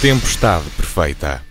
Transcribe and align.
Tempestade 0.00 0.70
Perfeita. 0.78 1.49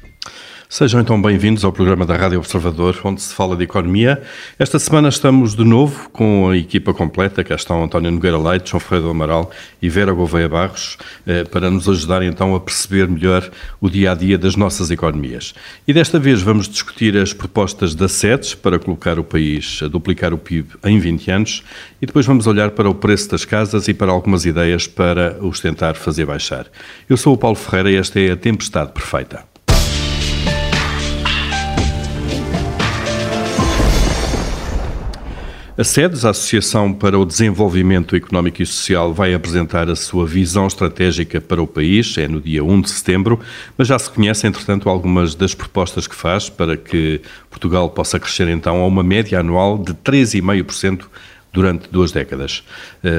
Sejam 0.71 1.01
então 1.01 1.19
bem-vindos 1.19 1.65
ao 1.65 1.73
programa 1.73 2.05
da 2.05 2.15
Rádio 2.15 2.37
Observador, 2.37 2.95
onde 3.03 3.23
se 3.23 3.33
fala 3.33 3.55
de 3.55 3.63
economia. 3.63 4.21
Esta 4.59 4.77
semana 4.77 5.09
estamos 5.09 5.55
de 5.55 5.63
novo 5.63 6.07
com 6.11 6.47
a 6.47 6.55
equipa 6.55 6.93
completa, 6.93 7.43
cá 7.43 7.55
estão 7.55 7.83
António 7.83 8.11
Nogueira 8.11 8.37
Leite, 8.37 8.69
João 8.69 8.79
Ferreira 8.79 9.05
do 9.05 9.09
Amaral 9.09 9.49
e 9.81 9.89
Vera 9.89 10.13
Gouveia 10.13 10.47
Barros, 10.47 10.99
eh, 11.25 11.43
para 11.43 11.71
nos 11.71 11.89
ajudar 11.89 12.21
então 12.21 12.53
a 12.53 12.59
perceber 12.59 13.07
melhor 13.07 13.49
o 13.81 13.89
dia-a-dia 13.89 14.37
das 14.37 14.55
nossas 14.55 14.91
economias. 14.91 15.55
E 15.87 15.91
desta 15.91 16.19
vez 16.19 16.39
vamos 16.39 16.69
discutir 16.69 17.17
as 17.17 17.33
propostas 17.33 17.95
da 17.95 18.07
SEDES 18.07 18.53
para 18.53 18.77
colocar 18.77 19.17
o 19.17 19.23
país 19.23 19.79
a 19.83 19.87
duplicar 19.87 20.35
o 20.35 20.37
PIB 20.37 20.73
em 20.85 20.99
20 20.99 21.31
anos 21.31 21.63
e 21.99 22.05
depois 22.05 22.27
vamos 22.27 22.45
olhar 22.45 22.69
para 22.69 22.87
o 22.87 22.93
preço 22.93 23.31
das 23.31 23.43
casas 23.43 23.87
e 23.87 23.93
para 23.95 24.11
algumas 24.11 24.45
ideias 24.45 24.85
para 24.85 25.35
os 25.41 25.59
tentar 25.59 25.95
fazer 25.95 26.27
baixar. 26.27 26.67
Eu 27.09 27.17
sou 27.17 27.33
o 27.33 27.37
Paulo 27.37 27.55
Ferreira 27.55 27.89
e 27.89 27.95
esta 27.95 28.19
é 28.19 28.33
a 28.33 28.37
Tempestade 28.37 28.91
Perfeita. 28.91 29.49
A 35.79 35.83
SEDES, 35.85 36.25
a 36.25 36.31
Associação 36.31 36.91
para 36.91 37.17
o 37.17 37.25
Desenvolvimento 37.25 38.13
Económico 38.13 38.61
e 38.61 38.65
Social, 38.65 39.13
vai 39.13 39.33
apresentar 39.33 39.89
a 39.89 39.95
sua 39.95 40.25
visão 40.25 40.67
estratégica 40.67 41.39
para 41.39 41.63
o 41.63 41.65
país, 41.65 42.17
é 42.17 42.27
no 42.27 42.41
dia 42.41 42.61
1 42.61 42.81
de 42.81 42.89
setembro, 42.89 43.39
mas 43.77 43.87
já 43.87 43.97
se 43.97 44.09
conhecem, 44.09 44.49
entretanto, 44.49 44.89
algumas 44.89 45.35
das 45.35 45.55
propostas 45.55 46.05
que 46.05 46.13
faz 46.13 46.49
para 46.49 46.75
que 46.75 47.21
Portugal 47.49 47.89
possa 47.91 48.19
crescer 48.19 48.49
então 48.49 48.81
a 48.81 48.85
uma 48.85 49.01
média 49.01 49.39
anual 49.39 49.77
de 49.77 49.93
3,5% 49.93 51.05
durante 51.51 51.89
duas 51.89 52.11
décadas. 52.11 52.63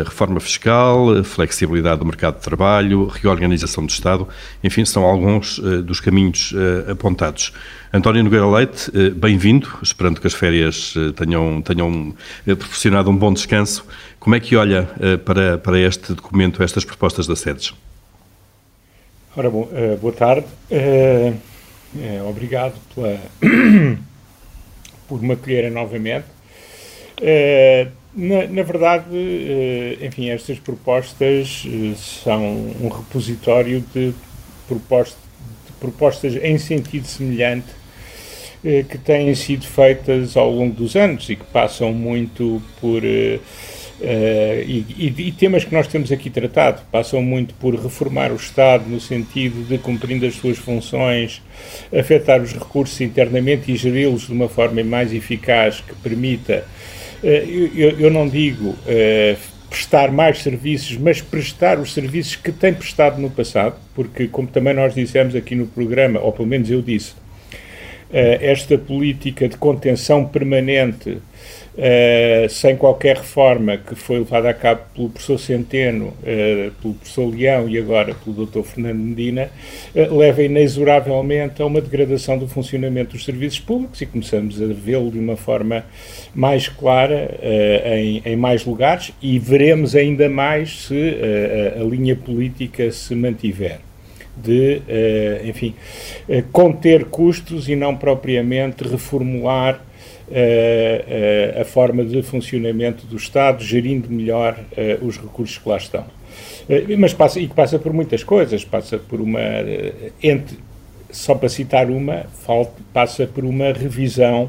Reforma 0.05 0.41
fiscal, 0.41 1.23
flexibilidade 1.25 1.98
do 1.98 2.06
mercado 2.06 2.37
de 2.37 2.42
trabalho, 2.42 3.06
reorganização 3.06 3.84
do 3.84 3.91
Estado, 3.91 4.28
enfim, 4.62 4.84
são 4.84 5.05
alguns 5.05 5.59
eh, 5.59 5.83
dos 5.83 6.00
caminhos 6.00 6.55
eh, 6.55 6.92
apontados. 6.92 7.53
António 7.92 8.22
Nogueira 8.22 8.47
Leite, 8.47 8.91
eh, 8.95 9.11
bem-vindo, 9.11 9.69
esperando 9.83 10.20
que 10.20 10.27
as 10.27 10.34
férias 10.34 10.95
tenham, 11.17 11.61
tenham 11.62 12.14
proporcionado 12.45 13.11
um 13.11 13.17
bom 13.17 13.33
descanso. 13.33 13.84
Como 14.19 14.34
é 14.34 14.41
que 14.41 14.55
olha 14.55 14.89
para, 15.25 15.59
para 15.59 15.78
este 15.78 16.12
documento, 16.12 16.62
estas 16.62 16.84
propostas 16.84 17.27
da 17.27 17.34
SEDES? 17.34 17.75
Ora, 19.37 19.48
bom, 19.48 19.69
boa 20.00 20.12
tarde. 20.12 20.47
obrigado 22.28 22.75
pela, 22.94 23.19
por 25.09 25.22
me 25.22 25.33
acolherem 25.33 25.70
novamente. 25.70 26.27
Na, 28.12 28.44
na, 28.48 28.62
verdade, 28.64 29.06
eh, 29.12 30.06
enfim, 30.06 30.30
estas 30.30 30.58
propostas 30.58 31.64
eh, 31.64 31.94
são 31.97 32.42
um 32.80 32.89
repositório 32.89 33.84
de, 33.94 34.11
de 34.11 35.72
propostas 35.78 36.34
em 36.34 36.58
sentido 36.58 37.06
semelhante 37.06 37.69
eh, 38.64 38.84
que 38.88 38.98
têm 38.98 39.33
sido 39.36 39.64
feitas 39.64 40.36
ao 40.36 40.50
longo 40.50 40.75
dos 40.75 40.97
anos 40.97 41.31
e 41.31 41.36
que 41.36 41.44
passam 41.44 41.92
muito 41.92 42.61
por. 42.81 43.03
Uh, 43.03 44.62
e, 44.66 44.86
e, 44.97 45.14
e, 45.28 45.33
temas 45.33 45.62
que 45.62 45.75
nós 45.75 45.86
temos 45.86 46.11
aqui 46.11 46.31
tratado 46.31 46.81
passam 46.91 47.20
muito 47.20 47.53
por 47.56 47.75
reformar 47.75 48.33
o 48.33 48.36
Estado 48.36 48.88
no 48.88 48.98
sentido 48.98 49.62
de, 49.69 49.77
cumprindo 49.77 50.25
as 50.25 50.36
suas 50.36 50.56
funções, 50.56 51.42
afetar 51.92 52.41
os 52.41 52.55
recursos 52.55 52.98
internamente 53.03 53.70
e 53.70 53.77
geri-los 53.77 54.22
de 54.22 54.33
uma 54.33 54.48
forma 54.48 54.83
mais 54.83 55.12
eficaz 55.12 55.83
que 55.83 55.94
permita 55.97 56.64
eu, 57.22 58.00
eu 58.00 58.10
não 58.10 58.28
digo 58.28 58.74
eh, 58.86 59.36
prestar 59.68 60.10
mais 60.10 60.38
serviços, 60.42 60.97
mas 60.97 61.20
prestar 61.20 61.78
os 61.78 61.92
serviços 61.92 62.36
que 62.36 62.50
tem 62.50 62.75
prestado 62.75 63.20
no 63.20 63.31
passado, 63.31 63.76
porque, 63.94 64.26
como 64.26 64.48
também 64.48 64.75
nós 64.75 64.94
dissemos 64.94 65.34
aqui 65.34 65.54
no 65.54 65.66
programa, 65.66 66.19
ou 66.20 66.32
pelo 66.32 66.48
menos 66.48 66.70
eu 66.70 66.82
disse, 66.82 67.14
eh, 68.12 68.38
esta 68.42 68.76
política 68.76 69.48
de 69.48 69.56
contenção 69.56 70.26
permanente 70.26 71.19
Uh, 71.80 72.46
sem 72.50 72.76
qualquer 72.76 73.16
reforma 73.16 73.78
que 73.78 73.94
foi 73.94 74.18
levada 74.18 74.50
a 74.50 74.52
cabo 74.52 74.82
pelo 74.94 75.08
professor 75.08 75.38
Centeno, 75.38 76.08
uh, 76.08 76.70
pelo 76.72 76.92
professor 76.92 77.34
Leão 77.34 77.66
e 77.70 77.78
agora 77.78 78.14
pelo 78.22 78.44
Dr. 78.44 78.60
Fernando 78.64 78.98
Medina, 78.98 79.48
uh, 79.94 80.14
leva 80.14 80.42
inexoravelmente 80.42 81.62
a 81.62 81.64
uma 81.64 81.80
degradação 81.80 82.36
do 82.36 82.46
funcionamento 82.46 83.12
dos 83.12 83.24
serviços 83.24 83.60
públicos 83.60 83.98
e 84.02 84.04
começamos 84.04 84.60
a 84.60 84.66
vê-lo 84.66 85.10
de 85.10 85.18
uma 85.18 85.38
forma 85.38 85.86
mais 86.34 86.68
clara 86.68 87.41
em, 87.97 88.20
em, 88.26 88.36
mais 88.36 88.66
lugares 88.66 89.14
e 89.22 89.38
veremos 89.38 89.97
ainda 89.97 90.28
mais 90.28 90.84
se 90.84 91.16
a 91.80 91.82
linha 91.82 92.14
política 92.14 92.92
se 92.92 93.14
mantiver 93.14 93.78
de, 94.36 94.82
enfim, 95.44 95.74
conter 96.52 97.06
custos 97.06 97.68
e 97.68 97.76
não 97.76 97.97
propriamente 97.97 98.84
reformular 98.84 99.80
a 101.60 101.64
forma 101.64 102.04
de 102.04 102.22
funcionamento 102.22 103.06
do 103.06 103.16
Estado, 103.16 103.62
gerindo 103.64 104.08
melhor 104.10 104.58
uh, 104.58 105.04
os 105.04 105.16
recursos 105.16 105.58
que 105.58 105.68
lá 105.68 105.76
estão. 105.76 106.04
mas 106.98 107.12
passa, 107.12 107.41
e 107.41 107.48
que 107.48 107.54
passa 107.54 107.78
por 107.78 107.92
muitas 107.92 108.22
coisas, 108.22 108.64
passa 108.64 108.98
por 108.98 109.20
uma, 109.20 109.41
entre, 110.22 110.58
só 111.10 111.34
para 111.34 111.48
citar 111.48 111.91
uma, 111.91 112.24
falta, 112.44 112.72
passa 112.92 113.26
por 113.26 113.44
uma 113.44 113.72
revisão 113.72 114.48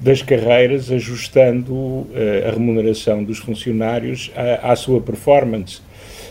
das 0.00 0.22
carreiras, 0.22 0.90
ajustando 0.90 2.06
a 2.46 2.50
remuneração 2.50 3.22
dos 3.22 3.38
funcionários 3.38 4.30
à, 4.34 4.72
à 4.72 4.76
sua 4.76 5.00
performance. 5.00 5.80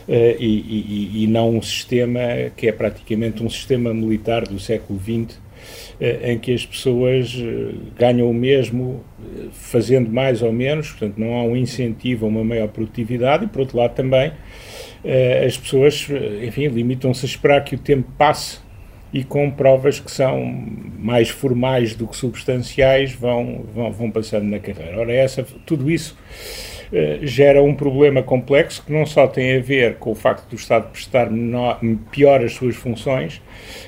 Uh, 0.08 0.40
e, 0.40 0.46
e, 0.46 1.24
e, 1.24 1.28
não 1.28 1.58
um 1.58 1.62
sistema 1.62 2.22
que 2.56 2.66
é 2.66 2.72
praticamente 2.72 3.44
um 3.44 3.50
sistema 3.50 3.94
militar 3.94 4.48
do 4.48 4.58
século 4.58 4.98
XX, 4.98 5.38
em 6.00 6.38
que 6.38 6.54
as 6.54 6.66
pessoas 6.66 7.36
eh, 7.38 7.74
ganham 7.98 8.30
o 8.30 8.34
mesmo 8.34 9.04
eh, 9.20 9.48
fazendo 9.52 10.12
mais 10.12 10.42
ou 10.42 10.52
menos, 10.52 10.92
portanto 10.92 11.18
não 11.18 11.34
há 11.36 11.44
um 11.44 11.56
incentivo 11.56 12.26
a 12.26 12.30
uma 12.30 12.44
maior 12.44 12.68
produtividade 12.68 13.46
e 13.46 13.48
por 13.48 13.62
outro 13.62 13.78
lado 13.78 13.94
também 13.94 14.32
as 15.46 15.56
pessoas, 15.56 16.08
enfim, 16.46 16.68
limitam-se 16.68 17.26
a 17.26 17.30
esperar 17.30 17.64
que 17.64 17.76
o 17.76 17.78
tempo 17.78 18.12
passe 18.18 18.60
e 19.14 19.24
com 19.24 19.50
provas 19.50 20.00
que 20.00 20.12
são 20.12 20.46
mais 21.00 21.30
formais 21.30 21.96
do 21.96 22.08
que 22.08 22.16
substanciais 22.16 23.14
vão, 23.14 23.66
vão, 23.74 23.92
vão 23.92 24.12
passando 24.12 24.44
na 24.44 24.60
carreira. 24.60 25.00
Ora, 25.00 25.14
essa, 25.14 25.46
tudo 25.66 25.90
isso 25.90 26.18
eh, 26.77 26.77
gera 27.22 27.62
um 27.62 27.74
problema 27.74 28.24
complexo 28.24 28.84
que 28.86 28.92
não 28.92 29.06
só 29.06 29.28
tem 29.28 29.58
a 29.58 29.60
ver 29.60 29.96
com 29.96 30.12
o 30.12 30.16
facto 30.16 30.50
do 30.50 30.56
Estado 30.56 30.90
prestar 30.92 31.30
menor, 31.30 31.80
pior 32.12 32.44
as 32.44 32.54
suas 32.54 32.76
funções, 32.76 33.42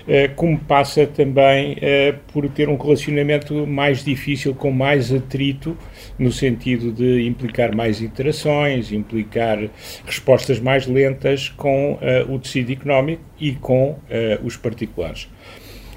eh, 0.08 0.28
como 0.28 0.58
passa 0.58 1.08
também 1.08 1.78
eh, 1.82 2.16
por 2.34 2.48
ter 2.50 2.68
um 2.68 2.76
relacionamento 2.76 3.66
mais 3.66 4.04
difícil, 4.04 4.54
com 4.54 4.72
mais 4.72 5.14
atrito, 5.14 5.78
no 6.18 6.32
sentido 6.32 6.92
de 6.92 7.26
implicar 7.26 7.76
mais 7.76 8.02
interações, 8.02 8.92
implicar 8.92 9.60
respostas 10.06 10.60
mais 10.60 10.86
lentas 10.86 11.50
com 11.50 11.98
o 12.28 12.40
tecido 12.40 12.72
económico 12.72 13.22
e 13.40 13.54
com 13.54 13.98
os 14.44 14.58
particulares. 14.58 15.30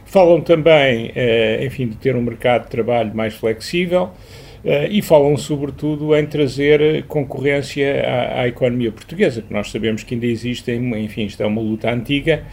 Falam 0.04 0.40
também, 0.40 1.12
enfim, 1.64 1.88
de 1.88 1.96
ter 1.96 2.14
um 2.14 2.22
mercado 2.22 2.64
de 2.64 2.70
trabalho 2.70 3.14
mais 3.14 3.34
flexível, 3.34 4.10
e 4.90 5.02
falam 5.02 5.36
sobretudo 5.36 6.14
em 6.16 6.24
trazer 6.24 7.04
concorrência 7.04 8.02
à, 8.06 8.42
à, 8.42 8.48
economia 8.48 8.92
portuguesa, 8.92 9.42
que 9.42 9.52
nós 9.52 9.70
sabemos 9.70 10.04
que 10.04 10.14
ainda 10.14 10.26
existe, 10.26 10.70
enfim, 10.72 11.24
isto 11.24 11.42
é 11.42 11.46
uma 11.46 11.60
luta 11.60 11.90
antiga, 11.90 12.44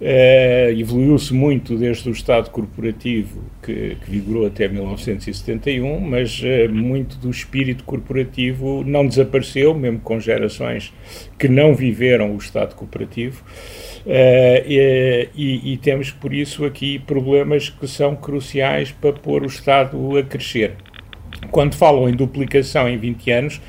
uh, 0.00 0.70
evoluiu-se 0.78 1.34
muito 1.34 1.76
desde 1.76 2.08
o 2.08 2.12
Estado 2.12 2.50
corporativo, 2.50 3.42
que, 3.62 3.96
que 4.02 4.10
vigorou 4.10 4.46
até 4.46 4.68
1971, 4.68 6.00
mas 6.00 6.40
uh, 6.40 6.72
muito 6.72 7.18
do 7.18 7.28
espírito 7.28 7.84
corporativo 7.84 8.82
não 8.84 9.06
desapareceu, 9.06 9.74
mesmo 9.74 10.00
com 10.00 10.18
gerações 10.18 10.92
que 11.38 11.46
não 11.46 11.74
viveram 11.74 12.34
o 12.34 12.38
Estado 12.38 12.74
cooperativo. 12.74 13.44
E, 14.06 15.28
e, 15.36 15.74
e 15.74 15.76
temos, 15.76 16.10
por 16.10 16.32
isso, 16.32 16.64
aqui 16.64 16.98
problemas 16.98 17.68
que 17.68 17.86
são 17.86 18.16
cruciais 18.16 18.90
para 18.90 19.12
pôr 19.12 19.42
o 19.42 19.46
Estado 19.46 20.16
a 20.16 20.22
crescer 20.22 20.72
quando 21.50 21.74
falam 21.74 22.08
em 22.08 22.12
duplicação 22.12 22.88
em 22.88 22.96
20 22.96 23.30
anos, 23.30 23.60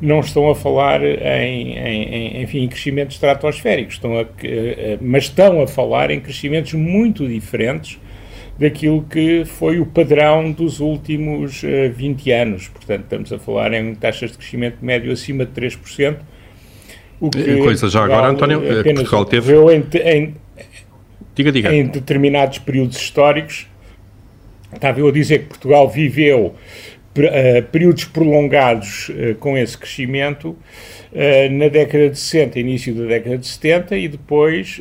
não 0.00 0.20
estão 0.20 0.50
a 0.50 0.54
falar 0.54 1.02
em, 1.04 1.78
em, 1.78 2.42
enfim, 2.42 2.64
em 2.64 2.68
crescimentos 2.68 3.14
estratosféricos, 3.14 3.94
estão 3.94 4.18
a, 4.18 4.26
mas 5.00 5.24
estão 5.24 5.62
a 5.62 5.66
falar 5.66 6.10
em 6.10 6.20
crescimentos 6.20 6.72
muito 6.74 7.26
diferentes 7.28 8.00
daquilo 8.58 9.02
que 9.02 9.44
foi 9.44 9.80
o 9.80 9.86
padrão 9.86 10.52
dos 10.52 10.80
últimos 10.80 11.62
20 11.94 12.30
eh, 12.30 12.42
anos. 12.42 12.68
Portanto, 12.68 13.02
estamos 13.02 13.32
a 13.32 13.38
falar 13.38 13.72
em 13.72 13.94
taxas 13.94 14.32
de 14.32 14.38
crescimento 14.38 14.78
médio 14.82 15.12
acima 15.12 15.44
de 15.44 15.52
3%. 15.52 16.16
O 17.20 17.30
que 17.30 17.56
Coisa 17.58 17.88
já 17.88 18.04
agora, 18.04 18.28
António, 18.28 18.62
eh, 18.64 18.82
que 18.82 18.94
Portugal 18.94 19.24
teve... 19.24 19.52
Em, 19.54 19.84
em, 20.04 20.34
diga, 21.34 21.52
diga. 21.52 21.74
em 21.74 21.86
determinados 21.86 22.58
períodos 22.58 22.96
históricos, 22.96 23.66
estava 24.72 25.00
eu 25.00 25.08
a 25.08 25.12
dizer 25.12 25.40
que 25.40 25.44
Portugal 25.46 25.88
viveu 25.88 26.54
períodos 27.70 28.04
prolongados 28.04 29.10
com 29.38 29.56
esse 29.56 29.76
crescimento 29.76 30.56
na 31.50 31.68
década 31.68 32.08
de 32.08 32.18
60, 32.18 32.58
início 32.58 32.94
da 32.94 33.04
década 33.04 33.36
de 33.36 33.46
70 33.46 33.96
e 33.96 34.08
depois 34.08 34.80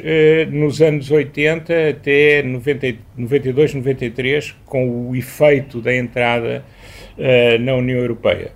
nos 0.49 0.81
anos 0.81 1.11
80 1.11 1.89
até 1.89 2.41
90, 2.41 2.95
92, 3.17 3.73
93, 3.75 4.55
com 4.65 5.09
o 5.09 5.15
efeito 5.15 5.81
da 5.81 5.93
entrada 5.93 6.63
na 7.59 7.75
União 7.75 7.99
Europeia. 7.99 8.51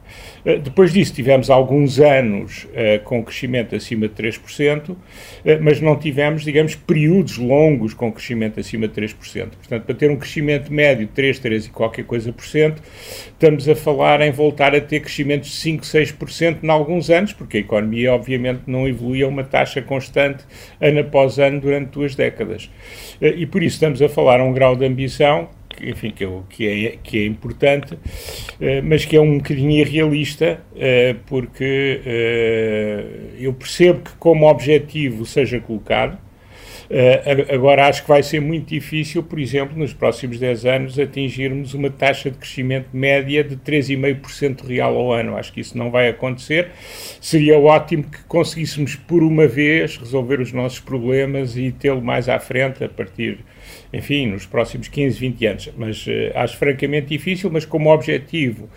Eh, 0.45 0.59
depois 0.59 0.93
disso, 0.93 1.11
tivemos 1.13 1.49
alguns 1.49 1.99
anos 1.99 2.65
uh, 2.65 3.03
com 3.03 3.23
crescimento 3.23 3.75
acima 3.75 4.07
de 4.07 4.13
3%, 4.13 4.89
uh, 4.89 4.97
eh, 5.43 5.57
mas 5.59 5.81
não 5.81 5.97
tivemos, 5.97 6.43
digamos, 6.43 6.75
períodos 6.75 7.39
longos 7.39 7.95
com 7.95 8.11
crescimento 8.11 8.59
acima 8.59 8.87
de 8.87 8.93
3%. 8.93 9.15
Portanto, 9.57 9.83
para 9.83 9.95
ter 9.95 10.11
um 10.11 10.15
crescimento 10.15 10.71
médio 10.71 11.07
de 11.07 11.11
3, 11.13 11.39
3 11.39 11.65
e 11.65 11.69
qualquer 11.71 12.05
coisa 12.05 12.31
por 12.31 12.45
cento, 12.45 12.81
estamos 13.25 13.67
a 13.67 13.75
falar 13.75 14.21
em 14.21 14.31
voltar 14.31 14.75
a 14.75 14.81
ter 14.81 14.99
crescimentos 14.99 15.49
de 15.49 15.55
5, 15.55 15.83
6% 15.83 16.57
em 16.63 16.69
alguns 16.69 17.09
anos, 17.09 17.33
porque 17.33 17.57
a 17.57 17.59
economia, 17.61 18.13
obviamente, 18.13 18.61
não 18.67 18.87
evoluía 18.87 19.25
a 19.25 19.29
uma 19.29 19.43
taxa 19.43 19.81
constante 19.81 20.45
ano 20.79 20.99
após 20.99 21.39
ano 21.39 21.59
durante 21.59 21.89
duas 21.89 22.13
décadas. 22.13 22.69
Uh, 23.19 23.25
e 23.35 23.47
por 23.47 23.63
isso 23.63 23.77
estamos 23.77 23.99
a 23.99 24.07
falar 24.07 24.39
a 24.39 24.43
um 24.43 24.53
grau 24.53 24.75
de 24.75 24.85
ambição 24.85 25.49
enfim, 25.81 26.11
que, 26.11 26.23
é, 26.23 26.29
que, 26.49 26.67
é, 26.67 26.97
que 27.01 27.19
é 27.19 27.25
importante, 27.25 27.97
eh, 28.59 28.81
mas 28.81 29.05
que 29.05 29.15
é 29.15 29.21
um 29.21 29.37
bocadinho 29.37 29.71
irrealista, 29.71 30.61
eh, 30.75 31.15
porque 31.25 32.01
eh, 32.05 33.05
eu 33.39 33.53
percebo 33.53 34.01
que 34.01 34.11
como 34.17 34.47
objetivo 34.49 35.25
seja 35.25 35.59
colocado, 35.59 36.17
agora 37.51 37.87
acho 37.87 38.03
que 38.03 38.07
vai 38.07 38.21
ser 38.21 38.39
muito 38.39 38.67
difícil, 38.67 39.23
por 39.23 39.39
exemplo, 39.39 39.75
nos 39.75 39.91
próximos 39.91 40.37
10 40.37 40.65
anos, 40.65 40.99
atingirmos 40.99 41.73
uma 41.73 41.89
taxa 41.89 42.29
de 42.29 42.37
crescimento 42.37 42.89
média 42.93 43.43
de 43.43 43.57
3,5% 43.57 44.63
real 44.67 44.95
ao 44.95 45.11
ano. 45.11 45.35
Acho 45.35 45.51
que 45.51 45.61
isso 45.61 45.75
não 45.75 45.89
vai 45.89 46.09
acontecer. 46.09 46.69
Seria 47.19 47.57
ótimo 47.57 48.03
que 48.03 48.23
conseguíssemos, 48.25 48.95
por 48.95 49.23
uma 49.23 49.47
vez, 49.47 49.97
resolver 49.97 50.39
os 50.39 50.53
nossos 50.53 50.79
problemas 50.79 51.57
e 51.57 51.71
tê-lo 51.71 52.03
mais 52.03 52.29
à 52.29 52.39
frente 52.39 52.83
a 52.83 52.89
partir 52.89 53.39
enfim, 53.93 54.27
nos 54.27 54.45
próximos 54.45 54.87
15, 54.87 55.19
20 55.19 55.45
anos. 55.45 55.69
Mas 55.77 56.05
uh, 56.07 56.11
acho 56.35 56.57
francamente 56.57 57.07
difícil, 57.07 57.49
mas 57.49 57.65
como 57.65 57.93
objetivo 57.93 58.69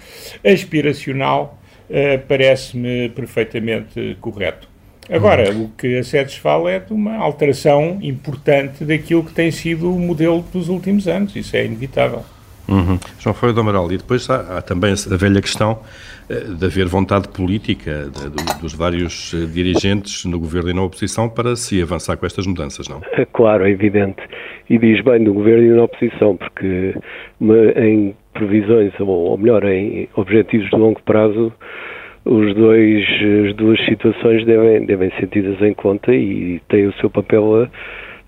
aspiracional, 0.44 1.58
uh, 1.88 2.26
parece-me 2.26 3.08
perfeitamente 3.10 4.16
correto. 4.20 4.68
Agora, 5.10 5.50
uhum. 5.50 5.64
o 5.64 5.68
que 5.70 5.98
a 5.98 6.04
SEDES 6.04 6.34
fala 6.34 6.70
é 6.70 6.78
de 6.78 6.92
uma 6.92 7.16
alteração 7.16 7.98
importante 8.02 8.84
daquilo 8.84 9.24
que 9.24 9.32
tem 9.32 9.50
sido 9.50 9.90
o 9.94 9.98
modelo 9.98 10.42
dos 10.52 10.68
últimos 10.68 11.08
anos, 11.08 11.34
isso 11.34 11.56
é 11.56 11.64
inevitável. 11.64 12.22
Uhum. 12.68 12.98
João 13.18 13.34
Foi 13.34 13.52
do 13.52 13.60
Amaral, 13.60 13.90
e 13.90 13.96
depois 13.96 14.28
há, 14.28 14.58
há, 14.58 14.62
também 14.62 14.92
a 14.92 15.16
velha 15.16 15.40
questão 15.40 15.78
eh, 16.28 16.40
de 16.58 16.66
haver 16.66 16.86
vontade 16.86 17.28
política 17.28 18.10
de, 18.12 18.30
de, 18.30 18.60
dos 18.60 18.74
vários 18.74 19.34
dirigentes 19.52 20.24
no 20.26 20.38
governo 20.38 20.70
e 20.70 20.74
na 20.74 20.82
oposição 20.82 21.28
para 21.28 21.56
se 21.56 21.80
avançar 21.80 22.16
com 22.16 22.26
estas 22.26 22.46
mudanças, 22.46 22.86
não? 22.88 23.00
É 23.12 23.24
claro, 23.24 23.66
é 23.66 23.70
evidente 23.70 24.20
e 24.70 24.78
diz 24.78 25.00
bem 25.02 25.24
do 25.24 25.32
governo 25.32 25.64
e 25.64 25.76
da 25.76 25.84
oposição, 25.84 26.36
porque 26.36 26.94
em 27.76 28.14
previsões, 28.34 28.92
ou 29.00 29.36
melhor, 29.38 29.64
em 29.64 30.08
objetivos 30.14 30.68
de 30.70 30.76
longo 30.76 31.00
prazo, 31.02 31.52
os 32.24 32.54
dois, 32.54 33.04
as 33.48 33.54
duas 33.56 33.82
situações 33.86 34.44
devem, 34.44 34.84
devem 34.84 35.10
ser 35.18 35.28
tidas 35.28 35.60
em 35.62 35.72
conta 35.72 36.14
e 36.14 36.60
têm 36.68 36.86
o 36.86 36.92
seu 36.94 37.08
papel 37.08 37.62
a, 37.62 37.70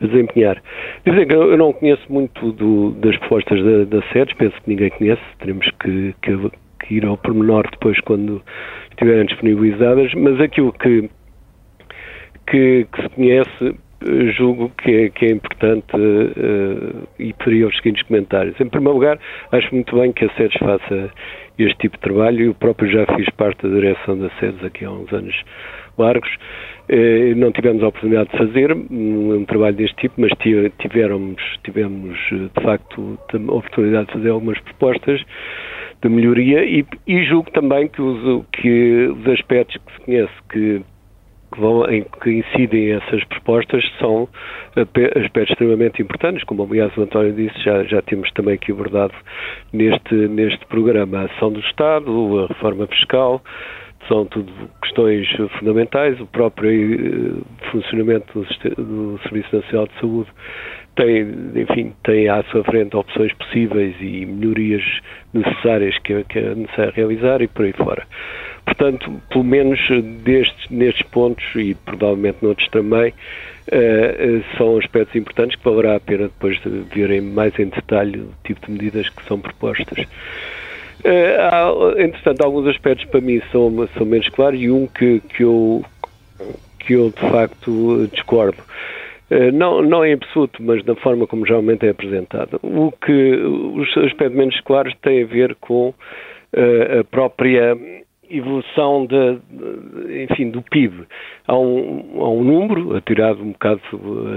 desempenhar. 0.01 0.63
Dizer 1.05 1.27
que 1.27 1.35
eu 1.35 1.57
não 1.57 1.73
conheço 1.73 2.03
muito 2.11 2.53
do, 2.53 2.93
das 2.93 3.17
propostas 3.19 3.63
da, 3.63 3.85
da 3.85 4.03
SEDES, 4.13 4.35
penso 4.35 4.57
que 4.63 4.71
ninguém 4.71 4.91
conhece, 4.91 5.23
teremos 5.39 5.67
que, 5.81 6.15
que, 6.23 6.51
que, 6.81 6.95
ir 6.95 7.05
ao 7.05 7.17
pormenor 7.17 7.69
depois 7.71 7.99
quando 8.01 8.43
estiverem 8.91 9.27
disponibilizadas, 9.27 10.13
mas 10.15 10.41
aquilo 10.41 10.73
que, 10.73 11.11
que, 12.47 12.87
que 12.93 13.03
se 13.03 13.09
conhece 13.11 13.75
julgo 14.37 14.71
que 14.79 14.91
é, 14.91 15.11
que 15.11 15.27
é 15.27 15.31
importante 15.31 15.95
uh, 15.95 17.09
e 17.19 17.35
faria 17.43 17.67
os 17.67 17.77
seguintes 17.77 18.03
comentários. 18.05 18.59
Em 18.61 18.69
primeiro 18.69 18.95
lugar, 18.95 19.19
acho 19.53 19.75
muito 19.75 19.95
bem 19.97 20.13
que 20.13 20.25
a 20.25 20.35
SEDES 20.35 20.57
faça 20.59 21.11
este 21.59 21.77
tipo 21.79 21.97
de 21.97 22.03
trabalho. 22.03 22.47
Eu 22.47 22.55
próprio 22.55 22.91
já 22.91 23.05
fiz 23.15 23.29
parte 23.37 23.63
da 23.67 23.75
direção 23.75 24.19
da 24.19 24.31
SEDES 24.41 24.65
aqui 24.65 24.85
há 24.85 24.91
uns 24.91 25.13
anos 25.13 25.35
largos. 25.99 26.31
Uh, 26.93 27.37
não 27.37 27.53
tivemos 27.53 27.83
a 27.85 27.89
oportunidade 27.89 28.31
de 28.31 28.39
fazer 28.39 28.73
um, 28.73 29.45
trabalho 29.45 29.77
deste 29.77 29.95
tipo, 29.97 30.15
mas 30.21 30.33
tivemos, 30.79 31.41
tivemos 31.63 32.19
de 32.31 32.63
facto 32.63 33.17
a 33.33 33.55
oportunidade 33.55 34.09
de 34.09 34.13
fazer 34.15 34.31
algumas 34.31 34.59
propostas 34.61 35.23
de 36.03 36.09
melhoria 36.09 36.65
e, 36.65 36.85
e 37.07 37.23
julgo 37.25 37.49
também 37.53 37.87
que 37.87 38.03
os, 38.03 38.45
que 38.53 39.07
os 39.07 39.27
aspectos 39.29 39.77
que 39.77 39.93
se 39.93 40.01
conhece 40.01 40.33
que 40.51 40.83
que, 41.53 41.61
vão, 41.61 41.85
em 41.91 42.05
que 42.23 42.31
incidem 42.31 42.93
essas 42.93 43.25
propostas 43.25 43.85
são 43.99 44.29
aspectos 44.77 45.51
extremamente 45.51 46.01
importantes, 46.01 46.45
como 46.45 46.63
aliás 46.63 46.97
o 46.97 47.03
António 47.03 47.33
disse, 47.33 47.59
já, 47.63 47.83
já 47.85 48.01
temos 48.03 48.31
também 48.33 48.55
aqui 48.55 48.73
abordado 48.73 49.15
neste, 49.73 50.15
neste 50.15 50.65
programa. 50.67 51.19
A 51.19 51.25
ação 51.25 51.53
do 51.53 51.61
Estado, 51.61 52.45
a 52.45 52.47
reforma 52.47 52.87
fiscal, 52.87 53.43
são 54.09 54.25
tudo 54.27 54.53
questões 54.83 55.29
fundamentais, 55.59 56.21
o 56.21 56.27
próprio 56.27 56.71
eh, 56.71 57.69
funcionamento 57.71 58.47
do, 58.77 59.21
Serviço 59.23 59.57
Nacional 59.57 59.87
de 59.87 60.01
Saúde 60.01 60.29
tem, 60.97 61.23
enfim, 61.55 61.93
tem 62.03 62.29
à 62.29 62.43
sua 62.45 62.65
frente 62.65 62.97
opções 62.97 63.33
possíveis 63.35 63.95
e 64.01 64.27
melhorias 64.27 64.83
necessárias 65.33 65.97
que, 65.99 66.25
que 66.25 66.39
é 66.39 66.55
necessário 66.55 66.93
realizar 66.95 67.41
e 67.41 67.49
por 67.49 67.65
aí 67.65 67.73
fora. 67.73 68.07
Portanto, 68.65 69.21
pelo 69.31 69.45
menos 69.45 69.79
destes, 70.25 70.69
nestes 70.71 71.03
pontos 71.09 71.45
e 71.55 71.75
provavelmente 71.75 72.39
noutros 72.43 72.69
também, 72.69 73.11
uh, 73.13 74.57
são 74.57 74.77
aspectos 74.79 75.15
importantes 75.17 75.57
que 75.57 75.65
valerá 75.65 75.97
a 75.97 76.01
pena 76.01 76.25
depois 76.25 76.61
de 76.61 76.69
verem 76.95 77.21
mais 77.21 77.59
em 77.59 77.67
detalhe 77.67 78.21
o 78.21 78.31
tipo 78.45 78.67
de 78.67 78.73
medidas 78.73 79.09
que 79.09 79.25
são 79.27 79.41
propostas. 79.41 80.07
Uh, 81.05 81.41
há, 81.41 82.03
entretanto, 82.03 82.43
alguns 82.43 82.67
aspectos 82.67 83.07
para 83.07 83.21
mim 83.21 83.41
são, 83.51 83.89
são 83.97 84.07
menos 84.07 84.29
claros 84.29 84.61
e 84.61 84.71
um 84.71 84.87
que, 84.87 85.21
que, 85.21 85.43
eu, 85.43 85.85
que 86.79 86.95
eu 86.95 87.11
de 87.11 87.21
facto 87.31 88.09
discordo. 88.13 88.59
Uh, 89.31 89.53
não, 89.53 89.83
não 89.83 90.05
em 90.05 90.15
absoluto, 90.15 90.63
mas 90.63 90.85
da 90.85 90.95
forma 90.97 91.27
como 91.27 91.47
geralmente 91.47 91.87
é 91.87 91.91
apresentado. 91.91 92.59
O 92.63 92.93
que 92.93 93.35
os 93.35 93.89
aspectos 93.99 94.37
menos 94.37 94.61
claros 94.61 94.95
têm 95.03 95.23
a 95.23 95.27
ver 95.27 95.55
com 95.57 95.89
uh, 95.89 97.01
a 97.01 97.05
própria 97.05 97.77
evolução 98.31 99.07
de, 99.07 99.39
de, 99.51 100.25
enfim, 100.25 100.51
do 100.51 100.63
PIB. 100.63 101.05
Há 101.47 101.57
um, 101.57 102.23
há 102.23 102.31
um 102.31 102.45
número, 102.45 102.97
atirado 102.97 103.43
um 103.43 103.53
bocado 103.53 103.81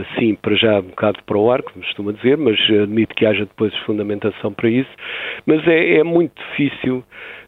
assim, 0.02 0.36
para 0.36 0.56
já 0.56 0.80
um 0.80 0.84
bocado 0.84 1.20
para 1.26 1.38
o 1.38 1.52
ar, 1.52 1.62
como 1.62 1.84
costuma 1.84 2.12
dizer, 2.12 2.38
mas 2.38 2.60
admito 2.70 3.16
que 3.16 3.26
haja 3.26 3.46
depois 3.46 3.76
fundamentação 3.86 4.54
para 4.54 4.70
isso, 4.70 4.92
mas 5.46 5.66
é, 5.68 5.98
é 5.98 6.04
muito 6.04 6.34
difícil 6.50 7.04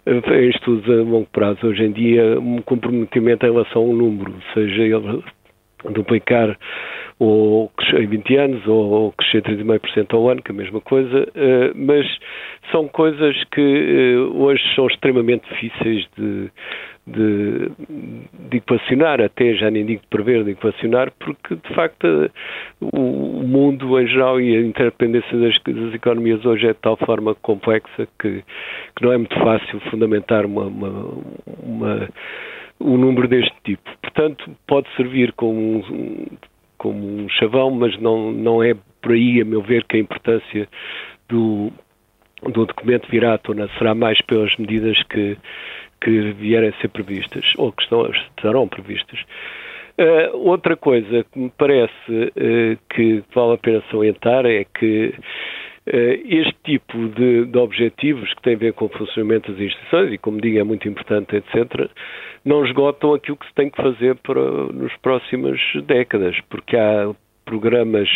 eh, 0.05 0.45
em 0.45 0.49
estudos 0.49 0.87
a 0.89 1.01
longo 1.01 1.27
prazo, 1.31 1.65
hoje 1.65 1.83
em 1.83 1.91
dia, 1.91 2.39
um 2.39 2.61
comprometimento 2.61 3.45
em 3.45 3.51
relação 3.51 3.81
a 3.81 3.85
um 3.85 3.95
número, 3.95 4.33
seja 4.53 4.83
ele 4.83 5.23
duplicar 5.91 6.57
ou 7.17 7.71
em 7.93 8.07
20 8.07 8.37
anos 8.37 8.67
ou 8.67 9.13
crescer 9.13 9.41
3,5% 9.41 10.13
ao 10.13 10.29
ano, 10.29 10.41
que 10.41 10.51
é 10.51 10.53
a 10.53 10.57
mesma 10.57 10.81
coisa, 10.81 11.27
eh, 11.33 11.71
mas 11.73 12.05
são 12.71 12.87
coisas 12.87 13.41
que 13.51 13.61
eh, 13.61 14.17
hoje 14.17 14.61
são 14.75 14.87
extremamente 14.87 15.47
difíceis 15.49 16.05
de, 16.17 16.51
de, 17.07 17.71
de 18.49 18.57
equacionar, 18.57 19.21
até 19.21 19.53
já 19.53 19.71
nem 19.71 19.85
digo 19.85 20.01
de 20.01 20.07
prever, 20.07 20.43
de 20.43 20.51
equacionar, 20.51 21.11
porque 21.17 21.55
de 21.55 21.73
facto 21.73 22.29
o 22.81 23.43
mundo 23.43 23.97
em 23.99 24.07
geral 24.07 24.41
e 24.41 24.57
a 24.57 24.61
interdependência 24.61 25.37
das, 25.37 25.57
das 25.63 25.93
economias 25.93 26.45
hoje 26.45 26.65
é 26.67 26.73
de 26.73 26.79
tal 26.79 26.97
forma 26.97 27.33
complexa 27.35 28.07
que, 28.19 28.43
que 28.95 29.03
não 29.03 29.13
é 29.13 29.17
muito 29.17 29.35
fácil 29.35 29.79
fundamentar 29.91 30.45
uma, 30.45 30.65
uma, 30.65 31.13
uma 31.63 32.09
um 32.79 32.97
número 32.97 33.27
deste 33.27 33.55
tipo. 33.63 33.89
Portanto, 34.01 34.51
pode 34.67 34.87
servir 34.97 35.31
como 35.33 35.77
um, 35.77 36.25
como 36.77 36.99
um 36.99 37.29
chavão, 37.29 37.71
mas 37.71 37.97
não, 37.99 38.31
não 38.31 38.63
é 38.63 38.75
por 39.01 39.11
aí, 39.11 39.41
a 39.41 39.45
meu 39.45 39.61
ver, 39.61 39.83
que 39.85 39.97
a 39.97 39.99
importância 39.99 40.67
do, 41.29 41.71
do 42.43 42.65
documento 42.65 43.09
virá 43.09 43.33
à 43.33 43.37
tona. 43.37 43.69
Será 43.77 43.93
mais 43.93 44.19
pelas 44.21 44.55
medidas 44.57 45.01
que, 45.03 45.37
que 46.01 46.33
vierem 46.33 46.69
a 46.69 46.81
ser 46.81 46.89
previstas, 46.89 47.53
ou 47.57 47.71
que 47.71 47.83
estão, 47.83 48.09
estarão 48.11 48.67
previstas. 48.67 49.19
Uh, 49.97 50.35
outra 50.49 50.75
coisa 50.75 51.23
que 51.23 51.39
me 51.39 51.49
parece 51.57 52.11
uh, 52.11 52.77
que 52.89 53.23
vale 53.33 53.53
a 53.53 53.57
pena 53.57 53.83
salientar 53.89 54.45
é 54.45 54.65
que 54.65 55.13
uh, 55.87 56.21
este 56.25 56.55
tipo 56.65 56.97
de, 57.09 57.45
de, 57.45 57.57
objetivos 57.57 58.33
que 58.33 58.41
têm 58.41 58.55
a 58.55 58.57
ver 58.57 58.73
com 58.73 58.85
o 58.85 58.89
funcionamento 58.89 59.53
das 59.53 59.61
instituições, 59.61 60.11
e 60.11 60.17
como 60.17 60.41
digo 60.41 60.59
é 60.59 60.63
muito 60.63 60.85
importante, 60.89 61.37
etc., 61.37 61.89
não 62.45 62.63
esgotam 62.63 63.15
aquilo 63.15 63.37
que 63.37 63.47
se 63.47 63.53
tem 63.55 63.69
que 63.69 63.81
fazer 63.81 64.15
para, 64.17 64.39
nos 64.71 64.95
próximas 64.97 65.59
décadas, 65.85 66.39
porque 66.47 66.77
há 66.77 67.11
programas 67.43 68.07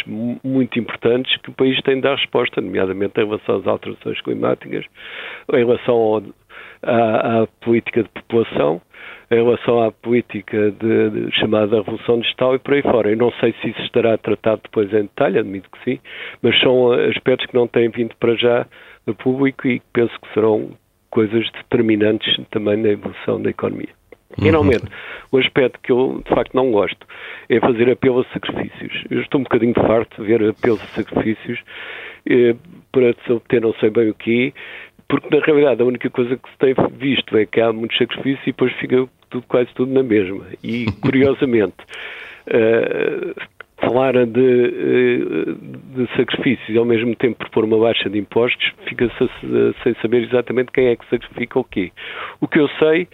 muito 0.44 0.80
importantes 0.80 1.36
que 1.42 1.50
o 1.50 1.54
país 1.54 1.80
tem 1.82 1.96
de 1.96 2.02
dar 2.02 2.16
resposta, 2.16 2.62
nomeadamente 2.62 3.20
em 3.20 3.26
relação 3.26 3.58
às 3.58 3.68
alterações 3.68 4.22
climáticas, 4.22 4.86
em 5.54 5.58
relação 5.58 5.96
ao, 5.96 6.24
à, 6.84 7.42
à 7.42 7.48
política 7.62 8.04
de 8.04 8.10
população, 8.10 8.82
em 9.32 9.36
relação 9.36 9.82
à 9.82 9.92
política 9.92 10.72
de, 10.72 11.10
de, 11.10 11.40
chamada 11.40 11.78
Revolução 11.78 12.20
Digital 12.20 12.56
e 12.56 12.60
por 12.60 12.74
aí 12.74 12.82
fora. 12.82 13.12
Eu 13.12 13.18
não 13.18 13.32
sei 13.34 13.54
se 13.62 13.70
isso 13.70 13.82
estará 13.82 14.18
tratado 14.18 14.62
depois 14.64 14.92
em 14.92 15.04
detalhe, 15.04 15.40
admito 15.40 15.70
que 15.70 15.84
sim, 15.84 16.00
mas 16.42 16.60
são 16.60 16.92
aspectos 16.92 17.46
que 17.48 17.56
não 17.56 17.68
têm 17.68 17.90
vindo 17.90 18.16
para 18.20 18.36
já 18.36 18.66
a 19.08 19.14
público 19.14 19.68
e 19.68 19.82
penso 19.94 20.14
que 20.20 20.34
serão 20.34 20.72
coisas 21.12 21.50
determinantes 21.52 22.36
também 22.52 22.78
na 22.78 22.90
evolução 22.90 23.42
da 23.42 23.50
economia. 23.50 23.99
Uhum. 24.38 24.46
Finalmente, 24.46 24.86
o 25.32 25.38
aspecto 25.38 25.80
que 25.82 25.92
eu 25.92 26.22
de 26.24 26.34
facto 26.34 26.54
não 26.54 26.72
gosto 26.72 27.06
é 27.50 27.60
fazer 27.60 27.90
apelo 27.90 28.20
a 28.20 28.34
sacrifícios. 28.34 29.04
Eu 29.10 29.22
estou 29.22 29.40
um 29.40 29.44
bocadinho 29.44 29.74
farto 29.74 30.22
de 30.22 30.28
ver 30.28 30.50
apelos 30.50 30.82
a 30.82 30.88
sacrifícios 30.88 31.60
eh, 32.30 32.56
para 32.92 33.14
se 33.26 33.32
obter 33.32 33.62
não 33.62 33.74
sei 33.76 33.90
bem 33.90 34.10
o 34.10 34.14
quê, 34.14 34.54
porque 35.08 35.36
na 35.36 35.44
realidade 35.44 35.82
a 35.82 35.86
única 35.86 36.10
coisa 36.10 36.38
que 36.38 36.50
se 36.50 36.58
tem 36.60 36.76
visto 36.98 37.36
é 37.36 37.46
que 37.46 37.60
há 37.60 37.74
muitos 37.74 37.98
sacrifícios 37.98 38.44
e 38.44 38.52
depois 38.52 38.72
fica 38.74 39.08
tudo, 39.30 39.44
quase 39.48 39.70
tudo 39.74 39.92
na 39.92 40.04
mesma. 40.04 40.46
E 40.64 40.86
curiosamente, 41.02 41.78
uh, 42.48 43.34
falar 43.78 44.14
de, 44.28 44.40
uh, 44.40 45.56
de 45.96 46.08
sacrifícios 46.16 46.70
e 46.70 46.78
ao 46.78 46.86
mesmo 46.86 47.16
tempo 47.16 47.40
propor 47.40 47.64
uma 47.64 47.80
baixa 47.80 48.10
de 48.10 48.20
impostos, 48.20 48.72
fica-se 48.88 49.30
sem 49.84 49.96
saber 50.02 50.24
exatamente 50.24 50.72
quem 50.72 50.88
é 50.88 50.96
que 50.96 51.10
sacrifica 51.10 51.58
o 51.58 51.64
quê. 51.64 51.92
O 52.40 52.48
que 52.48 52.60
eu 52.60 52.68
sei 52.80 53.08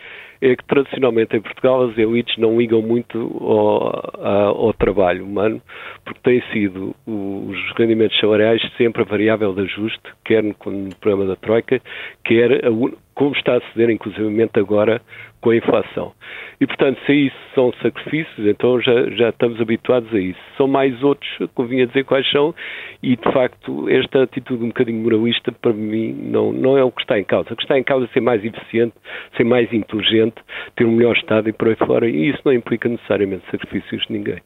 é 0.46 0.56
que 0.56 0.64
tradicionalmente 0.66 1.36
em 1.36 1.42
Portugal 1.42 1.90
as 1.90 1.98
elites 1.98 2.38
não 2.38 2.60
ligam 2.60 2.82
muito 2.82 3.18
ao, 3.42 4.68
ao, 4.68 4.74
trabalho 4.74 5.26
humano, 5.26 5.62
porque 6.04 6.20
têm 6.24 6.44
sido 6.54 6.96
os 7.08 7.58
rendimentos 7.78 8.20
salariais 8.20 8.62
sempre 8.78 9.02
a 9.02 9.06
variável 9.06 9.54
de 9.54 9.62
ajuste, 9.62 10.04
quer 10.24 10.44
no, 10.44 10.56
no 10.66 10.96
programa 10.98 11.26
da 11.26 11.36
Troika, 11.36 11.82
quer 12.24 12.66
a, 12.66 12.70
como 13.16 13.36
está 13.36 13.58
a 13.58 13.62
suceder 13.62 13.90
inclusivamente 13.90 14.60
agora 14.60 15.02
com 15.46 15.52
a 15.52 15.56
inflação. 15.58 16.12
E, 16.60 16.66
portanto, 16.66 17.00
se 17.06 17.28
isso 17.28 17.36
são 17.54 17.72
sacrifícios, 17.80 18.48
então 18.48 18.82
já, 18.82 19.12
já 19.12 19.30
estamos 19.30 19.62
habituados 19.62 20.12
a 20.12 20.18
isso. 20.20 20.40
São 20.58 20.68
mais 20.68 21.04
outros, 21.04 21.30
convinha 21.54 21.86
dizer 21.86 22.04
quais 22.04 22.28
são, 22.32 22.56
e, 23.04 23.16
de 23.16 23.32
facto, 23.32 23.88
esta 23.88 24.24
atitude 24.24 24.64
um 24.64 24.70
bocadinho 24.70 25.04
moralista, 25.04 25.52
para 25.52 25.72
mim, 25.72 26.14
não, 26.14 26.52
não 26.52 26.76
é 26.76 26.84
o 26.84 26.92
que 26.92 27.02
está 27.02 27.20
em 27.20 27.24
causa. 27.24 27.54
O 27.54 27.56
que 27.56 27.62
está 27.62 27.78
em 27.78 27.84
causa 27.84 28.06
é 28.06 28.08
ser 28.08 28.22
mais 28.22 28.44
eficiente, 28.44 28.96
ser 29.38 29.44
mais 29.44 29.72
inteligente, 29.72 30.38
ter 30.76 30.84
um 30.84 30.94
melhor 30.94 31.16
Estado 31.16 31.48
e 31.48 31.54
por 31.54 31.68
aí 31.68 31.76
fora, 31.76 32.10
e 32.10 32.30
isso 32.32 32.42
não 32.44 32.52
implica 32.52 32.90
necessariamente 32.90 33.44
sacrifícios 33.52 34.04
de 34.08 34.14
ninguém. 34.14 34.42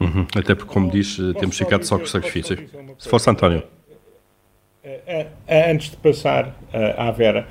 Uhum. 0.00 0.26
Até 0.36 0.54
porque, 0.54 0.70
como 0.70 0.90
diz, 0.90 1.16
temos 1.40 1.56
ficado 1.56 1.82
só 1.84 1.98
com 1.98 2.04
sacrifícios. 2.04 2.60
Se 2.98 3.08
fosse 3.08 3.30
António. 3.30 3.62
Eh, 4.86 5.26
eh, 5.48 5.70
antes 5.70 5.90
de 5.90 5.96
passar 5.96 6.54
eh, 6.70 6.94
à 6.98 7.10
Vera, 7.10 7.48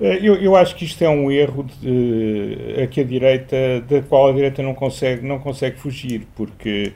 eu, 0.00 0.36
eu, 0.36 0.56
acho 0.56 0.74
que 0.74 0.86
isto 0.86 1.04
é 1.04 1.08
um 1.08 1.30
erro 1.30 1.66
de, 1.82 2.82
a 2.82 2.86
que 2.86 3.02
a 3.02 3.04
direita, 3.04 3.84
da 3.86 4.00
qual 4.00 4.30
a 4.30 4.32
direita 4.32 4.62
não 4.62 4.72
consegue, 4.72 5.22
não 5.26 5.38
consegue 5.38 5.78
fugir, 5.78 6.26
porque 6.34 6.94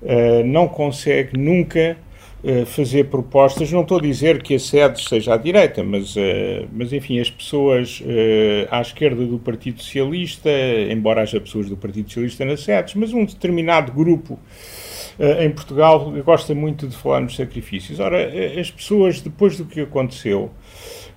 uh, 0.00 0.46
não 0.46 0.68
consegue 0.68 1.36
nunca 1.36 1.96
uh, 2.44 2.64
fazer 2.66 3.06
propostas. 3.06 3.72
Não 3.72 3.82
estou 3.82 3.98
a 3.98 4.00
dizer 4.00 4.40
que 4.44 4.54
a 4.54 4.60
sede 4.60 5.02
seja 5.02 5.34
à 5.34 5.36
direita, 5.36 5.82
mas, 5.82 6.14
uh, 6.14 6.20
mas 6.72 6.92
enfim, 6.92 7.18
as 7.18 7.28
pessoas 7.28 8.00
à 8.70 8.80
esquerda 8.80 9.26
do 9.26 9.40
Partido 9.40 9.82
Socialista, 9.82 10.50
embora 10.88 11.22
haja 11.22 11.40
pessoas 11.40 11.68
do 11.68 11.76
Partido 11.76 12.08
Socialista 12.08 12.44
nas 12.44 12.60
sedes, 12.60 12.94
mas 12.94 13.12
um 13.12 13.24
determinado 13.24 13.90
grupo 13.90 14.38
em 15.18 15.50
Portugal 15.50 16.10
gosta 16.24 16.54
muito 16.54 16.86
de 16.86 16.96
falar 16.96 17.20
nos 17.20 17.36
sacrifícios. 17.36 18.00
Ora, 18.00 18.20
eh, 18.20 18.60
as 18.60 18.70
pessoas, 18.70 19.20
depois 19.20 19.56
do 19.56 19.64
que 19.64 19.80
aconteceu, 19.80 20.50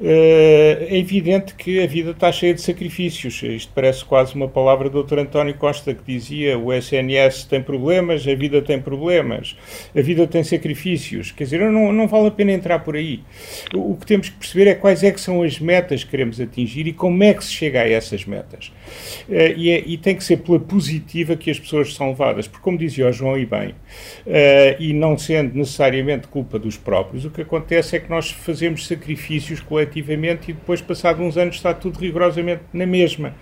eh, 0.02 0.88
é 0.90 0.98
evidente 0.98 1.54
que 1.56 1.84
a 1.84 1.88
vida 1.88 2.12
está 2.12 2.32
cheia 2.32 2.54
de 2.54 2.62
sacrifícios. 2.62 3.44
Isto 3.44 3.72
parece 3.76 4.06
quase 4.06 4.34
uma 4.34 4.48
palavra 4.48 4.90
do 4.90 5.04
Dr. 5.04 5.20
António 5.20 5.54
Costa 5.56 5.94
que 5.94 6.02
dizia 6.06 6.58
o 6.58 6.72
SNS 6.72 7.44
tem 7.44 7.62
problemas, 7.62 8.26
a 8.26 8.34
vida 8.34 8.62
tem 8.62 8.80
problemas, 8.80 9.58
a 9.94 10.02
vida 10.02 10.26
tem 10.26 10.44
sacrifícios. 10.44 11.32
Quer 11.32 11.44
dizer, 11.44 11.60
não, 11.70 11.92
não 11.92 12.08
vale 12.08 12.28
a 12.28 12.32
pena 12.32 12.54
entrar 12.54 12.80
por 12.80 12.96
aí. 12.96 13.20
O 13.74 13.98
que 13.98 14.06
temos 14.06 14.30
que 14.30 14.38
perceber 14.38 14.70
é 14.70 14.76
quais 14.76 15.04
é 15.04 15.12
que 15.12 15.20
são 15.20 15.44
as 15.44 15.60
metas 15.60 16.04
que 16.04 16.12
queremos 16.12 16.40
atingir 16.40 16.88
e 16.88 16.94
como 16.94 17.22
é 17.22 17.34
que 17.34 17.44
se 17.44 17.52
chega 17.52 17.82
a 17.82 17.90
essas 17.90 18.26
metas. 18.26 18.72
Uh, 19.28 19.54
e, 19.56 19.70
é, 19.70 19.84
e, 19.86 19.98
tem 19.98 20.16
que 20.16 20.24
ser 20.24 20.38
pela 20.38 20.60
positiva 20.60 21.36
que 21.36 21.52
as 21.52 21.60
pessoas 21.60 21.94
são 21.94 22.10
levadas, 22.10 22.48
porque 22.48 22.64
como 22.64 22.78
dizia 22.78 23.08
o 23.08 23.12
João 23.12 23.38
e 23.38 23.46
bem, 23.46 23.70
uh, 23.70 23.76
e 24.80 24.94
não 24.94 25.18
sendo 25.18 25.56
necessariamente 25.56 26.28
culpa 26.28 26.58
dos 26.58 26.78
próprios, 26.78 27.26
o 27.26 27.30
que 27.30 27.42
acontece 27.42 27.96
é 27.96 28.00
que 28.00 28.10
nós 28.10 28.32
fazemos 28.32 28.88
sacrifícios 28.88 29.60
coletivos 29.60 30.00
efetivamente, 30.00 30.52
e 30.52 30.54
depois, 30.54 30.82
passado 30.82 31.22
uns 31.22 31.38
anos, 31.38 31.56
está 31.56 31.74
tudo 31.74 32.00
rigorosamente 32.00 32.62
na 32.74 32.86
mesma. 32.86 33.34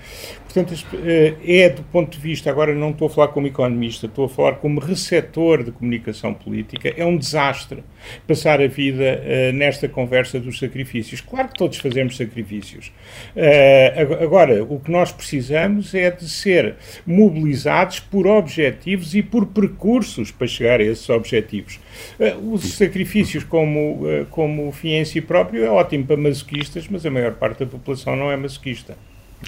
Portanto, 0.46 0.74
eh, 1.06 1.36
é 1.46 1.70
do 1.70 1.84
ponto 1.84 2.18
de 2.18 2.20
vista, 2.20 2.50
agora 2.50 2.74
não 2.74 2.92
estou 2.92 3.08
a 3.08 3.10
falar 3.10 3.28
como 3.30 3.48
economista, 3.48 4.08
estou 4.08 4.26
a 4.26 4.30
falar 4.30 4.54
como 4.54 4.80
receptor 4.80 5.64
de 5.64 5.72
comunicação 5.72 6.34
política, 6.34 6.94
é 6.96 7.06
um 7.06 7.18
desastre 7.18 7.84
passar 8.26 8.62
a 8.62 8.68
vida 8.68 9.22
uh, 9.22 9.54
nesta 9.54 9.88
conversa 9.88 10.40
dos 10.40 10.58
sacrifícios. 10.58 11.22
Claro 11.22 11.50
que 11.50 11.56
todos 11.56 11.78
fazemos 11.78 12.16
sacrifícios. 12.16 12.92
Uh, 13.36 14.24
agora, 14.24 14.64
o 14.64 14.80
que 14.80 14.90
nós 14.90 15.12
precisamos 15.12 15.37
é 15.94 16.12
de 16.12 16.28
ser 16.28 16.76
mobilizados 17.06 18.00
por 18.00 18.28
objetivos 18.28 19.16
e 19.16 19.22
por 19.22 19.46
percursos 19.48 20.32
para 20.32 20.48
chegar 20.48 20.80
a 20.80 20.84
esses 20.84 21.10
objetivos. 21.10 21.80
Uh, 22.20 22.54
os 22.54 22.74
sacrifícios 22.74 23.44
como, 23.44 24.02
como 24.32 24.72
fim 24.72 24.94
em 24.94 25.06
si 25.06 25.22
próprio 25.22 25.64
é 25.64 25.70
ótimo 25.70 26.06
para 26.06 26.18
masoquistas, 26.18 26.88
mas 26.90 27.06
a 27.06 27.12
maior 27.12 27.34
parte 27.34 27.60
da 27.60 27.66
população 27.66 28.16
não 28.16 28.32
é 28.32 28.38
masoquista. 28.38 28.96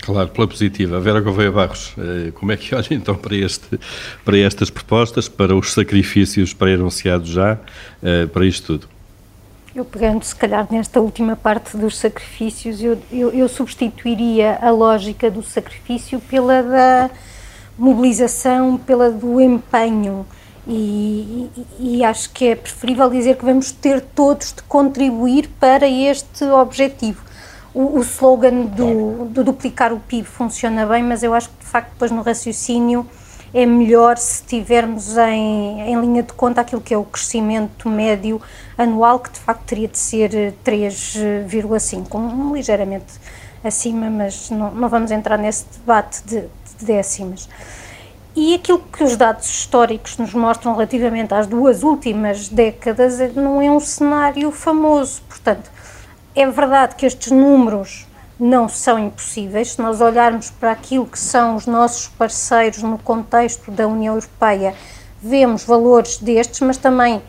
Claro, 0.01 0.29
pela 0.29 0.47
positiva. 0.47 0.99
Vera 0.99 1.19
Gouveia 1.19 1.51
Barros, 1.51 1.95
eh, 1.97 2.31
como 2.31 2.51
é 2.51 2.57
que 2.57 2.75
olha 2.75 2.87
então 2.91 3.15
para, 3.15 3.35
este, 3.35 3.79
para 4.23 4.37
estas 4.37 4.69
propostas, 4.69 5.27
para 5.27 5.55
os 5.55 5.73
sacrifícios 5.73 6.53
pré-anunciados 6.53 7.29
já, 7.29 7.57
eh, 8.03 8.27
para 8.27 8.45
isto 8.45 8.77
tudo? 8.77 8.98
Eu 9.75 9.85
pegando 9.85 10.23
se 10.23 10.35
calhar 10.35 10.67
nesta 10.69 10.99
última 10.99 11.35
parte 11.35 11.77
dos 11.77 11.97
sacrifícios, 11.97 12.81
eu, 12.81 12.97
eu, 13.11 13.29
eu 13.31 13.47
substituiria 13.47 14.57
a 14.61 14.71
lógica 14.71 15.29
do 15.29 15.43
sacrifício 15.43 16.19
pela 16.21 16.63
da 16.63 17.09
mobilização, 17.77 18.77
pela 18.77 19.11
do 19.11 19.39
empenho. 19.39 20.25
E, 20.67 21.49
e, 21.79 21.97
e, 21.97 22.03
acho 22.03 22.29
que 22.31 22.49
é 22.49 22.55
preferível 22.55 23.09
dizer 23.09 23.37
que 23.37 23.45
vamos 23.45 23.71
ter 23.71 24.01
todos 24.01 24.53
de 24.53 24.61
contribuir 24.63 25.47
para 25.59 25.87
este 25.87 26.43
objetivo 26.45 27.29
o, 27.73 27.97
o 27.97 28.01
slogan 28.01 28.65
do, 28.65 29.25
do, 29.25 29.43
duplicar 29.43 29.93
o 29.93 29.99
PIB 29.99 30.27
funciona 30.27 30.85
bem, 30.85 31.03
mas 31.03 31.23
eu 31.23 31.33
acho 31.33 31.49
que 31.49 31.59
de 31.59 31.65
facto 31.65 31.91
depois 31.91 32.11
no 32.11 32.21
raciocínio 32.21 33.05
é 33.53 33.65
melhor 33.65 34.17
se 34.17 34.43
tivermos 34.43 35.17
em, 35.17 35.81
em 35.81 35.99
linha 35.99 36.23
de 36.23 36.33
conta 36.33 36.61
aquilo 36.61 36.81
que 36.81 36.93
é 36.93 36.97
o 36.97 37.03
crescimento 37.03 37.89
médio 37.89 38.41
anual, 38.77 39.19
que 39.19 39.31
de 39.31 39.39
facto 39.39 39.63
teria 39.65 39.87
de 39.87 39.97
ser 39.97 40.53
3,5, 40.63 42.15
um, 42.15 42.55
ligeiramente 42.55 43.13
acima, 43.63 44.09
mas 44.09 44.49
não, 44.49 44.71
não 44.71 44.89
vamos 44.89 45.11
entrar 45.11 45.37
nesse 45.37 45.65
debate 45.79 46.23
de, 46.23 46.41
de 46.41 46.85
décimas. 46.85 47.49
E 48.35 48.55
aquilo 48.55 48.79
que 48.79 49.03
os 49.03 49.17
dados 49.17 49.49
históricos 49.49 50.17
nos 50.17 50.33
mostram 50.33 50.73
relativamente 50.73 51.33
às 51.33 51.47
duas 51.47 51.83
últimas 51.83 52.47
décadas 52.47 53.19
não 53.35 53.61
é 53.61 53.69
um 53.69 53.79
cenário 53.79 54.51
famoso. 54.51 55.21
Portanto, 55.27 55.69
é 56.35 56.49
verdade 56.49 56.95
que 56.95 57.05
estes 57.05 57.31
números 57.31 58.07
não 58.39 58.69
são 58.69 58.97
impossíveis. 58.97 59.73
Se 59.73 59.81
nós 59.81 59.99
olharmos 59.99 60.49
para 60.49 60.71
aquilo 60.71 61.05
que 61.05 61.19
são 61.19 61.55
os 61.55 61.65
nossos 61.65 62.07
parceiros 62.07 62.81
no 62.81 62.97
contexto 62.97 63.69
da 63.69 63.87
União 63.87 64.15
Europeia, 64.15 64.73
vemos 65.21 65.63
valores 65.63 66.17
destes, 66.17 66.61
mas 66.61 66.77
também 66.77 67.21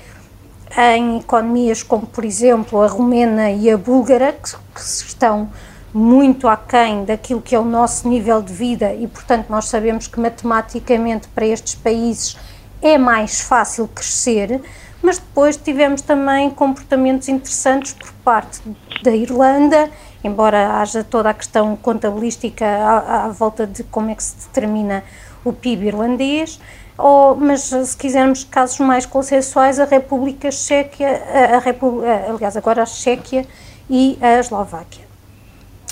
em 0.77 1.19
economias 1.19 1.83
como, 1.83 2.07
por 2.07 2.25
exemplo, 2.25 2.81
a 2.81 2.87
romena 2.87 3.51
e 3.51 3.69
a 3.69 3.77
búlgara, 3.77 4.33
que, 4.33 4.57
que 4.75 4.81
estão 4.81 5.51
muito 5.93 6.47
aquém 6.47 7.05
daquilo 7.05 7.43
que 7.43 7.55
é 7.55 7.59
o 7.59 7.65
nosso 7.65 8.09
nível 8.09 8.41
de 8.41 8.53
vida 8.53 8.95
e, 8.95 9.09
portanto, 9.09 9.47
nós 9.49 9.69
sabemos 9.69 10.07
que 10.07 10.21
matematicamente 10.21 11.27
para 11.29 11.45
estes 11.45 11.75
países 11.75 12.37
é 12.81 12.97
mais 12.97 13.41
fácil 13.41 13.89
crescer, 13.89 14.61
mas 15.03 15.19
depois 15.19 15.57
tivemos 15.57 16.03
também 16.03 16.51
comportamentos 16.51 17.29
interessantes 17.29 17.93
por 17.93 18.13
parte 18.25 18.61
da 19.03 19.15
Irlanda, 19.15 19.91
embora 20.23 20.81
haja 20.81 21.03
toda 21.03 21.31
a 21.31 21.35
questão 21.35 21.77
contabilística 21.77 22.65
à, 22.65 23.27
à 23.27 23.29
volta 23.29 23.67
de 23.67 23.83
como 23.85 24.11
é 24.11 24.15
que 24.15 24.23
se 24.23 24.47
determina 24.47 25.03
o 25.45 25.53
PIB 25.53 25.87
irlandês, 25.87 26.61
ou, 26.97 27.35
mas 27.35 27.63
se 27.63 27.97
quisermos 27.97 28.45
casos 28.45 28.79
mais 28.81 29.07
consensuais, 29.07 29.79
a 29.79 29.85
República 29.85 30.51
Checa, 30.51 31.07
a, 31.07 31.57
a 31.57 32.31
aliás, 32.31 32.57
agora 32.57 32.83
a 32.83 32.87
Chequia 32.87 33.47
e 33.89 34.19
a 34.21 34.39
Eslováquia. 34.39 35.05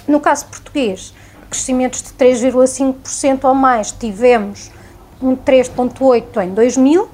No 0.07 0.21
caso 0.21 0.47
português, 0.47 1.15
crescimentos 1.49 2.03
de 2.03 2.11
3,5% 2.11 3.45
ou 3.45 3.55
mais, 3.55 3.91
tivemos 3.91 4.71
um 5.21 5.35
3,8% 5.35 6.45
em 6.45 6.51
2000, 6.51 7.09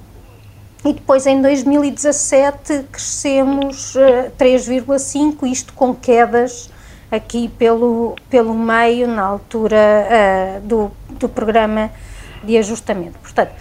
e 0.84 0.92
depois 0.92 1.26
em 1.26 1.40
2017 1.40 2.84
crescemos 2.92 3.94
uh, 3.94 4.00
eh, 4.00 4.32
3,5, 4.38 5.50
isto 5.50 5.72
com 5.72 5.94
quedas 5.94 6.70
aqui 7.10 7.48
pelo, 7.48 8.14
pelo 8.28 8.54
meio, 8.54 9.08
na 9.08 9.22
altura 9.22 9.76
uh, 9.76 10.60
do, 10.60 10.90
do 11.18 11.28
programa 11.28 11.90
de 12.42 12.58
ajustamento. 12.58 13.18
Portanto, 13.18 13.52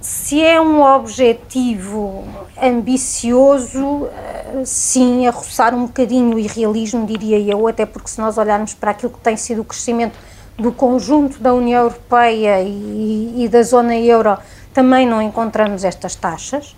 se 0.00 0.42
é 0.42 0.60
um 0.60 0.82
objetivo 0.82 2.24
ambicioso, 2.62 4.06
eh, 4.06 4.62
sim, 4.66 5.26
a 5.26 5.30
roçar 5.30 5.74
um 5.74 5.86
bocadinho 5.86 6.36
o 6.36 6.38
irrealismo, 6.38 7.06
diria 7.06 7.38
eu, 7.38 7.66
até 7.66 7.86
porque 7.86 8.10
se 8.10 8.20
nós 8.20 8.36
olharmos 8.36 8.74
para 8.74 8.90
aquilo 8.90 9.12
que 9.12 9.20
tem 9.20 9.34
sido 9.34 9.62
o 9.62 9.64
crescimento 9.64 10.18
do 10.58 10.70
conjunto 10.70 11.40
da 11.40 11.54
União 11.54 11.84
Europeia 11.84 12.60
e, 12.60 13.44
e 13.44 13.48
da 13.48 13.62
zona 13.62 13.96
euro, 13.96 14.36
também 14.74 15.06
não 15.06 15.22
encontramos 15.22 15.84
estas 15.84 16.14
taxas. 16.14 16.76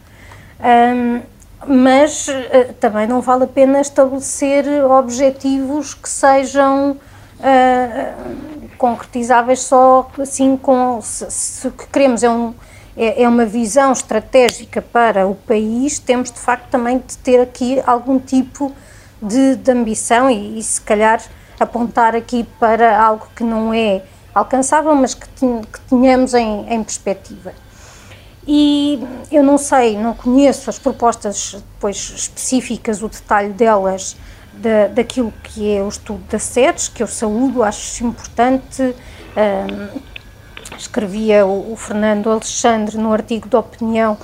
Um, 0.61 1.23
mas 1.67 2.29
uh, 2.29 2.73
também 2.79 3.07
não 3.07 3.21
vale 3.21 3.45
a 3.45 3.47
pena 3.47 3.81
estabelecer 3.81 4.65
objetivos 4.85 5.95
que 5.95 6.09
sejam 6.09 6.93
uh, 6.93 8.69
concretizáveis 8.79 9.61
só 9.61 10.09
assim 10.21 10.57
com 10.57 11.01
se, 11.03 11.29
se 11.31 11.67
o 11.67 11.73
que 11.73 11.87
queremos 11.89 12.23
é 12.23 12.31
um 12.31 12.55
é, 12.97 13.25
é 13.25 13.29
uma 13.29 13.45
visão 13.45 13.93
estratégica 13.93 14.81
para 14.81 15.27
o 15.27 15.35
país, 15.35 15.99
temos 15.99 16.31
de 16.31 16.39
facto 16.39 16.71
também 16.71 16.99
de 16.99 17.17
ter 17.19 17.41
aqui 17.41 17.83
algum 17.87 18.19
tipo 18.19 18.73
de, 19.21 19.57
de 19.57 19.71
ambição 19.71 20.31
e, 20.31 20.59
e, 20.59 20.63
se 20.63 20.81
calhar 20.81 21.23
apontar 21.61 22.17
aqui 22.17 22.45
para 22.59 22.99
algo 22.99 23.29
que 23.37 23.45
não 23.45 23.73
é 23.73 24.03
alcançável, 24.35 24.95
mas 24.95 25.13
que, 25.13 25.29
que 25.29 25.81
tenhamos 25.89 26.33
em, 26.33 26.67
em 26.73 26.83
perspectiva. 26.83 27.53
E 28.47 29.01
eu 29.33 29.43
não 29.43 29.59
sei, 29.59 29.99
não 29.99 30.15
conheço 30.15 30.71
as 30.71 30.79
propostas 30.79 31.55
depois 31.75 31.97
específicas, 31.97 33.03
o 33.03 33.09
detalhe 33.09 33.53
delas, 33.53 34.17
da, 34.53 34.87
daquilo 34.87 35.33
que 35.43 35.77
é 35.77 35.83
o 35.83 35.89
estudo 35.89 36.23
da 36.31 36.39
SEDES, 36.39 36.89
que 36.89 37.03
eu 37.03 37.07
saúdo, 37.07 37.63
acho 37.63 38.05
importante. 38.05 38.95
Um, 39.37 40.17
escrevia 40.79 41.45
o, 41.47 41.73
o, 41.73 41.77
Fernando 41.77 42.31
Alexandre 42.31 42.97
no 42.99 43.13
artigo 43.13 43.49
de 43.49 43.57
opinião 43.57 44.17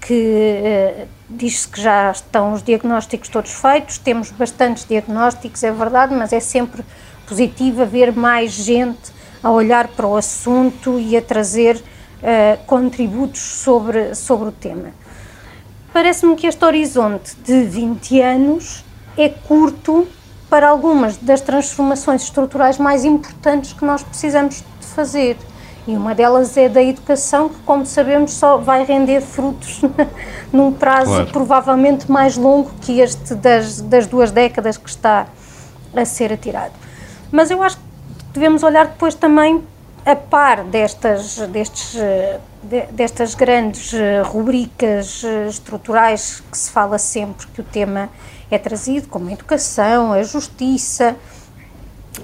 que 0.00 0.14
eh, 0.14 1.06
diz-se 1.28 1.66
que 1.66 1.80
já 1.80 2.12
estão 2.12 2.52
os 2.52 2.62
diagnósticos 2.62 3.28
todos 3.28 3.52
feitos, 3.52 3.98
temos 3.98 4.30
bastantes 4.30 4.84
diagnósticos, 4.84 5.64
é 5.64 5.72
verdade, 5.72 6.14
mas 6.14 6.32
é 6.32 6.38
sempre 6.38 6.84
positivo 7.26 7.82
haver 7.82 8.12
mais 8.12 8.52
gente 8.52 9.10
a 9.42 9.50
olhar 9.50 9.88
para 9.88 10.06
o 10.06 10.16
assunto 10.16 11.00
e 11.00 11.16
a 11.16 11.22
trazer 11.22 11.82
eh, 12.28 12.58
contributos 12.66 13.40
sobre, 13.40 14.12
sobre 14.16 14.48
o 14.48 14.52
tema. 14.52 14.90
Parece-me 15.92 16.34
que 16.34 16.48
este 16.48 16.64
horizonte 16.64 17.36
de 17.36 17.62
20 17.62 18.20
anos 18.20 18.84
é 19.16 19.28
curto 19.28 20.08
para 20.50 20.68
algumas 20.68 21.16
das 21.18 21.40
transformações 21.40 22.24
estruturais 22.24 22.78
mais 22.78 23.04
importantes 23.04 23.72
que 23.72 23.84
nós 23.84 24.02
precisamos 24.02 24.56
de 24.56 24.86
fazer. 24.88 25.36
E 25.86 25.96
uma 25.96 26.16
delas 26.16 26.56
é 26.56 26.68
da 26.68 26.82
educação, 26.82 27.48
que, 27.48 27.60
como 27.60 27.86
sabemos, 27.86 28.32
só 28.32 28.56
vai 28.56 28.84
render 28.84 29.20
frutos 29.20 29.82
num 30.52 30.72
prazo 30.72 31.12
claro. 31.12 31.26
provavelmente 31.28 32.10
mais 32.10 32.36
longo 32.36 32.72
que 32.80 32.98
este 32.98 33.36
das, 33.36 33.80
das 33.80 34.08
duas 34.08 34.32
décadas 34.32 34.76
que 34.76 34.90
está 34.90 35.28
a 35.94 36.04
ser 36.04 36.32
atirado. 36.32 36.72
Mas 37.30 37.52
eu 37.52 37.62
acho 37.62 37.76
que 37.76 37.84
devemos 38.34 38.64
olhar 38.64 38.88
depois 38.88 39.14
também 39.14 39.62
a 40.06 40.14
par 40.14 40.62
destas, 40.62 41.36
destes, 41.48 41.96
destas 42.92 43.34
grandes 43.34 43.92
rubricas 44.24 45.24
estruturais 45.48 46.40
que 46.48 46.56
se 46.56 46.70
fala 46.70 46.96
sempre 46.96 47.46
que 47.48 47.60
o 47.60 47.64
tema 47.64 48.08
é 48.48 48.56
trazido, 48.56 49.08
como 49.08 49.28
a 49.28 49.32
educação, 49.32 50.12
a 50.12 50.22
justiça, 50.22 51.16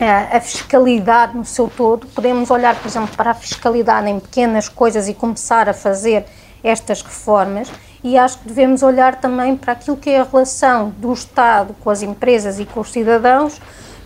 a 0.01 0.41
fiscalidade 0.41 1.37
no 1.37 1.45
seu 1.45 1.69
todo, 1.69 2.07
podemos 2.07 2.51
olhar, 2.51 2.77
por 2.77 2.87
exemplo, 2.87 3.17
para 3.17 3.33
a 3.33 3.35
fiscalidade 3.35 4.09
em 4.09 4.21
pequenas 4.21 4.69
coisas 4.69 5.09
e 5.09 5.15
começar 5.15 5.69
a 5.69 5.75
fazer 5.75 6.25
estas 6.63 7.03
reformas 7.03 7.69
e 8.05 8.17
acho 8.17 8.39
que 8.39 8.49
devemos 8.49 8.83
olhar 8.83 9.21
também 9.21 9.57
para 9.57 9.73
aquilo 9.73 9.97
que 9.97 10.11
é 10.11 10.21
a 10.21 10.25
relação 10.25 10.91
do 10.99 11.13
Estado 11.13 11.75
com 11.81 11.91
as 11.91 12.03
empresas 12.03 12.59
e 12.59 12.65
com 12.65 12.81
os 12.81 12.91
cidadãos, 12.91 13.61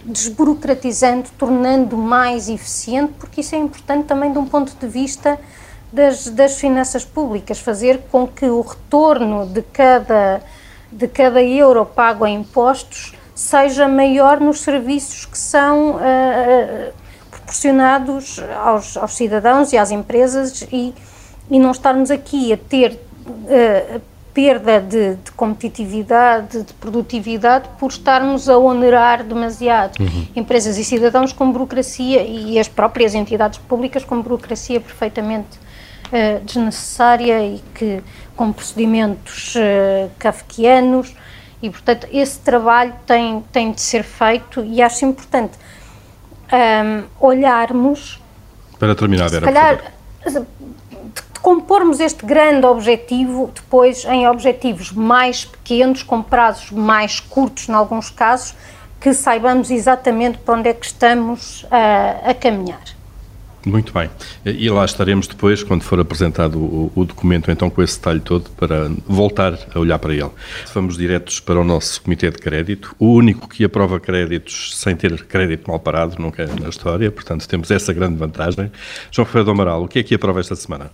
desburocratizando, 0.07 1.29
tornando 1.37 1.97
mais 1.97 2.49
eficiente, 2.49 3.12
porque 3.19 3.40
isso 3.40 3.55
é 3.55 3.59
importante 3.59 4.07
também 4.07 4.33
de 4.33 4.38
um 4.38 4.47
ponto 4.47 4.75
de 4.75 4.87
vista 4.87 5.38
das, 5.92 6.29
das 6.29 6.59
finanças 6.59 7.05
públicas, 7.05 7.59
fazer 7.59 8.03
com 8.11 8.27
que 8.27 8.47
o 8.47 8.61
retorno 8.61 9.47
de 9.47 9.62
cada, 9.62 10.40
de 10.90 11.09
cada 11.09 11.42
euro 11.42 11.85
pago 11.85 12.27
em 12.27 12.40
impostos 12.40 13.14
seja 13.35 13.87
maior 13.87 14.40
nos 14.40 14.61
serviços 14.61 15.27
que 15.27 15.37
são 15.37 15.97
uh, 15.97 16.92
proporcionados 17.31 18.40
aos, 18.64 18.97
aos, 18.97 19.14
cidadãos 19.14 19.73
e 19.73 19.79
às 19.79 19.90
empresas 19.90 20.62
e, 20.73 20.95
e 21.51 21.59
não 21.59 21.71
estarmos 21.71 22.11
aqui 22.11 22.53
a 22.53 22.57
ter 22.57 22.99
uh, 23.27 24.01
perda 24.37 24.83
de, 24.83 25.14
de, 25.14 25.31
competitividade, 25.33 26.62
de 26.62 26.75
produtividade, 26.75 27.70
por 27.79 27.90
estarmos 27.90 28.51
a 28.51 28.59
onerar 28.59 29.25
demasiado 29.25 29.99
uhum. 29.99 30.29
empresas 30.37 30.77
e 30.77 30.85
cidadãos 30.85 31.33
com 31.33 31.51
burocracia 31.51 32.22
e 32.22 32.59
as 32.59 32.68
próprias 32.68 33.14
entidades 33.14 33.59
públicas 33.59 34.05
com 34.05 34.20
burocracia 34.20 34.79
perfeitamente 34.79 35.57
uh, 36.09 36.44
desnecessária 36.44 37.46
e 37.46 37.64
que 37.75 38.03
com 38.37 38.53
procedimentos 38.53 39.55
uh, 39.55 40.11
kafkianos 40.18 41.14
e, 41.62 41.70
portanto, 41.70 42.07
esse 42.12 42.38
trabalho 42.40 42.92
tem, 43.07 43.42
tem 43.51 43.72
de 43.72 43.81
ser 43.81 44.03
feito 44.03 44.62
e 44.62 44.83
acho 44.83 45.07
importante 45.07 45.55
um, 46.53 47.05
olharmos. 47.18 48.20
Para 48.79 48.94
terminar, 48.94 49.31
Vera, 49.31 49.46
calhar, 49.46 49.92
de, 50.27 50.31
de 50.31 50.46
compormos 51.46 52.00
este 52.00 52.26
grande 52.26 52.66
objetivo 52.66 53.52
depois 53.54 54.04
em 54.04 54.26
objetivos 54.26 54.90
mais 54.90 55.44
pequenos, 55.44 56.02
com 56.02 56.20
prazos 56.20 56.72
mais 56.72 57.20
curtos, 57.20 57.68
em 57.68 57.72
alguns 57.72 58.11
casos, 58.11 58.52
que 59.00 59.14
saibamos 59.14 59.70
exatamente 59.70 60.38
para 60.38 60.59
onde 60.59 60.70
é 60.70 60.74
que 60.74 60.85
estamos 60.85 61.64
a, 61.70 62.30
a 62.30 62.35
caminhar. 62.35 62.82
Muito 63.64 63.92
bem. 63.92 64.11
E 64.44 64.68
lá 64.68 64.85
estaremos 64.85 65.28
depois, 65.28 65.62
quando 65.62 65.82
for 65.82 66.00
apresentado 66.00 66.59
o, 66.59 66.90
o, 66.96 67.04
documento, 67.04 67.48
então 67.48 67.70
com 67.70 67.80
esse 67.80 67.96
detalhe 67.96 68.18
todo, 68.18 68.50
para 68.50 68.90
voltar 69.06 69.56
a 69.72 69.78
olhar 69.78 70.00
para 70.00 70.14
ele. 70.14 70.30
Vamos 70.74 70.96
diretos 70.96 71.38
para 71.38 71.61
o 71.61 71.64
nosso 71.64 72.02
Comitê 72.02 72.28
de 72.28 72.38
Crédito, 72.38 72.96
o 72.98 73.12
único 73.12 73.46
que 73.48 73.62
aprova 73.62 74.00
créditos 74.00 74.76
sem 74.76 74.96
ter 74.96 75.24
crédito 75.26 75.70
mal 75.70 75.78
parado, 75.78 76.16
nunca 76.18 76.42
é 76.42 76.61
na 76.61 76.68
história, 76.68 77.09
portanto 77.09 77.46
temos 77.46 77.70
essa 77.70 77.92
grande 77.92 78.16
vantagem. 78.16 78.68
João 79.12 79.24
Rafael 79.24 79.44
do 79.44 79.52
Amaral, 79.52 79.85
o 79.85 79.88
que 79.88 80.00
é 80.00 80.02
que 80.02 80.16
aprova 80.16 80.40
esta 80.40 80.56
semana? 80.56 80.90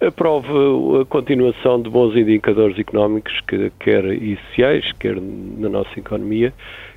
Aprova 0.00 1.02
a 1.02 1.04
continuação 1.06 1.80
de 1.80 1.88
bons 1.88 2.14
indicadores 2.16 2.78
económicos, 2.78 3.32
que, 3.48 3.70
quer 3.80 4.04
iniciais, 4.04 4.92
quer 5.00 5.16
na 5.20 5.68
nossa 5.68 5.98
economia, 5.98 6.52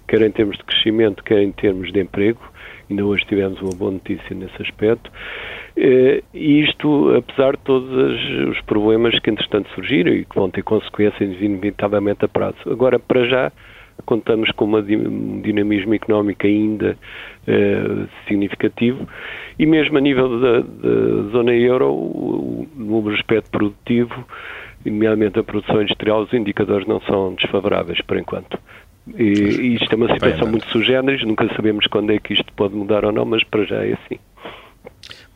quer 0.08 0.22
em 0.22 0.32
termos 0.32 0.58
de 0.58 0.64
crescimento, 0.64 1.24
quer 1.24 1.42
em 1.42 1.52
termos 1.52 1.92
de 1.92 2.02
emprego 2.02 2.42
Ainda 2.90 3.06
hoje 3.06 3.24
tivemos 3.26 3.62
uma 3.62 3.76
boa 3.76 3.92
notícia 3.92 4.36
nesse 4.36 4.60
aspecto. 4.62 5.12
Eh, 5.78 6.24
e 6.34 6.62
isto, 6.62 7.16
apesar 7.16 7.56
de 7.56 7.64
todos 7.64 7.90
os 8.50 8.60
problemas 8.62 9.18
que, 9.20 9.30
entretanto, 9.30 9.70
surgiram 9.76 10.12
e 10.12 10.26
que 10.26 10.36
vão 10.36 10.50
ter 10.50 10.64
consequências 10.64 11.40
inevitavelmente 11.40 12.26
a 12.26 12.28
prazo. 12.28 12.58
Agora, 12.66 12.98
para 12.98 13.26
já, 13.28 13.52
contamos 14.06 14.52
com 14.52 14.66
um 14.66 15.42
dinamismo 15.42 15.94
económico 15.94 16.46
ainda 16.46 16.98
eh, 17.48 18.06
significativo 18.28 19.08
e 19.58 19.66
mesmo 19.66 19.98
a 19.98 20.02
nível 20.02 20.40
da, 20.40 20.60
da 20.60 21.30
zona 21.32 21.54
euro, 21.54 22.68
no 22.76 23.10
aspecto 23.10 23.50
produtivo, 23.52 24.26
nomeadamente 24.86 25.40
a 25.40 25.44
produção 25.44 25.82
industrial, 25.82 26.22
os 26.22 26.34
indicadores 26.34 26.88
não 26.88 27.02
são 27.02 27.34
desfavoráveis 27.36 28.02
por 28.02 28.18
enquanto. 28.18 28.58
E, 29.18 29.24
e 29.24 29.76
isto 29.76 29.92
é 29.92 29.96
uma 29.96 30.14
situação 30.14 30.48
muito 30.48 30.68
sugéneres, 30.70 31.26
nunca 31.26 31.48
sabemos 31.56 31.88
quando 31.88 32.12
é 32.12 32.20
que 32.20 32.34
isto 32.34 32.52
pode 32.54 32.76
mudar 32.76 33.04
ou 33.06 33.12
não, 33.12 33.26
mas 33.26 33.44
para 33.44 33.66
já 33.66 33.84
é 33.84 33.94
assim. 33.94 34.20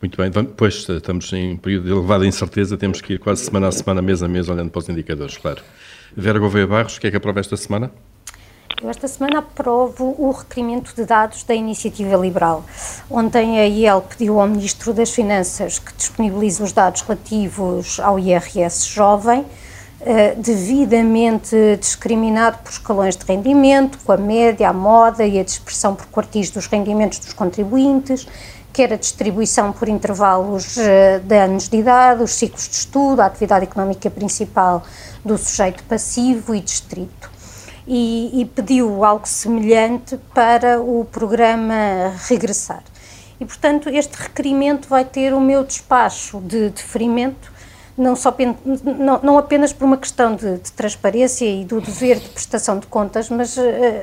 Muito 0.01 0.17
bem, 0.17 0.29
pois 0.57 0.87
estamos 0.87 1.31
em 1.33 1.55
período 1.57 1.85
de 1.85 1.91
elevada 1.91 2.25
incerteza, 2.25 2.77
temos 2.77 3.01
que 3.01 3.13
ir 3.13 3.19
quase 3.19 3.45
semana 3.45 3.69
a 3.69 3.71
semana, 3.71 4.01
mês 4.01 4.21
a 4.21 4.27
mês, 4.27 4.49
olhando 4.49 4.69
para 4.69 4.79
os 4.79 4.89
indicadores, 4.89 5.37
claro. 5.37 5.61
Vera 6.15 6.37
Gouveia 6.39 6.67
Barros, 6.67 6.97
o 6.97 7.01
que 7.01 7.07
é 7.07 7.11
que 7.11 7.17
aprova 7.17 7.39
esta 7.39 7.57
semana? 7.57 7.89
Eu 8.83 8.89
esta 8.89 9.07
semana 9.07 9.39
aprovo 9.39 10.13
o 10.17 10.29
requerimento 10.31 10.93
de 10.93 11.05
dados 11.05 11.43
da 11.43 11.55
Iniciativa 11.55 12.17
Liberal. 12.17 12.65
Ontem 13.09 13.57
a 13.57 13.65
IEL 13.65 14.01
pediu 14.01 14.41
ao 14.41 14.45
Ministro 14.45 14.93
das 14.93 15.09
Finanças 15.09 15.79
que 15.79 15.93
disponibilize 15.93 16.61
os 16.61 16.73
dados 16.73 16.99
relativos 16.99 17.97
ao 18.01 18.19
IRS 18.19 18.85
jovem, 18.87 19.45
eh, 20.01 20.35
devidamente 20.35 21.55
discriminado 21.79 22.57
por 22.57 22.71
escalões 22.71 23.15
de 23.15 23.23
rendimento, 23.23 23.99
com 24.03 24.11
a 24.11 24.17
média, 24.17 24.67
a 24.67 24.73
moda 24.73 25.25
e 25.25 25.39
a 25.39 25.43
dispersão 25.45 25.95
por 25.95 26.07
quartis 26.07 26.49
dos 26.49 26.67
rendimentos 26.67 27.19
dos 27.19 27.31
contribuintes, 27.31 28.27
quer 28.73 28.91
a 28.91 28.97
distribuição 28.97 29.71
por 29.71 29.87
intervalos 29.87 30.75
uh, 30.75 31.21
de 31.23 31.37
anos 31.37 31.69
de 31.69 31.77
idade, 31.77 32.21
os 32.21 32.33
ciclos 32.33 32.67
de 32.67 32.75
estudo, 32.75 33.21
a 33.21 33.27
atividade 33.27 33.63
económica 33.63 34.09
principal 34.09 34.83
do 35.23 35.37
sujeito 35.37 35.83
passivo 35.83 36.53
e 36.53 36.59
distrito. 36.59 37.32
E, 37.87 38.41
e 38.41 38.45
pediu 38.45 39.03
algo 39.03 39.27
semelhante 39.27 40.17
para 40.33 40.81
o 40.81 41.05
programa 41.05 42.13
Regressar. 42.27 42.83
E, 43.39 43.45
portanto, 43.45 43.89
este 43.89 44.15
requerimento 44.15 44.87
vai 44.87 45.03
ter 45.03 45.33
o 45.33 45.39
meu 45.39 45.63
despacho 45.63 46.39
de 46.39 46.69
deferimento, 46.69 47.51
não, 47.97 48.15
só, 48.15 48.35
não, 48.83 49.19
não 49.21 49.37
apenas 49.37 49.73
por 49.73 49.85
uma 49.85 49.97
questão 49.97 50.35
de, 50.35 50.59
de, 50.59 50.71
transparência 50.71 51.45
e 51.45 51.63
do 51.63 51.79
dever 51.79 52.19
de 52.19 52.29
prestação 52.29 52.79
de 52.79 52.87
contas, 52.87 53.29
mas 53.29 53.57
uh, 53.57 53.61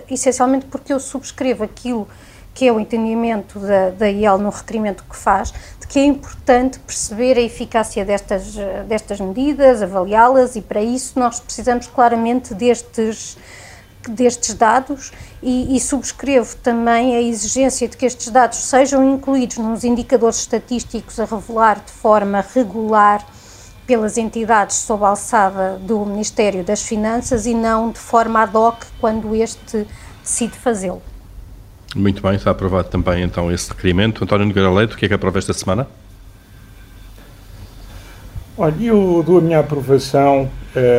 essencialmente 0.08 0.66
porque 0.66 0.92
eu 0.92 1.00
subscrevo 1.00 1.64
aquilo 1.64 2.06
que 2.52 2.68
é 2.68 2.72
o 2.72 2.78
entendimento 2.78 3.58
da, 3.58 3.90
da 3.90 4.08
IEL 4.08 4.38
no 4.38 4.50
requerimento 4.50 5.04
que 5.08 5.16
faz, 5.16 5.52
de 5.80 5.86
que 5.86 5.98
é 5.98 6.04
importante 6.04 6.78
perceber 6.80 7.38
a 7.38 7.40
eficácia 7.40 8.04
destas, 8.04 8.54
destas 8.86 9.20
medidas, 9.20 9.82
avaliá-las 9.82 10.56
e 10.56 10.60
para 10.60 10.82
isso 10.82 11.18
nós 11.18 11.40
precisamos 11.40 11.86
claramente 11.86 12.52
destes 12.54 13.38
destes 14.08 14.54
dados 14.54 15.12
e, 15.42 15.76
e, 15.76 15.80
subscrevo 15.80 16.56
também 16.56 17.14
a 17.16 17.20
exigência 17.20 17.88
de 17.88 17.96
que 17.96 18.06
estes 18.06 18.30
dados 18.30 18.58
sejam 18.58 19.14
incluídos 19.14 19.58
nos 19.58 19.84
indicadores 19.84 20.38
estatísticos 20.38 21.20
a 21.20 21.24
revelar 21.24 21.82
de 21.84 21.92
forma 21.92 22.44
regular 22.54 23.26
pelas 23.86 24.16
entidades 24.16 24.76
sob 24.76 25.04
a 25.04 25.08
alçada 25.08 25.78
do 25.78 26.04
Ministério 26.06 26.64
das 26.64 26.82
Finanças 26.82 27.44
e 27.44 27.54
não 27.54 27.90
de 27.90 27.98
forma 27.98 28.40
ad 28.40 28.56
hoc 28.56 28.84
quando 29.00 29.34
este 29.34 29.86
decide 30.22 30.56
fazê-lo. 30.56 31.02
Muito 31.94 32.22
bem, 32.22 32.36
está 32.36 32.52
aprovado 32.52 32.88
também 32.88 33.22
então 33.22 33.50
esse 33.50 33.68
requerimento. 33.68 34.22
António 34.22 34.46
Nogueira 34.46 34.70
Leite, 34.70 34.94
o 34.94 34.96
que 34.96 35.06
é 35.06 35.08
que 35.08 35.14
aprova 35.14 35.38
esta 35.38 35.52
semana? 35.52 35.88
Olha, 38.56 38.76
eu 38.80 39.24
dou 39.26 39.38
a 39.38 39.40
minha 39.40 39.58
aprovação 39.58 40.48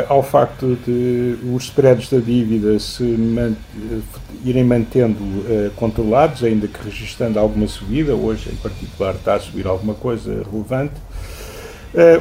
ao 0.10 0.22
facto 0.22 0.78
de 0.86 1.38
os 1.54 1.64
spreads 1.64 2.10
da 2.10 2.20
dívida 2.20 2.78
se 2.80 3.04
man 3.04 3.52
uh, 3.52 4.02
irem 4.44 4.64
mantendo 4.64 5.24
uh, 5.24 5.72
controlados, 5.76 6.44
ainda 6.44 6.68
que 6.68 6.84
registrando 6.84 7.40
alguma 7.40 7.68
subida, 7.68 8.14
hoje 8.14 8.50
em 8.52 8.56
particular 8.56 9.16
está 9.16 9.36
a 9.36 9.40
subir 9.40 9.66
alguma 9.66 9.94
coisa 9.94 10.44
relevante, 10.52 10.96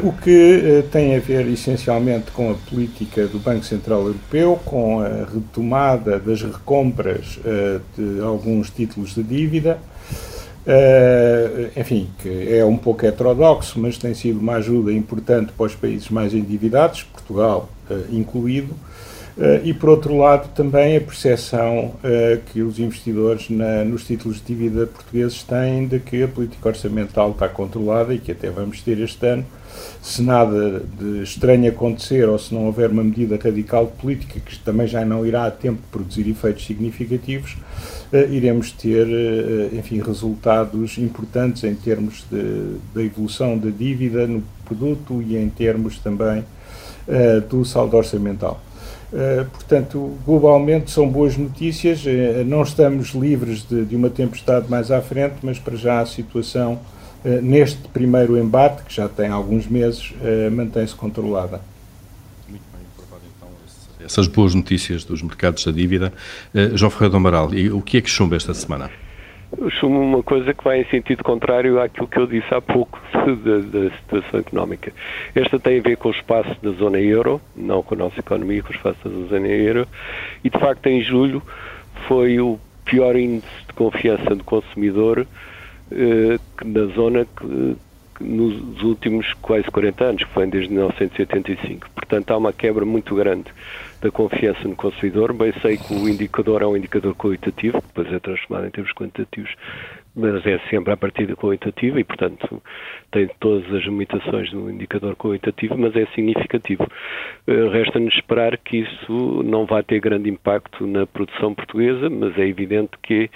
o 0.02 0.12
que 0.12 0.84
tem 0.90 1.14
a 1.14 1.20
ver 1.20 1.46
essencialmente 1.46 2.32
com 2.32 2.50
a 2.50 2.54
política 2.54 3.28
do 3.28 3.38
Banco 3.38 3.64
Central 3.64 4.00
Europeu, 4.00 4.60
com 4.64 4.98
a 4.98 5.28
retomada 5.32 6.18
das 6.18 6.42
recompras 6.42 7.38
de 7.96 8.20
alguns 8.20 8.68
títulos 8.68 9.14
de 9.14 9.22
dívida, 9.22 9.78
Uh, 10.70 11.80
enfim, 11.80 12.08
que 12.20 12.54
é 12.54 12.64
um 12.64 12.76
pouco 12.76 13.04
heterodoxo, 13.04 13.76
mas 13.80 13.98
tem 13.98 14.14
sido 14.14 14.38
uma 14.38 14.54
ajuda 14.54 14.92
importante 14.92 15.50
para 15.50 15.66
os 15.66 15.74
países 15.74 16.08
mais 16.10 16.32
endividados, 16.32 17.02
Portugal 17.02 17.68
uh, 17.90 18.04
incluído, 18.14 18.72
uh, 19.36 19.64
e 19.64 19.74
por 19.74 19.88
outro 19.88 20.16
lado 20.16 20.48
também 20.54 20.96
a 20.96 21.00
percepção 21.00 21.94
que 22.46 22.62
os 22.62 22.78
investidores 22.78 23.50
na, 23.50 23.84
nos 23.84 24.04
títulos 24.04 24.36
de 24.36 24.54
dívida 24.54 24.86
portugueses 24.86 25.42
têm 25.42 25.88
de 25.88 25.98
que 25.98 26.22
a 26.22 26.28
política 26.28 26.68
orçamental 26.68 27.32
está 27.32 27.48
controlada 27.48 28.14
e 28.14 28.20
que 28.20 28.30
até 28.30 28.48
vamos 28.48 28.80
ter 28.80 29.00
este 29.00 29.26
ano, 29.26 29.44
se 30.02 30.22
nada 30.22 30.82
de 30.98 31.22
estranho 31.22 31.68
acontecer 31.68 32.28
ou 32.28 32.38
se 32.38 32.54
não 32.54 32.66
houver 32.66 32.90
uma 32.90 33.04
medida 33.04 33.38
radical 33.42 33.86
de 33.86 33.92
política 33.92 34.40
que 34.40 34.58
também 34.58 34.86
já 34.86 35.04
não 35.04 35.26
irá 35.26 35.46
a 35.46 35.50
tempo 35.50 35.80
de 35.80 35.88
produzir 35.88 36.28
efeitos 36.28 36.66
significativos, 36.66 37.56
uh, 38.12 38.32
iremos 38.32 38.72
ter, 38.72 39.06
uh, 39.06 39.76
enfim, 39.76 40.00
resultados 40.00 40.98
importantes 40.98 41.64
em 41.64 41.74
termos 41.74 42.24
da 42.94 43.02
evolução 43.02 43.58
da 43.58 43.70
dívida 43.70 44.26
no 44.26 44.42
produto 44.64 45.22
e 45.22 45.36
em 45.36 45.48
termos 45.48 45.98
também 45.98 46.44
uh, 47.08 47.40
do 47.48 47.64
saldo 47.64 47.96
orçamental. 47.96 48.60
Uh, 49.12 49.44
portanto, 49.50 50.16
globalmente 50.24 50.90
são 50.90 51.08
boas 51.08 51.36
notícias. 51.36 52.04
Uh, 52.04 52.44
não 52.46 52.62
estamos 52.62 53.08
livres 53.08 53.66
de, 53.68 53.84
de, 53.84 53.96
uma 53.96 54.08
tempestade 54.08 54.70
mais 54.70 54.90
à 54.92 55.00
frente, 55.02 55.34
mas 55.42 55.58
para 55.58 55.74
já 55.74 56.00
a 56.00 56.06
situação 56.06 56.78
neste 57.24 57.88
primeiro 57.88 58.36
embate, 58.36 58.82
que 58.84 58.94
já 58.94 59.08
tem 59.08 59.28
alguns 59.28 59.66
meses, 59.66 60.12
mantém-se 60.50 60.94
controlada 60.94 61.60
essas 64.10 64.26
boas 64.26 64.54
notícias 64.54 65.04
dos 65.04 65.22
mercados 65.22 65.64
da 65.64 65.70
dívida. 65.70 66.12
Uh, 66.52 66.76
João 66.76 66.90
Ferreira 66.90 67.10
do 67.10 67.16
Amaral, 67.16 67.54
e 67.54 67.70
o 67.70 67.80
que 67.80 67.98
é 67.98 68.00
que 68.00 68.10
chumba 68.10 68.34
esta 68.34 68.52
semana? 68.52 68.90
Eu 69.56 69.70
chumo 69.70 70.00
uma 70.00 70.22
coisa 70.22 70.54
que 70.54 70.62
vai 70.62 70.80
em 70.80 70.84
sentido 70.86 71.24
contrário 71.24 71.80
àquilo 71.80 72.06
que 72.06 72.18
eu 72.18 72.26
disse 72.26 72.52
há 72.52 72.60
pouco 72.60 73.00
da, 73.14 73.58
da, 73.58 73.90
situação 73.96 74.40
económica. 74.40 74.92
Esta 75.34 75.58
tem 75.58 75.78
a 75.78 75.82
ver 75.82 75.96
com 75.96 76.08
o 76.08 76.12
espaço 76.12 76.56
da 76.62 76.70
zona 76.72 77.00
euro, 77.00 77.40
não 77.56 77.82
com 77.82 77.94
a 77.94 77.98
nossa 77.98 78.18
economia, 78.20 78.62
com 78.62 78.72
o 78.72 78.76
espaço 78.76 79.08
da 79.08 79.28
zona 79.28 79.48
euro, 79.48 79.88
e 80.44 80.50
de 80.50 80.58
facto 80.58 80.86
em 80.86 81.02
julho 81.02 81.42
foi 82.06 82.40
o 82.40 82.58
pior 82.84 83.16
índice 83.16 83.48
de 83.66 83.74
confiança 83.74 84.34
do 84.34 84.44
consumidor 84.44 85.26
eh, 85.92 86.38
na 86.64 86.86
zona 86.94 87.24
que, 87.24 87.76
nos 88.20 88.82
últimos 88.82 89.32
quase 89.40 89.70
40 89.70 90.04
anos, 90.04 90.24
que 90.24 90.30
foi 90.30 90.46
desde 90.46 90.70
1985. 90.72 91.88
Portanto, 91.90 92.30
há 92.30 92.36
uma 92.36 92.52
quebra 92.52 92.84
muito 92.84 93.14
grande 93.14 93.50
da 94.00 94.10
confiança 94.10 94.68
no 94.68 94.76
consumidor. 94.76 95.32
Bem 95.32 95.52
sei 95.62 95.76
que 95.78 95.94
o 95.94 96.08
indicador 96.08 96.62
é 96.62 96.66
um 96.66 96.76
indicador 96.76 97.14
qualitativo, 97.14 97.80
que 97.80 97.88
depois 97.88 98.12
é 98.12 98.18
transformado 98.18 98.66
em 98.66 98.70
termos 98.70 98.92
quantitativos, 98.92 99.50
mas 100.14 100.44
é 100.46 100.58
sempre 100.68 100.92
a 100.92 100.96
partir 100.96 101.26
da 101.26 101.34
qualitativa 101.34 101.98
e, 101.98 102.04
portanto, 102.04 102.62
tem 103.10 103.28
todas 103.38 103.64
as 103.72 103.84
limitações 103.84 104.50
do 104.50 104.70
indicador 104.70 105.16
qualitativo, 105.16 105.78
mas 105.78 105.96
é 105.96 106.06
significativo. 106.14 106.86
Eh, 107.46 107.68
resta-nos 107.70 108.14
esperar 108.14 108.58
que 108.58 108.78
isso 108.78 109.42
não 109.44 109.64
vai 109.66 109.82
ter 109.82 110.00
grande 110.00 110.28
impacto 110.28 110.86
na 110.86 111.06
produção 111.06 111.54
portuguesa, 111.54 112.10
mas 112.10 112.36
é 112.38 112.46
evidente 112.46 112.92
que 113.02 113.30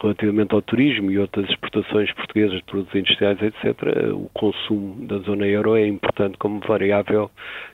relativamente 0.00 0.54
ao 0.54 0.62
turismo 0.62 1.10
e 1.10 1.18
outras 1.18 1.48
exportações 1.48 2.12
portuguesas 2.12 2.56
de 2.58 2.64
produtos 2.64 2.94
industriais, 2.94 3.38
etc., 3.42 4.12
o 4.14 4.28
consumo 4.34 5.06
da 5.06 5.18
zona 5.18 5.46
euro 5.46 5.76
é 5.76 5.86
importante 5.86 6.36
como 6.38 6.60
variável 6.60 7.30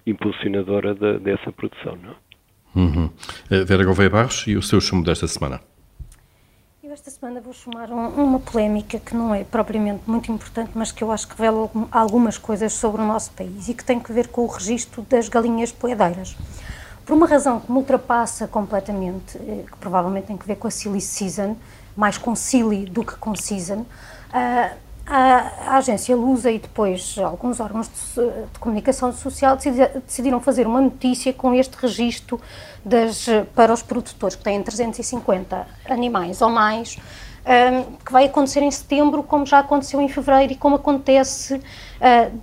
impulsionadora 0.07 0.95
de, 0.95 1.19
dessa 1.19 1.53
produção. 1.53 1.97
Não? 2.03 2.11
É? 2.11 2.33
Uhum. 2.75 3.11
Eh, 3.51 3.65
Vera 3.65 3.85
Gouveia 3.85 4.11
Barros 4.11 4.47
e 4.47 4.57
o 4.57 4.63
seu 4.63 4.81
chumbo 4.81 5.05
desta 5.05 5.27
semana? 5.27 5.61
Eu 6.83 6.91
esta 6.93 7.11
semana 7.11 7.41
vou 7.41 7.53
chamar 7.53 7.91
um, 7.91 8.09
uma 8.09 8.41
polémica 8.41 8.99
que 8.99 9.15
não 9.15 9.35
é 9.35 9.45
propriamente 9.45 10.03
muito 10.07 10.33
importante, 10.33 10.73
mas 10.75 10.91
que 10.91 11.03
eu 11.03 11.11
acho 11.11 11.29
que 11.29 11.37
revela 11.37 11.71
algumas 11.91 12.39
coisas 12.39 12.73
sobre 12.73 13.01
o 13.01 13.07
nosso 13.07 13.33
país 13.33 13.69
e 13.69 13.75
que 13.75 13.85
tem 13.85 14.01
que 14.01 14.13
ver 14.13 14.29
com 14.29 14.43
o 14.43 14.47
registro 14.47 15.03
das 15.03 15.29
galinhas 15.29 15.71
poedeiras 15.71 16.37
por 17.05 17.15
uma 17.15 17.27
razão 17.27 17.61
que 17.61 17.71
me 17.71 17.79
ultrapassa 17.79 18.47
completamente, 18.47 19.37
eh, 19.39 19.65
que 19.71 19.77
provavelmente 19.79 20.27
tem 20.27 20.37
que 20.37 20.47
ver 20.47 20.57
com 20.57 20.69
a 20.69 20.71
silly 20.71 21.01
season, 21.01 21.57
mais 21.97 22.17
com 22.17 22.35
silly 22.35 22.87
do 22.87 23.05
que 23.05 23.15
com 23.17 23.35
season, 23.35 23.85
a, 24.33 24.73
a, 25.07 25.77
agência 25.77 26.17
Lusa 26.17 26.51
e 26.51 26.59
depois 26.59 27.17
alguns 27.19 27.61
órgãos 27.61 27.89
de, 27.89 28.25
de 28.53 28.59
comunicação 28.59 29.13
social 29.13 29.57
decidiram 29.57 30.41
fazer 30.41 30.67
uma 30.67 30.81
notícia 30.81 31.33
com 31.33 31.53
este 31.55 31.77
registro 31.77 32.41
das, 32.85 33.27
para 33.55 33.73
os 33.73 33.83
produtores 33.83 34.37
que 34.37 34.43
têm 34.43 34.63
350 34.63 35.67
animais 35.87 36.41
ou 36.41 36.49
mais, 36.49 36.97
um, 37.45 37.97
que 38.05 38.13
vai 38.13 38.25
acontecer 38.27 38.63
em 38.63 38.71
setembro, 38.71 39.23
como 39.23 39.45
já 39.45 39.59
aconteceu 39.59 40.01
em 40.01 40.09
fevereiro 40.09 40.53
e 40.53 40.57
como 40.57 40.77
acontece 40.77 41.55
uh, 41.57 41.61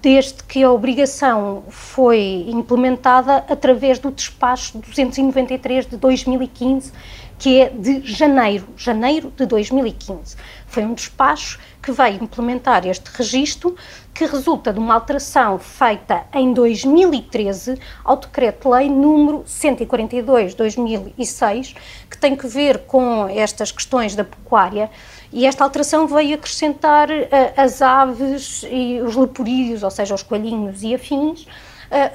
desde 0.01 0.43
que 0.43 0.63
a 0.63 0.71
obrigação 0.71 1.63
foi 1.69 2.45
implementada 2.47 3.37
através 3.49 3.99
do 3.99 4.11
despacho 4.11 4.77
293 4.77 5.87
de 5.87 5.97
2015, 5.97 6.91
que 7.39 7.61
é 7.61 7.69
de 7.69 8.01
janeiro, 8.01 8.67
janeiro 8.75 9.31
de 9.35 9.45
2015. 9.45 10.35
Foi 10.67 10.83
um 10.83 10.93
despacho 10.93 11.57
que 11.81 11.89
veio 11.89 12.21
implementar 12.21 12.85
este 12.85 13.09
registro, 13.15 13.75
que 14.13 14.25
resulta 14.25 14.73
de 14.73 14.79
uma 14.79 14.93
alteração 14.93 15.57
feita 15.57 16.25
em 16.33 16.53
2013 16.53 17.79
ao 18.03 18.17
Decreto-Lei 18.17 18.89
número 18.89 19.43
142 19.45 20.51
de 20.51 20.57
2006, 20.57 21.75
que 22.09 22.17
tem 22.17 22.35
que 22.35 22.45
ver 22.45 22.79
com 22.79 23.29
estas 23.29 23.71
questões 23.71 24.13
da 24.15 24.25
pecuária. 24.25 24.91
E 25.31 25.45
esta 25.45 25.63
alteração 25.63 26.05
veio 26.07 26.35
acrescentar 26.35 27.09
uh, 27.09 27.27
as 27.55 27.81
aves 27.81 28.65
e 28.69 28.99
os 29.01 29.15
leporídeos, 29.15 29.81
ou 29.81 29.91
seja, 29.91 30.13
os 30.13 30.23
coelhinhos 30.23 30.83
e 30.83 30.93
afins, 30.93 31.43
uh, 31.43 31.47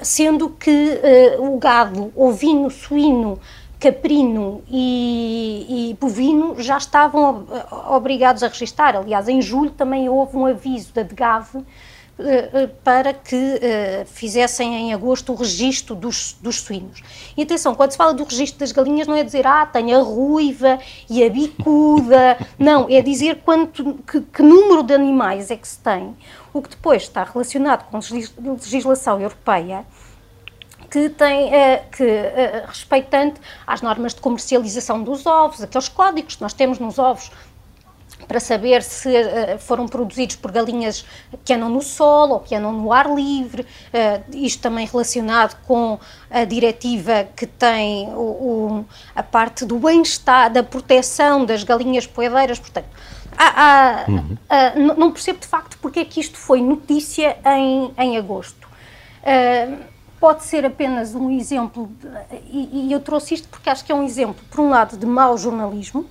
sendo 0.03 0.49
que 0.49 0.69
uh, 1.39 1.55
o 1.55 1.57
gado 1.57 2.11
ovino, 2.15 2.69
suíno, 2.69 3.39
caprino 3.79 4.63
e, 4.69 5.91
e, 5.91 5.97
bovino 5.99 6.55
já 6.61 6.77
estavam 6.77 7.45
obrigados 7.89 8.43
a 8.43 8.47
registar. 8.47 8.95
Aliás, 8.95 9.27
em 9.27 9.41
julho 9.41 9.71
também 9.71 10.09
houve 10.09 10.37
um 10.37 10.45
aviso 10.45 10.93
da 10.93 11.03
DGAV 11.03 11.63
eh, 12.17 12.49
eh, 12.53 12.69
para 12.81 13.13
que 13.13 13.35
uh, 13.35 14.05
fizessem 14.05 14.73
em 14.73 14.93
agosto 14.93 15.33
o 15.33 15.35
registro 15.35 15.93
dos, 15.93 16.37
dos 16.41 16.61
suínos. 16.61 17.03
E 17.35 17.43
atenção, 17.43 17.75
quando 17.75 17.91
se 17.91 17.97
fala 17.97 18.13
do 18.13 18.23
registro 18.23 18.59
das 18.59 18.71
galinhas, 18.71 19.05
não 19.05 19.15
é 19.15 19.21
dizer, 19.21 19.45
ah, 19.45 19.65
tem 19.65 19.93
a 19.93 19.99
ruiva 19.99 20.79
e 21.09 21.21
a 21.21 21.29
bicuda, 21.29 22.37
não, 22.57 22.87
é 22.89 23.01
dizer 23.01 23.41
quanto, 23.43 23.95
que, 24.09 24.21
que, 24.21 24.41
número 24.41 24.81
de 24.81 24.93
animais 24.93 25.51
é 25.51 25.57
que 25.57 25.67
se 25.67 25.77
tem, 25.79 26.15
o 26.53 26.61
que 26.61 26.69
depois 26.69 27.03
está 27.03 27.25
relacionado 27.25 27.83
com 27.89 27.97
a 27.97 28.53
legislação 28.61 29.19
europeia 29.19 29.85
que 30.89 31.09
tem 31.09 31.51
que 31.91 32.03
respeitante 32.67 33.39
às 33.65 33.81
normas 33.81 34.13
de 34.13 34.21
comercialização 34.21 35.03
dos 35.03 35.25
ovos, 35.25 35.61
aqueles 35.61 35.89
códigos 35.89 36.35
que 36.35 36.41
nós 36.41 36.53
temos 36.53 36.79
nos 36.79 36.99
ovos 36.99 37.31
para 38.27 38.39
saber 38.39 38.81
se 38.81 39.09
uh, 39.09 39.59
foram 39.59 39.87
produzidos 39.87 40.35
por 40.35 40.51
galinhas 40.51 41.05
que 41.43 41.53
andam 41.53 41.69
no 41.69 41.81
solo 41.81 42.33
ou 42.33 42.39
que 42.39 42.55
andam 42.55 42.71
no 42.71 42.91
ar 42.91 43.13
livre, 43.13 43.61
uh, 43.61 44.35
isto 44.35 44.61
também 44.61 44.85
relacionado 44.85 45.57
com 45.65 45.99
a 46.29 46.43
diretiva 46.43 47.27
que 47.35 47.45
tem 47.45 48.07
o, 48.09 48.19
o, 48.19 48.85
a 49.15 49.23
parte 49.23 49.65
do 49.65 49.77
bem-estar, 49.77 50.51
da 50.51 50.63
proteção 50.63 51.45
das 51.45 51.63
galinhas 51.63 52.07
poedeiras, 52.07 52.59
portanto, 52.59 52.87
há, 53.37 53.63
há, 53.63 54.05
uhum. 54.09 54.37
uh, 54.93 54.95
não 54.97 55.11
percebo 55.11 55.39
de 55.39 55.47
facto 55.47 55.77
porque 55.81 55.99
é 55.99 56.05
que 56.05 56.19
isto 56.19 56.37
foi 56.37 56.61
notícia 56.61 57.37
em, 57.45 57.93
em 57.97 58.17
agosto. 58.17 58.65
Pode 60.25 60.43
ser 60.43 60.65
apenas 60.65 61.13
um 61.13 61.29
exemplo, 61.29 61.87
e, 62.51 62.87
e 62.87 62.91
eu 62.91 62.99
trouxe 62.99 63.35
isto 63.35 63.47
porque 63.47 63.69
acho 63.69 63.85
que 63.85 63.91
é 63.91 63.95
um 63.95 64.01
exemplo, 64.01 64.43
por 64.49 64.59
um 64.59 64.69
lado, 64.69 64.97
de 64.97 65.05
mau 65.05 65.37
jornalismo, 65.37 66.09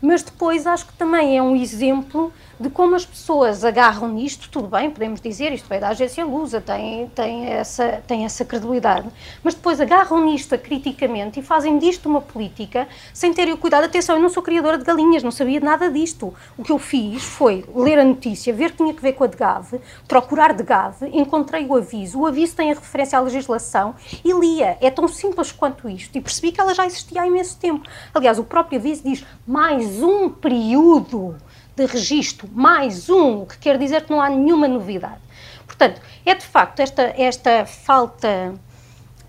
mas 0.00 0.22
depois 0.22 0.68
acho 0.68 0.86
que 0.86 0.92
também 0.92 1.36
é 1.36 1.42
um 1.42 1.56
exemplo 1.56 2.32
de 2.60 2.68
como 2.68 2.94
as 2.94 3.06
pessoas 3.06 3.64
agarram 3.64 4.06
nisto, 4.10 4.50
tudo 4.50 4.68
bem, 4.68 4.90
podemos 4.90 5.18
dizer, 5.18 5.50
isto 5.50 5.66
veio 5.66 5.80
da 5.80 5.88
agência 5.88 6.26
Lusa, 6.26 6.60
tem, 6.60 7.08
tem, 7.08 7.46
essa, 7.46 8.02
tem 8.06 8.26
essa 8.26 8.44
credibilidade, 8.44 9.08
mas 9.42 9.54
depois 9.54 9.80
agarram 9.80 10.22
nisto 10.26 10.58
criticamente 10.58 11.40
e 11.40 11.42
fazem 11.42 11.78
disto 11.78 12.06
uma 12.06 12.20
política 12.20 12.86
sem 13.14 13.32
terem 13.32 13.54
o 13.54 13.56
cuidado. 13.56 13.84
Atenção, 13.84 14.16
eu 14.16 14.22
não 14.22 14.28
sou 14.28 14.42
criadora 14.42 14.76
de 14.76 14.84
galinhas, 14.84 15.22
não 15.22 15.30
sabia 15.30 15.58
nada 15.58 15.90
disto. 15.90 16.34
O 16.58 16.62
que 16.62 16.70
eu 16.70 16.78
fiz 16.78 17.22
foi 17.22 17.64
ler 17.74 17.98
a 17.98 18.04
notícia, 18.04 18.52
ver 18.52 18.72
que 18.72 18.76
tinha 18.76 18.92
que 18.92 19.00
ver 19.00 19.14
com 19.14 19.24
a 19.24 19.26
de 19.26 19.38
GAV, 19.38 19.80
procurar 20.06 20.52
de 20.52 20.62
GAV, 20.62 21.04
encontrei 21.14 21.64
o 21.64 21.74
aviso, 21.74 22.20
o 22.20 22.26
aviso 22.26 22.56
tem 22.56 22.72
a 22.72 22.74
referência 22.74 23.18
à 23.18 23.22
legislação 23.22 23.94
e 24.22 24.34
lia. 24.34 24.76
É 24.82 24.90
tão 24.90 25.08
simples 25.08 25.50
quanto 25.50 25.88
isto 25.88 26.14
e 26.18 26.20
percebi 26.20 26.52
que 26.52 26.60
ela 26.60 26.74
já 26.74 26.84
existia 26.84 27.22
há 27.22 27.26
imenso 27.26 27.56
tempo. 27.58 27.88
Aliás, 28.12 28.38
o 28.38 28.44
próprio 28.44 28.78
aviso 28.78 29.02
diz 29.02 29.24
mais 29.46 30.02
um 30.02 30.28
período 30.28 31.36
de 31.80 31.86
registro, 31.86 32.48
mais 32.52 33.08
um, 33.08 33.42
o 33.42 33.46
que 33.46 33.58
quer 33.58 33.78
dizer 33.78 34.04
que 34.04 34.10
não 34.10 34.20
há 34.20 34.28
nenhuma 34.28 34.68
novidade. 34.68 35.20
Portanto, 35.66 36.00
é 36.26 36.34
de 36.34 36.44
facto 36.44 36.80
esta, 36.80 37.02
esta 37.16 37.64
falta 37.64 38.54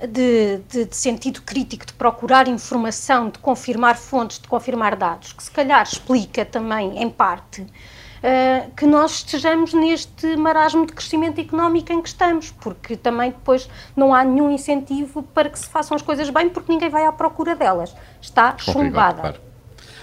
de, 0.06 0.58
de, 0.68 0.86
de, 0.86 0.96
sentido 0.96 1.42
crítico, 1.44 1.86
de 1.86 1.94
procurar 1.94 2.48
informação, 2.48 3.30
de 3.30 3.40
confirmar 3.40 3.96
fontes, 3.96 4.40
de 4.40 4.48
confirmar 4.48 4.96
dados, 4.98 5.32
que 5.32 5.44
se 5.44 5.52
calhar 5.52 5.82
explica 5.84 6.44
também, 6.44 7.02
em 7.02 7.10
parte, 7.10 7.62
uh, 7.62 8.72
que 8.76 8.86
nós 8.86 9.12
estejamos 9.20 9.74
neste 9.74 10.36
marasmo 10.36 10.86
de 10.86 10.92
crescimento 10.92 11.40
económico 11.40 11.94
em 11.94 12.02
que 12.02 12.10
estamos, 12.10 12.52
porque 12.52 12.98
também 12.98 13.32
depois 13.32 13.70
não 13.96 14.14
há 14.14 14.26
nenhum 14.26 14.52
incentivo 14.52 15.24
para 15.24 15.50
que 15.50 15.58
se 15.58 15.70
façam 15.70 15.96
as 15.96 16.02
coisas 16.02 16.30
bem, 16.30 16.50
porque 16.50 16.72
ninguém 16.72 16.90
vai 16.90 17.06
à 17.06 17.12
procura 17.14 17.56
delas. 17.56 17.96
Está 18.20 18.58
chumbada. 18.58 19.51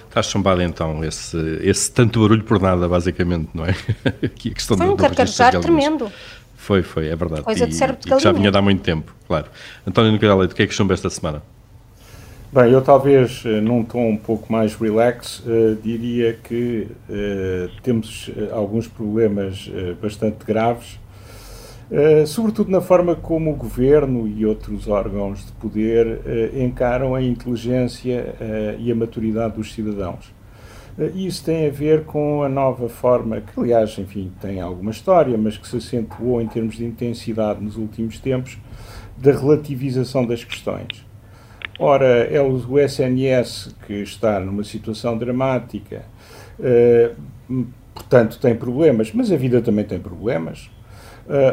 Claro. 0.08 0.20
Está 0.20 0.22
chumbado 0.22 0.62
então 0.62 1.04
esse, 1.04 1.36
esse 1.62 1.90
tanto 1.90 2.20
barulho 2.20 2.44
por 2.44 2.60
nada, 2.60 2.88
basicamente, 2.88 3.50
não 3.54 3.64
é? 3.64 3.74
Aqui 4.24 4.50
a 4.50 4.54
questão 4.54 4.76
foi 4.76 4.88
um 4.88 4.96
carcarejar 4.96 5.58
tremendo. 5.60 6.10
Foi, 6.56 6.82
foi, 6.82 7.08
é 7.08 7.16
verdade. 7.16 7.42
Coisa 7.42 7.64
e, 7.64 7.68
de 7.68 7.74
cérebro 7.74 8.00
de 8.02 8.22
já 8.22 8.32
vinha 8.32 8.50
há 8.52 8.62
muito 8.62 8.82
tempo, 8.82 9.14
claro. 9.26 9.46
António 9.86 10.12
Nogueira 10.12 10.34
Leite, 10.34 10.52
o 10.52 10.56
que 10.56 10.62
é 10.62 10.66
que 10.66 10.74
chumba 10.74 10.92
esta 10.94 11.08
semana? 11.08 11.42
Bem, 12.50 12.72
eu 12.72 12.80
talvez, 12.80 13.42
eh, 13.44 13.60
num 13.60 13.84
tom 13.84 14.08
um 14.08 14.16
pouco 14.16 14.50
mais 14.50 14.74
relax, 14.74 15.40
uh, 15.40 15.76
diria 15.82 16.32
que 16.32 16.88
uh, 17.08 17.70
temos 17.82 18.30
alguns 18.52 18.88
problemas 18.88 19.66
uh, 19.68 19.94
bastante 20.00 20.46
graves 20.46 20.98
Uh, 21.90 22.26
sobretudo 22.26 22.70
na 22.70 22.82
forma 22.82 23.16
como 23.16 23.50
o 23.50 23.56
governo 23.56 24.28
e 24.28 24.44
outros 24.44 24.86
órgãos 24.88 25.46
de 25.46 25.52
poder 25.52 26.06
uh, 26.06 26.62
encaram 26.62 27.14
a 27.14 27.22
inteligência 27.22 28.34
uh, 28.38 28.78
e 28.78 28.92
a 28.92 28.94
maturidade 28.94 29.54
dos 29.54 29.72
cidadãos. 29.72 30.30
isso 31.14 31.42
tem 31.42 31.66
a 31.66 31.70
ver 31.70 32.04
com 32.04 32.42
a 32.42 32.48
nova 32.48 32.90
forma, 32.90 33.40
que 33.40 33.58
aliás, 33.58 33.96
enfim, 33.98 34.30
tem 34.38 34.60
alguma 34.60 34.90
história, 34.90 35.38
mas 35.38 35.56
que 35.56 35.66
se 35.66 35.78
acentuou 35.78 36.42
em 36.42 36.46
termos 36.46 36.76
de 36.76 36.84
intensidade 36.84 37.64
nos 37.64 37.78
últimos 37.78 38.20
tempos, 38.20 38.58
da 39.16 39.32
relativização 39.32 40.26
das 40.26 40.44
questões. 40.44 41.06
Ora, 41.78 42.04
é 42.04 42.40
o 42.40 42.78
SNS 42.78 43.74
que 43.86 43.94
está 43.94 44.38
numa 44.40 44.64
situação 44.64 45.16
dramática, 45.16 46.04
portanto 47.94 48.38
tem 48.40 48.54
problemas, 48.54 49.12
mas 49.12 49.30
a 49.30 49.36
vida 49.36 49.62
também 49.62 49.84
tem 49.84 50.00
problemas 50.00 50.68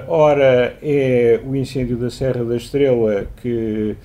ora, 0.08 0.78
é 0.82 1.40
o 1.46 1.56
incêndio 1.56 1.98
da 1.98 2.10
Serra 2.10 2.44
da 2.44 2.56
Estrela 2.56 3.28
que 3.42 3.96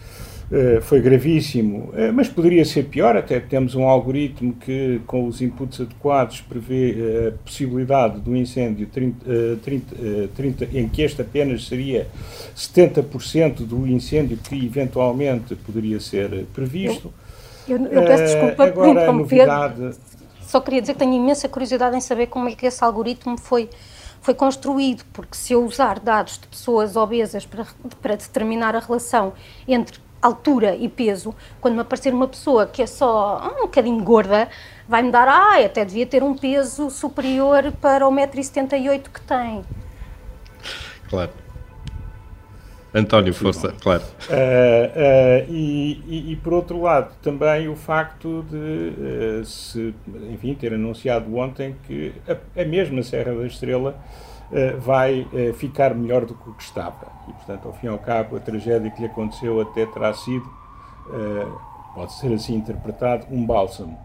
uh, 0.51 0.81
foi 0.83 1.01
gravíssimo, 1.01 1.91
uh, 1.91 2.13
mas 2.13 2.29
poderia 2.29 2.65
ser 2.65 2.85
pior. 2.85 3.17
Até 3.17 3.39
temos 3.39 3.75
um 3.75 3.85
algoritmo 3.85 4.53
que, 4.55 5.01
com 5.07 5.27
os 5.27 5.41
inputs 5.41 5.81
adequados, 5.81 6.41
prevê 6.41 7.29
a 7.29 7.45
possibilidade 7.45 8.21
do 8.21 8.37
incêndio 8.37 8.87
30, 8.89 9.27
30, 9.63 9.97
30, 10.35 10.65
em 10.75 10.89
que 10.89 11.03
este 11.03 11.23
apenas 11.23 11.67
seria 11.67 12.09
70% 12.57 13.67
do 13.67 13.87
incêndio 13.87 14.37
que 14.37 14.57
eventualmente 14.57 15.55
poderia 15.55 16.01
ser 16.01 16.47
previsto. 16.53 17.13
Eu, 17.69 17.77
eu, 17.79 17.87
eu 17.87 18.05
peço 18.05 18.25
desculpa 18.25 18.67
por 18.69 18.89
interromper. 18.89 19.47
Novidade... 19.47 19.97
Só 20.43 20.61
queria 20.61 20.81
dizer 20.81 20.95
que 20.95 20.99
tenho 20.99 21.15
imensa 21.15 21.49
curiosidade 21.49 21.97
em 21.97 22.01
saber 22.01 22.27
como 22.27 22.49
é 22.49 22.57
que 22.57 22.67
esse 22.67 22.83
algoritmo 22.83 23.39
foi 23.39 23.69
foi 24.21 24.35
construído, 24.35 25.05
porque 25.13 25.37
se 25.37 25.53
eu 25.53 25.65
usar 25.65 25.99
dados 25.99 26.39
de 26.39 26.47
pessoas 26.47 26.97
obesas 26.97 27.47
para, 27.47 27.67
para 28.01 28.17
determinar 28.17 28.77
a 28.77 28.81
relação 28.81 29.33
entre 29.67 29.99
altura 30.21 30.77
e 30.77 30.89
peso, 30.89 31.35
quando 31.61 31.75
me 31.75 31.81
aparecer 31.81 32.13
uma 32.13 32.29
pessoa 32.29 32.67
que 32.67 32.83
é 32.83 32.87
só 32.87 33.55
um 33.57 33.63
bocadinho 33.63 34.03
gorda, 34.05 34.49
vai-me 34.87 35.11
dar, 35.11 35.27
ah, 35.27 35.65
até 35.65 35.85
devia 35.85 36.07
ter 36.07 36.23
um 36.23 36.37
peso 36.37 36.91
superior 36.91 37.73
para 37.81 38.07
o 38.07 38.13
1,78m 38.13 39.03
que 39.09 39.21
tem. 39.23 39.65
Claro. 41.09 41.31
António, 42.93 43.33
força, 43.33 43.71
Sim, 43.71 43.77
claro. 43.81 44.03
Uh, 44.29 44.33
uh, 44.33 45.53
e, 45.53 46.03
e, 46.09 46.33
e, 46.33 46.37
por 46.37 46.53
outro 46.53 46.83
lado, 46.83 47.13
também 47.23 47.69
o 47.69 47.77
facto 47.77 48.45
de 48.51 48.57
uh, 49.41 49.45
se, 49.45 49.95
enfim, 50.33 50.55
ter 50.55 50.75
anunciado 50.75 51.35
ontem 51.37 51.77
que 51.87 52.13
a, 52.29 52.61
a 52.61 52.65
mesma 52.65 53.03
Serra 53.03 53.35
da 53.35 53.47
Estrela 53.47 53.97
vai 54.81 55.29
ficar 55.55 55.95
melhor 55.95 56.25
do 56.25 56.35
que 56.35 56.51
o 56.51 56.53
que 56.55 56.65
estava. 56.65 57.07
E, 57.29 57.33
portanto, 57.35 57.69
ao 57.69 57.73
fim 57.73 57.87
e 57.87 57.89
ao 57.89 57.99
cabo, 57.99 58.35
a 58.35 58.41
tragédia 58.41 58.91
que 58.91 59.01
lhe 59.01 59.07
aconteceu 59.07 59.61
até 59.61 59.87
terá 59.87 60.13
sido, 60.13 60.45
pode 61.95 62.13
ser 62.15 62.33
assim 62.33 62.57
interpretado, 62.57 63.27
um 63.31 63.47
bálsamo. 63.47 63.97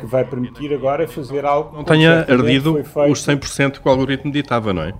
que 0.00 0.06
vai 0.06 0.24
permitir 0.24 0.72
agora 0.72 1.06
fazer 1.06 1.44
algo. 1.44 1.76
Não 1.76 1.84
tenha 1.84 2.20
ardido 2.20 2.78
os 2.78 3.26
100% 3.26 3.72
que 3.72 3.86
o 3.86 3.90
algoritmo 3.90 4.32
ditava, 4.32 4.72
não 4.72 4.84
é? 4.84 4.94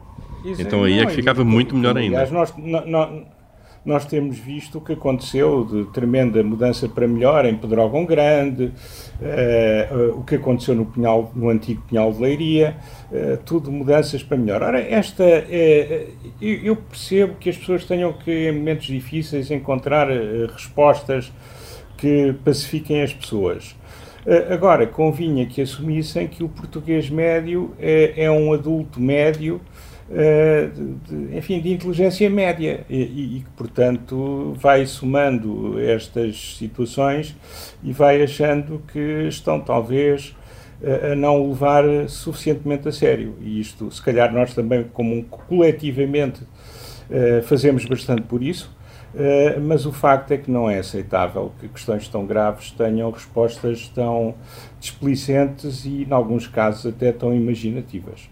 Isso 0.47 0.63
então 0.63 0.85
aí 0.85 0.97
não, 0.97 1.03
é 1.03 1.07
que 1.07 1.13
ficava 1.13 1.45
muito 1.45 1.75
melhor 1.75 1.97
ainda. 1.97 2.17
Aliás, 2.23 2.31
nós, 2.31 2.55
nós, 2.87 3.25
nós 3.87 4.05
temos 4.05 4.37
visto 4.37 4.79
o 4.79 4.81
que 4.81 4.95
aconteceu 4.95 5.65
de 5.65 5.85
tremenda 5.93 6.43
mudança 6.43 6.89
para 6.89 7.07
melhor 7.07 7.47
em 7.47 7.57
Pedrógão 7.57 8.05
Grande, 8.05 8.65
uh, 8.65 9.95
uh, 9.95 10.19
o 10.19 10.25
que 10.25 10.35
aconteceu 10.35 10.75
no, 10.75 10.85
Pinhal, 10.87 11.31
no 11.37 11.49
antigo 11.49 11.81
Pinhal 11.89 12.13
de 12.13 12.21
Leiria, 12.21 12.77
uh, 13.13 13.37
tudo 13.45 13.71
mudanças 13.71 14.25
para 14.25 14.37
melhor. 14.37 14.61
Ora, 14.61 14.81
esta 14.81 15.23
é, 15.23 16.09
eu 16.41 16.75
percebo 16.75 17.37
que 17.37 17.49
as 17.49 17.57
pessoas 17.57 17.85
tenham 17.85 18.13
que, 18.13 18.49
em 18.49 18.53
momentos 18.53 18.87
difíceis, 18.87 19.53
encontrar 19.53 20.09
respostas 20.53 21.33
que 21.97 22.35
pacifiquem 22.45 23.03
as 23.03 23.15
pessoas. 23.15 23.77
Agora, 24.51 24.85
convinha 24.89 25.47
que 25.47 25.63
assumissem 25.63 26.27
que 26.27 26.43
o 26.43 26.49
português 26.49 27.09
médio 27.09 27.71
é, 27.79 28.25
é 28.25 28.31
um 28.31 28.53
adulto 28.53 29.01
médio 29.01 29.61
de, 30.09 31.37
enfim, 31.37 31.61
de 31.61 31.73
inteligência 31.73 32.31
média 32.31 32.85
e, 32.89 33.43
que, 33.45 33.51
portanto, 33.57 34.55
vai 34.57 34.87
somando 34.87 35.81
estas 35.81 36.57
situações 36.57 37.35
e 37.83 37.93
vai 37.93 38.23
achando 38.23 38.83
que 38.93 39.27
estão, 39.29 39.61
talvez, 39.61 40.35
a 41.11 41.15
não 41.17 41.49
levar 41.49 41.85
suficientemente 42.09 42.89
a 42.89 42.93
sério. 42.93 43.35
E 43.41 43.59
isto, 43.59 43.91
se 43.91 44.01
calhar, 44.01 44.33
nós 44.33 44.55
também, 44.55 44.85
como 44.93 45.25
coletivamente, 45.25 46.43
eh, 47.11 47.41
fazemos 47.43 47.85
bastante 47.85 48.23
por 48.23 48.43
isso, 48.43 48.75
eh, 49.15 49.59
mas 49.61 49.87
o 49.87 49.93
facto 49.93 50.33
é 50.33 50.37
que 50.37 50.51
não 50.51 50.69
é 50.69 50.79
aceitável 50.79 51.53
que 51.61 51.69
questões 51.69 52.09
tão 52.09 52.27
graves 52.27 52.71
tenham 52.73 53.11
respostas 53.11 53.89
tão 53.89 54.35
displicentes 54.81 55.85
e, 55.85 56.03
em 56.03 56.13
alguns 56.13 56.47
casos, 56.47 56.85
até 56.87 57.13
tão 57.13 57.35
imaginativas. 57.35 58.29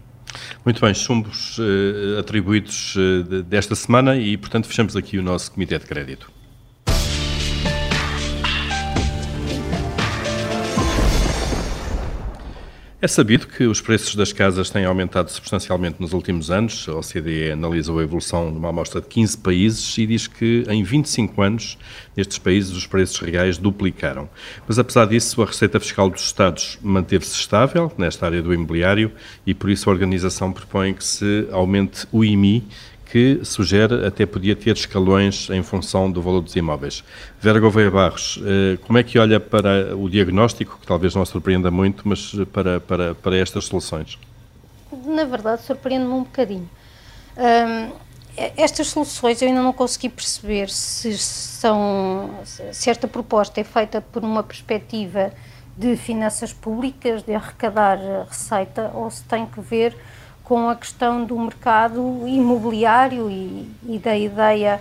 Muito 0.65 0.81
bem, 0.81 0.95
chumbos 0.95 1.59
uh, 1.59 2.19
atribuídos 2.19 2.95
uh, 2.95 3.43
desta 3.43 3.75
semana 3.75 4.17
e, 4.17 4.35
portanto, 4.35 4.67
fechamos 4.67 4.95
aqui 4.95 5.19
o 5.19 5.21
nosso 5.21 5.51
Comitê 5.51 5.77
de 5.77 5.85
Crédito. 5.85 6.34
É 13.05 13.07
sabido 13.07 13.45
que 13.45 13.65
os 13.65 13.81
preços 13.81 14.15
das 14.15 14.33
casas 14.33 14.71
têm 14.71 14.83
aumentado 14.83 15.29
substancialmente 15.29 15.97
nos 15.99 16.11
últimos 16.11 16.49
anos. 16.49 16.87
A 16.89 16.93
OCDE 16.95 17.51
analisou 17.51 17.99
a 17.99 18.03
evolução 18.03 18.49
numa 18.49 18.69
amostra 18.69 18.99
de 18.99 19.05
15 19.05 19.37
países 19.37 19.95
e 19.99 20.07
diz 20.07 20.25
que 20.25 20.63
em 20.67 20.83
25 20.83 21.39
anos, 21.39 21.77
nestes 22.17 22.39
países, 22.39 22.75
os 22.75 22.87
preços 22.87 23.19
reais 23.19 23.59
duplicaram. 23.59 24.27
Mas 24.67 24.79
apesar 24.79 25.05
disso, 25.05 25.39
a 25.43 25.45
receita 25.45 25.79
fiscal 25.79 26.09
dos 26.09 26.23
Estados 26.23 26.79
manteve-se 26.81 27.35
estável 27.35 27.91
nesta 27.95 28.25
área 28.25 28.41
do 28.41 28.51
imobiliário 28.51 29.11
e 29.45 29.53
por 29.53 29.69
isso 29.69 29.87
a 29.87 29.93
organização 29.93 30.51
propõe 30.51 30.91
que 30.95 31.03
se 31.03 31.47
aumente 31.51 32.07
o 32.11 32.25
IMI, 32.25 32.63
que 33.15 33.39
sugere 33.45 34.05
até 34.05 34.25
podia 34.25 34.53
ter 34.57 34.75
escalões 34.75 35.49
em 35.49 35.63
função 35.63 36.11
do 36.11 36.21
valor 36.21 36.41
dos 36.41 36.53
imóveis. 36.53 37.01
Vera 37.39 37.61
Gouveia 37.61 37.89
Barros, 37.89 38.37
eh, 38.45 38.77
como 38.85 38.99
é 38.99 39.03
que 39.03 39.17
olha 39.17 39.39
para 39.39 39.95
o 39.95 40.09
diagnóstico, 40.09 40.77
que 40.81 40.85
talvez 40.85 41.15
não 41.15 41.25
surpreenda 41.25 41.71
muito, 41.71 42.05
mas 42.05 42.33
para, 42.51 42.81
para, 42.81 43.15
para 43.15 43.37
estas 43.37 43.67
soluções? 43.67 44.19
Na 45.05 45.23
verdade, 45.23 45.61
surpreende-me 45.61 46.11
um 46.11 46.23
bocadinho. 46.23 46.69
Estas 48.35 48.87
soluções 48.87 49.41
eu 49.41 49.47
ainda 49.47 49.63
não 49.63 49.71
consegui 49.71 50.09
perceber 50.09 50.69
se 50.69 51.17
são 51.17 52.31
se 52.73 52.89
esta 52.89 53.07
proposta 53.07 53.61
é 53.61 53.63
feita 53.63 54.01
por 54.01 54.25
uma 54.25 54.43
perspectiva 54.43 55.31
de 55.77 55.95
finanças 55.95 56.51
públicas, 56.51 57.23
de 57.23 57.33
arrecadar 57.33 57.97
receita, 58.27 58.91
ou 58.93 59.09
se 59.09 59.23
tem 59.23 59.45
que 59.45 59.61
ver 59.61 59.95
com 60.45 60.69
a 60.69 60.75
questão 60.75 61.25
do 61.25 61.37
mercado 61.37 62.25
imobiliário 62.27 63.29
e, 63.29 63.69
e 63.87 63.99
da 63.99 64.15
ideia, 64.15 64.79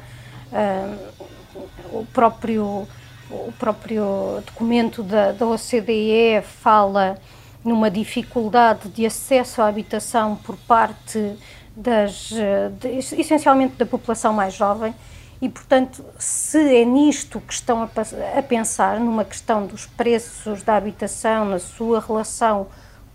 uh, 0.53 1.99
o, 1.99 2.07
próprio, 2.13 2.87
o 3.31 3.53
próprio 3.59 4.43
documento 4.47 5.03
da, 5.03 5.33
da 5.33 5.47
OCDE 5.47 6.43
fala 6.43 7.17
numa 7.65 7.91
dificuldade 7.91 8.91
de 8.91 9.07
acesso 9.07 9.63
à 9.63 9.67
habitação 9.67 10.37
por 10.37 10.57
parte 10.57 11.35
das, 11.75 12.31
de, 12.79 13.19
essencialmente 13.19 13.75
da 13.77 13.87
população 13.87 14.35
mais 14.35 14.53
jovem 14.55 14.95
e, 15.41 15.49
portanto, 15.49 16.05
se 16.19 16.59
é 16.77 16.85
nisto 16.85 17.41
que 17.41 17.53
estão 17.53 17.83
a, 17.83 18.39
a, 18.39 18.43
pensar, 18.43 19.01
numa 19.01 19.25
questão 19.25 19.67
dos 19.67 19.87
preços 19.87 20.63
da 20.63 20.77
habitação, 20.77 21.45
na 21.45 21.59
sua 21.59 22.01
relação 22.01 22.67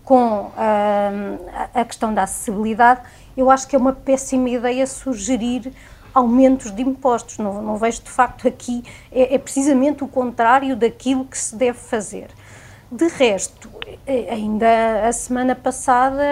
com 0.04 0.50
a, 0.56 1.10
a 1.74 1.84
questão 1.84 2.12
da 2.12 2.24
acessibilidade, 2.24 3.02
eu 3.36 3.50
acho 3.50 3.66
que 3.68 3.76
é 3.76 3.78
uma 3.78 3.92
péssima 3.92 4.48
ideia 4.48 4.86
sugerir 4.86 5.72
aumentos 6.14 6.70
de 6.70 6.82
impostos. 6.82 7.38
Não, 7.38 7.62
não 7.62 7.76
vejo 7.76 8.02
de 8.02 8.10
facto 8.10 8.46
aqui, 8.46 8.82
é, 9.12 9.34
é, 9.34 9.38
precisamente 9.38 10.02
o 10.04 10.08
contrário 10.08 10.76
daquilo 10.76 11.24
que 11.24 11.38
se 11.38 11.54
deve 11.56 11.78
fazer. 11.78 12.28
De 12.90 13.06
resto, 13.06 13.70
ainda 14.28 15.06
a 15.06 15.12
semana 15.12 15.54
passada 15.54 16.24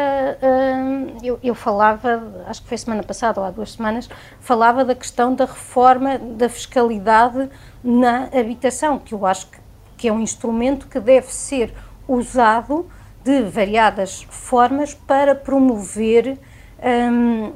eu, 1.23 1.39
eu, 1.41 1.55
falava, 1.55 2.45
acho 2.49 2.63
que 2.63 2.69
foi 2.69 2.77
semana 2.77 3.05
passada 3.05 3.41
ou 3.41 3.47
há 3.47 3.51
duas 3.53 3.75
semanas, 3.75 4.11
falava 4.41 4.85
da 4.85 4.93
questão 4.93 5.37
da 5.37 5.45
reforma 5.45 6.19
da 6.19 6.49
fiscalidade 6.49 7.49
na 7.83 8.25
habitação, 8.25 8.99
que 8.99 9.15
eu 9.15 9.25
acho 9.25 9.47
que, 9.47 9.59
que 9.97 10.09
é 10.09 10.13
um 10.13 10.19
instrumento 10.19 10.89
que 10.89 10.99
deve 10.99 11.33
ser 11.33 11.73
usado 12.09 12.91
de 13.25 13.43
variadas 13.43 14.27
formas 14.31 14.95
para 14.95 15.35
promover, 15.35 16.39
um, 17.13 17.53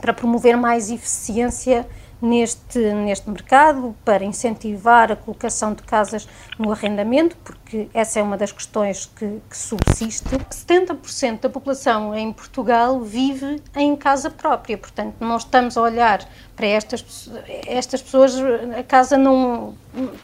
para 0.00 0.12
promover 0.12 0.56
mais 0.56 0.90
eficiência 0.90 1.86
neste, 2.24 2.78
neste 2.78 3.28
mercado, 3.28 3.94
para 4.04 4.24
incentivar 4.24 5.12
a 5.12 5.16
colocação 5.16 5.74
de 5.74 5.82
casas 5.82 6.26
no 6.58 6.72
arrendamento, 6.72 7.36
porque 7.44 7.88
essa 7.92 8.18
é 8.18 8.22
uma 8.22 8.36
das 8.36 8.50
questões 8.50 9.06
que, 9.06 9.40
que 9.48 9.56
subsiste. 9.56 10.28
70% 10.28 11.40
da 11.40 11.48
população 11.48 12.14
em 12.14 12.32
Portugal 12.32 13.00
vive 13.00 13.60
em 13.76 13.94
casa 13.94 14.30
própria, 14.30 14.78
portanto, 14.78 15.16
não 15.20 15.36
estamos 15.36 15.76
a 15.76 15.82
olhar 15.82 16.26
para 16.56 16.66
estas, 16.66 17.30
estas 17.66 18.00
pessoas, 18.00 18.34
a 18.78 18.82
casa 18.82 19.18
não 19.18 19.74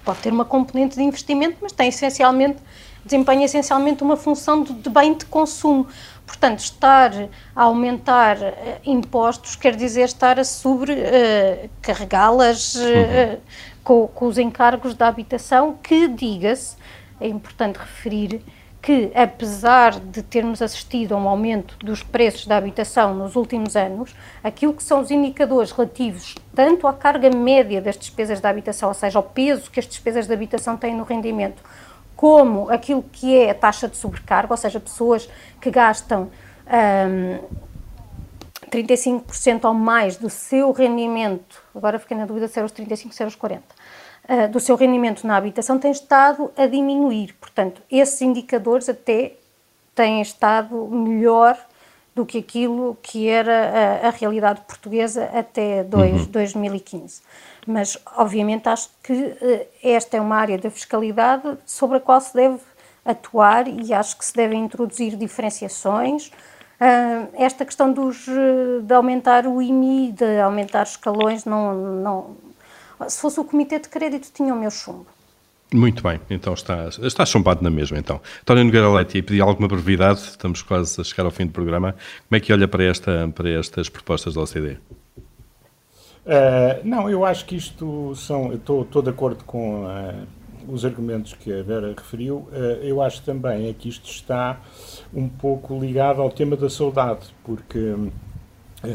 pode 0.05 0.21
ter 0.21 0.33
uma 0.33 0.45
componente 0.45 0.97
de 0.97 1.03
investimento, 1.03 1.59
mas 1.61 1.73
tem 1.73 1.89
essencialmente 1.89 2.59
desempenha 3.05 3.45
essencialmente 3.45 4.03
uma 4.03 4.17
função 4.17 4.63
de, 4.63 4.73
de 4.73 4.91
bem 4.91 5.15
de 5.15 5.27
consumo. 5.27 5.87
Portanto, 6.27 6.59
estar 6.61 7.13
a 7.57 7.63
aumentar 7.63 8.37
uh, 8.37 8.53
impostos 8.85 9.57
quer 9.57 9.75
dizer 9.75 10.05
estar 10.05 10.39
a 10.39 10.45
sobrecarregá-las 10.45 12.77
uh, 12.77 12.79
uhum. 12.79 13.39
com, 13.83 14.07
com 14.09 14.27
os 14.27 14.37
encargos 14.39 14.95
da 14.95 15.09
habitação, 15.09 15.77
que, 15.83 16.07
diga-se, 16.07 16.77
é 17.21 17.27
importante 17.27 17.79
referir 17.79 18.41
que, 18.83 19.13
apesar 19.15 20.01
de 20.01 20.23
termos 20.23 20.63
assistido 20.63 21.15
a 21.15 21.19
um 21.19 21.29
aumento 21.29 21.77
dos 21.85 22.03
preços 22.03 22.47
da 22.47 22.57
habitação 22.57 23.15
nos 23.15 23.37
últimos 23.37 23.77
anos, 23.77 24.15
aquilo 24.43 24.73
que 24.73 24.83
são 24.83 25.01
os 25.01 25.11
indicadores 25.11 25.71
relativos 25.71 26.35
tanto 26.55 26.87
à 26.87 26.93
carga 26.93 27.31
média 27.31 27.81
das 27.81 27.99
despesas 27.99 28.41
da 28.41 28.49
habitação, 28.49 28.89
ou 28.89 28.95
seja, 28.95 29.19
ao 29.19 29.23
peso 29.23 29.71
que 29.71 29.81
as 29.81 29.87
despesas 29.87 30.27
da 30.27 30.35
habitação 30.35 30.77
têm 30.77 30.95
no 30.95 31.05
rendimento, 31.05 31.63
como 32.21 32.69
aquilo 32.69 33.03
que 33.03 33.35
é 33.35 33.49
a 33.49 33.55
taxa 33.55 33.89
de 33.89 33.97
sobrecarga, 33.97 34.53
ou 34.53 34.57
seja, 34.59 34.79
pessoas 34.79 35.27
que 35.59 35.71
gastam 35.71 36.31
um, 37.09 37.39
35% 38.71 39.65
ou 39.65 39.73
mais 39.73 40.19
do 40.19 40.29
seu 40.29 40.71
rendimento, 40.71 41.63
agora 41.75 41.99
fiquei 41.99 42.15
na 42.15 42.27
dúvida 42.27 42.47
se 42.47 42.59
eram 42.59 42.67
os 42.67 42.73
35, 42.73 43.15
se 43.15 43.23
eram 43.23 43.29
os 43.29 43.37
40, 43.37 43.63
uh, 44.29 44.49
do 44.53 44.61
seu 44.61 44.77
rendimento 44.77 45.27
na 45.27 45.35
habitação, 45.35 45.79
tem 45.79 45.91
estado 45.91 46.53
a 46.59 46.67
diminuir. 46.67 47.35
Portanto, 47.41 47.81
esses 47.91 48.21
indicadores 48.21 48.91
até 48.91 49.37
têm 49.95 50.21
estado 50.21 50.77
melhor 50.89 51.57
do 52.15 52.27
que 52.27 52.37
aquilo 52.37 52.99
que 53.01 53.31
era 53.31 54.03
a, 54.05 54.09
a 54.09 54.11
realidade 54.11 54.61
portuguesa 54.69 55.25
até 55.33 55.83
dois, 55.85 56.27
uhum. 56.27 56.33
2015. 56.33 57.23
Mas, 57.67 57.99
obviamente, 58.17 58.69
acho 58.69 58.89
que 59.03 59.13
uh, 59.13 59.67
esta 59.83 60.17
é 60.17 60.21
uma 60.21 60.37
área 60.37 60.59
da 60.59 60.71
fiscalidade 60.71 61.59
sobre 61.67 61.99
a 61.99 62.01
qual 62.01 62.21
se 62.21 62.35
deve 62.35 62.59
atuar 63.05 63.67
e 63.69 63.93
acho 63.93 64.17
que 64.17 64.25
se 64.25 64.35
devem 64.35 64.65
introduzir 64.65 65.17
diferenciações. 65.17 66.29
Uh, 66.81 67.29
esta 67.35 67.65
questão 67.65 67.93
dos, 67.93 68.27
eh, 68.27 68.81
de 68.83 68.95
aumentar 68.95 69.47
o 69.47 69.61
IMI, 69.61 70.13
de 70.13 70.41
aumentar 70.41 70.85
escalões, 70.85 71.45
não, 71.45 71.75
não, 71.75 72.37
se 73.07 73.21
fosse 73.21 73.39
o 73.39 73.45
Comitê 73.45 73.79
de 73.79 73.89
Crédito, 73.89 74.31
tinha 74.33 74.55
o 74.55 74.59
meu 74.59 74.71
chumbo. 74.71 75.07
Muito 75.73 76.03
bem, 76.03 76.19
então 76.31 76.53
está, 76.55 76.89
está 77.03 77.25
chumbado 77.25 77.63
na 77.63 77.71
mesma. 77.71 77.99
Então, 77.99 78.21
António 78.43 78.65
Nogueira 78.65 78.89
Leite, 78.91 79.23
pedi 79.23 79.41
alguma 79.41 79.69
brevidade, 79.69 80.21
estamos 80.21 80.63
quase 80.63 81.01
a 81.01 81.05
chegar 81.05 81.25
ao 81.25 81.31
fim 81.31 81.47
do 81.47 81.53
programa. 81.53 81.95
Como 82.29 82.37
é 82.37 82.41
que 82.41 82.53
olha 82.53 82.67
para, 82.67 82.83
esta, 82.83 83.31
para 83.35 83.51
estas 83.51 83.89
propostas 83.89 84.35
da 84.35 84.41
OCDE? 84.41 84.79
Uh, 86.25 86.85
não, 86.85 87.09
eu 87.09 87.25
acho 87.25 87.47
que 87.47 87.57
isto 87.57 88.15
são. 88.15 88.53
Estou, 88.53 88.85
de 89.03 89.09
acordo 89.09 89.43
com 89.45 89.85
uh, 89.85 90.27
os 90.69 90.85
argumentos 90.85 91.33
que 91.33 91.53
a 91.53 91.63
Vera 91.63 91.95
referiu. 91.97 92.49
Uh, 92.53 92.83
eu 92.83 93.01
acho 93.03 93.23
também 93.23 93.69
é 93.69 93.73
que 93.73 93.89
isto 93.89 94.09
está 94.11 94.61
um 95.15 95.29
pouco 95.29 95.79
ligado 95.79 96.21
ao 96.21 96.31
tema 96.31 96.57
da 96.57 96.69
saudade, 96.69 97.35
porque 97.45 97.95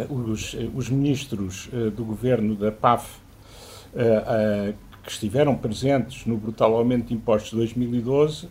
os, 0.10 0.56
os, 0.74 0.90
ministros 0.90 1.70
do 1.96 2.04
governo 2.04 2.56
da 2.56 2.72
PAF 2.72 3.20
que 5.04 5.12
estiveram 5.12 5.56
presentes 5.56 6.26
no 6.26 6.38
brutal 6.38 6.76
aumento 6.76 7.10
de 7.10 7.14
impostos 7.14 7.52
de 7.52 7.58
2012 7.58 8.50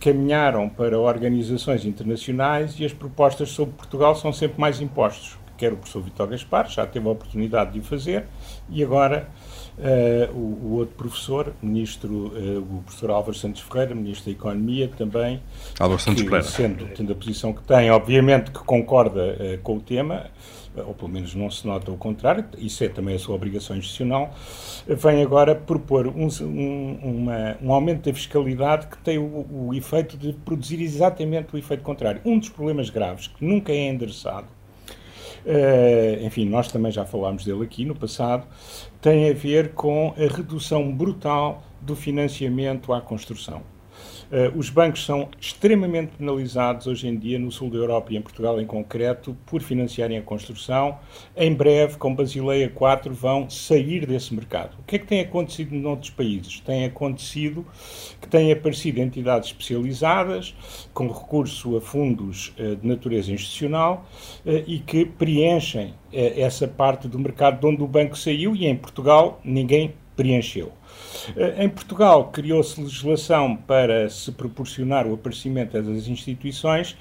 caminharam 0.00 0.68
para 0.68 0.98
organizações 0.98 1.84
internacionais 1.84 2.78
e 2.80 2.84
as 2.84 2.92
propostas 2.92 3.50
sobre 3.50 3.74
Portugal 3.74 4.16
são 4.16 4.32
sempre 4.32 4.60
mais 4.60 4.80
impostos. 4.80 5.38
Quer 5.56 5.72
o 5.72 5.76
professor 5.76 6.02
Vitor 6.02 6.26
Gaspar, 6.28 6.68
já 6.68 6.86
teve 6.86 7.06
a 7.06 7.10
oportunidade 7.10 7.72
de 7.72 7.80
o 7.80 7.82
fazer, 7.82 8.24
e 8.68 8.82
agora 8.82 9.28
uh, 9.78 10.36
o, 10.36 10.38
o, 10.38 10.72
outro 10.74 10.94
professor, 10.96 11.52
ministro, 11.62 12.28
uh, 12.28 12.58
o 12.58 12.82
professor 12.82 13.10
Álvaro 13.10 13.36
Santos 13.36 13.60
Ferreira, 13.62 13.94
ministro 13.94 14.26
da 14.26 14.32
Economia 14.32 14.88
também. 14.88 15.42
Álvaro 15.78 16.00
Santos 16.00 16.22
Ferreira. 16.22 16.42
Sendo, 16.42 16.86
tendo 16.88 17.12
a 17.12 17.16
posição 17.16 17.52
que 17.52 17.62
tem, 17.62 17.90
obviamente 17.90 18.50
que 18.50 18.60
concorda 18.60 19.36
uh, 19.38 19.58
com 19.62 19.76
o 19.76 19.80
tema, 19.80 20.30
ou 20.76 20.94
pelo 20.94 21.08
menos 21.08 21.34
não 21.34 21.50
se 21.50 21.66
nota 21.66 21.90
o 21.90 21.96
contrário, 21.96 22.44
isso 22.58 22.82
é 22.82 22.88
também 22.88 23.14
a 23.14 23.18
sua 23.18 23.34
obrigação 23.34 23.76
institucional, 23.76 24.34
vem 24.86 25.22
agora 25.22 25.54
propor 25.54 26.08
um, 26.08 26.28
um, 26.42 26.98
uma, 27.02 27.56
um 27.62 27.72
aumento 27.72 28.08
da 28.08 28.14
fiscalidade 28.14 28.88
que 28.88 28.98
tem 28.98 29.18
o, 29.18 29.46
o, 29.68 29.74
efeito 29.74 30.16
de 30.16 30.32
produzir 30.32 30.80
exatamente 30.82 31.54
o 31.54 31.58
efeito 31.58 31.82
contrário. 31.82 32.20
Um 32.24 32.38
dos 32.38 32.48
problemas 32.48 32.90
graves 32.90 33.28
que 33.28 33.44
nunca 33.44 33.72
é 33.72 33.88
endereçado, 33.88 34.46
uh, 35.46 36.24
enfim, 36.24 36.48
nós 36.48 36.70
também 36.70 36.90
já 36.90 37.04
falámos 37.04 37.44
dele 37.44 37.64
aqui 37.64 37.84
no 37.84 37.94
passado, 37.94 38.46
tem 39.00 39.30
a 39.30 39.32
ver 39.32 39.72
com 39.72 40.14
a 40.16 40.34
redução 40.34 40.92
brutal 40.92 41.62
do 41.80 41.94
financiamento 41.94 42.92
à 42.92 43.00
construção. 43.00 43.73
Uh, 44.30 44.58
os 44.58 44.70
bancos 44.70 45.04
são 45.04 45.28
extremamente 45.40 46.12
penalizados 46.16 46.86
hoje 46.86 47.06
em 47.08 47.16
dia 47.16 47.38
no 47.38 47.50
sul 47.50 47.70
da 47.70 47.76
Europa 47.76 48.12
e 48.12 48.16
em 48.16 48.22
Portugal 48.22 48.60
em 48.60 48.66
concreto 48.66 49.36
por 49.46 49.60
financiarem 49.60 50.18
a 50.18 50.22
construção. 50.22 50.98
Em 51.36 51.52
breve, 51.52 51.96
com 51.96 52.14
Basileia 52.14 52.68
4, 52.68 53.12
vão 53.12 53.48
sair 53.48 54.06
desse 54.06 54.34
mercado. 54.34 54.76
O 54.80 54.82
que 54.84 54.96
é 54.96 54.98
que 54.98 55.06
tem 55.06 55.20
acontecido 55.20 55.74
noutros 55.74 56.10
países? 56.10 56.60
Tem 56.60 56.84
acontecido 56.84 57.66
que 58.20 58.28
têm 58.28 58.52
aparecido 58.52 59.00
entidades 59.00 59.48
especializadas 59.48 60.54
com 60.92 61.08
recurso 61.08 61.76
a 61.76 61.80
fundos 61.80 62.54
uh, 62.58 62.76
de 62.76 62.86
natureza 62.86 63.32
institucional 63.32 64.06
uh, 64.44 64.50
e 64.66 64.78
que 64.78 65.04
preenchem 65.04 65.94
essa 66.12 66.68
parte 66.68 67.08
do 67.08 67.18
mercado 67.18 67.58
de 67.58 67.66
onde 67.66 67.82
o 67.82 67.88
banco 67.88 68.16
saiu 68.16 68.54
e 68.54 68.66
em 68.66 68.76
Portugal 68.76 69.40
ninguém 69.42 69.94
preencheu. 70.14 70.72
Eh, 71.36 71.64
em 71.64 71.68
Portugal 71.68 72.30
criou-se 72.30 72.80
legislação 72.80 73.56
para 73.56 74.08
se 74.08 74.32
proporcionar 74.32 75.06
o 75.06 75.14
aparecimento 75.14 75.72
das 75.80 76.06
instituições, 76.06 76.96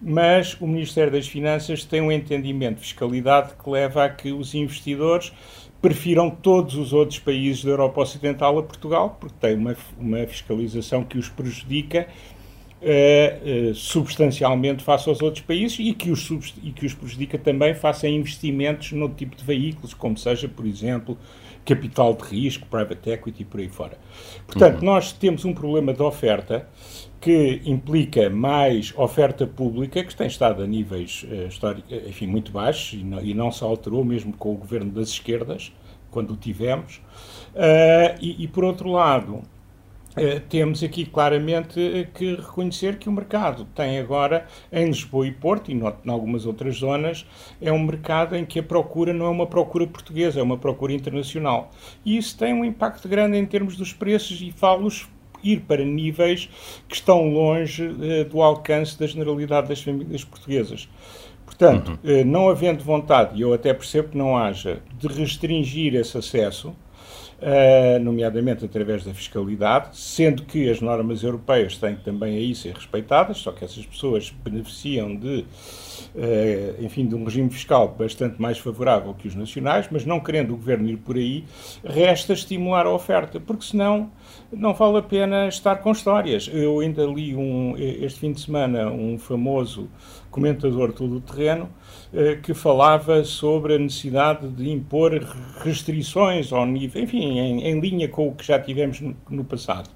mas 0.00 0.56
o 0.60 0.66
Ministério 0.66 1.12
das 1.12 1.26
Finanças 1.26 1.84
tem 1.84 2.00
um 2.00 2.12
entendimento 2.12 2.76
de 2.76 2.82
fiscalidade 2.82 3.52
que 3.62 3.68
leva 3.70 4.04
a 4.04 4.08
que 4.08 4.32
os 4.32 4.54
investidores 4.54 5.32
prefiram 5.80 6.30
todos 6.30 6.74
os 6.74 6.92
outros 6.92 7.18
países 7.18 7.64
da 7.64 7.70
Europa 7.70 8.02
Ocidental 8.02 8.58
a 8.58 8.62
Portugal, 8.62 9.16
porque 9.18 9.36
tem 9.40 9.56
uma, 9.56 9.74
uma 9.98 10.26
fiscalização 10.26 11.04
que 11.04 11.18
os 11.18 11.28
prejudica 11.28 12.06
Uh, 12.82 13.72
uh, 13.72 13.74
substancialmente 13.74 14.82
face 14.82 15.06
aos 15.06 15.20
outros 15.20 15.44
países 15.44 15.78
e 15.78 15.92
que, 15.92 16.10
os 16.10 16.30
e 16.64 16.72
que 16.72 16.86
os 16.86 16.94
prejudica 16.94 17.36
também 17.36 17.74
face 17.74 18.06
a 18.06 18.08
investimentos 18.08 18.92
no 18.92 19.06
tipo 19.10 19.36
de 19.36 19.44
veículos, 19.44 19.92
como 19.92 20.16
seja, 20.16 20.48
por 20.48 20.64
exemplo, 20.64 21.18
capital 21.70 22.14
de 22.14 22.24
risco, 22.24 22.66
private 22.66 23.10
equity 23.10 23.42
e 23.42 23.44
por 23.44 23.60
aí 23.60 23.68
fora. 23.68 23.96
Portanto, 24.46 24.80
uhum. 24.80 24.86
nós 24.86 25.12
temos 25.12 25.44
um 25.44 25.54
problema 25.54 25.94
de 25.94 26.02
oferta 26.02 26.68
que 27.20 27.62
implica 27.64 28.28
mais 28.28 28.92
oferta 28.96 29.46
pública, 29.46 30.02
que 30.02 30.16
tem 30.16 30.26
estado 30.26 30.62
a 30.62 30.66
níveis 30.66 31.24
uh, 31.30 31.46
históricos, 31.46 31.92
enfim, 32.08 32.26
muito 32.26 32.50
baixos 32.50 32.94
e 33.00 33.04
não, 33.04 33.20
e 33.20 33.34
não, 33.34 33.52
se 33.52 33.62
alterou 33.62 34.04
mesmo 34.04 34.32
com 34.32 34.52
o 34.52 34.56
governo 34.56 34.90
das 34.90 35.10
esquerdas, 35.10 35.72
quando 36.10 36.32
o 36.32 36.36
tivemos. 36.36 36.96
Uh, 37.54 38.18
e, 38.20 38.42
e, 38.42 38.48
por 38.48 38.64
outro 38.64 38.90
lado, 38.90 39.42
temos 40.48 40.82
aqui 40.82 41.04
claramente 41.04 41.78
uh, 41.78 42.06
que 42.12 42.34
reconhecer 42.36 42.98
que 42.98 43.08
o 43.08 43.12
mercado 43.12 43.64
tem 43.74 43.98
agora, 43.98 44.46
em 44.72 44.86
Lisboa 44.86 45.26
e 45.26 45.32
Porto, 45.32 45.70
e 45.70 45.74
em 45.74 46.10
algumas 46.10 46.46
outras 46.46 46.76
zonas, 46.76 47.26
é 47.60 47.72
um 47.72 47.78
mercado 47.78 48.36
em 48.36 48.44
que 48.44 48.58
a 48.58 48.62
procura 48.62 49.12
não 49.12 49.26
é 49.26 49.30
uma 49.30 49.46
procura 49.46 49.86
portuguesa, 49.86 50.40
é 50.40 50.42
uma 50.42 50.58
procura 50.58 50.92
internacional. 50.92 51.70
E 52.04 52.16
isso 52.16 52.36
tem 52.36 52.52
um 52.52 52.64
impacto 52.64 53.08
grande 53.08 53.36
em 53.36 53.46
termos 53.46 53.76
dos 53.76 53.92
preços 53.92 54.40
e 54.40 54.52
falo-os 54.52 55.08
ir 55.42 55.60
para 55.60 55.84
níveis 55.84 56.50
que 56.86 56.94
estão 56.94 57.30
longe 57.30 57.86
uh, 57.86 58.24
do 58.24 58.42
alcance 58.42 58.98
da 58.98 59.06
generalidade 59.06 59.68
das 59.68 59.82
famílias 59.82 60.24
portuguesas. 60.24 60.88
Portanto, 61.44 61.98
uhum. 62.04 62.24
não 62.24 62.48
havendo 62.48 62.84
vontade, 62.84 63.36
e 63.36 63.40
eu 63.42 63.52
até 63.52 63.74
percebo 63.74 64.10
que 64.10 64.16
não 64.16 64.36
haja, 64.36 64.80
de 64.96 65.08
restringir 65.08 65.96
esse 65.96 66.16
acesso, 66.16 66.74
nomeadamente 68.02 68.64
através 68.64 69.04
da 69.04 69.14
fiscalidade, 69.14 69.96
sendo 69.96 70.42
que 70.42 70.68
as 70.68 70.80
normas 70.80 71.22
europeias 71.22 71.76
têm 71.76 71.96
também 71.96 72.36
aí 72.36 72.54
ser 72.54 72.74
respeitadas, 72.74 73.38
só 73.38 73.52
que 73.52 73.64
essas 73.64 73.84
pessoas 73.86 74.30
beneficiam 74.44 75.16
de, 75.16 75.44
uh, 76.14 76.84
enfim, 76.84 77.06
de 77.06 77.14
um 77.14 77.24
regime 77.24 77.50
fiscal 77.50 77.88
bastante 77.98 78.40
mais 78.40 78.58
favorável 78.58 79.14
que 79.14 79.28
os 79.28 79.34
nacionais, 79.34 79.88
mas 79.90 80.04
não 80.04 80.20
querendo 80.20 80.52
o 80.52 80.56
governo 80.56 80.88
ir 80.88 80.98
por 80.98 81.16
aí, 81.16 81.44
resta 81.84 82.32
estimular 82.32 82.86
a 82.86 82.90
oferta, 82.90 83.40
porque 83.40 83.64
senão 83.64 84.10
não 84.52 84.74
vale 84.74 84.98
a 84.98 85.02
pena 85.02 85.48
estar 85.48 85.76
com 85.76 85.92
histórias. 85.92 86.50
Eu 86.52 86.80
ainda 86.80 87.04
li 87.06 87.34
um, 87.34 87.74
este 87.76 88.20
fim 88.20 88.32
de 88.32 88.40
semana 88.40 88.90
um 88.90 89.18
famoso 89.18 89.88
comentador 90.30 90.92
todo 90.92 91.16
o 91.16 91.20
terreno 91.20 91.68
eh, 92.12 92.38
que 92.42 92.54
falava 92.54 93.24
sobre 93.24 93.74
a 93.74 93.78
necessidade 93.78 94.48
de 94.48 94.70
impor 94.70 95.12
restrições 95.62 96.52
ao 96.52 96.64
nível, 96.64 97.02
enfim, 97.02 97.38
em, 97.38 97.66
em 97.66 97.80
linha 97.80 98.08
com 98.08 98.28
o 98.28 98.34
que 98.34 98.46
já 98.46 98.58
tivemos 98.58 99.00
no, 99.00 99.16
no, 99.28 99.44
passado. 99.44 99.90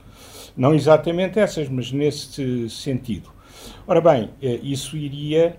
Não 0.56 0.74
exatamente 0.74 1.38
essas, 1.38 1.68
mas 1.68 1.90
nesse 1.90 2.68
sentido. 2.68 3.30
Ora 3.86 4.00
bem, 4.00 4.30
eh, 4.42 4.60
isso 4.62 4.96
iria 4.96 5.56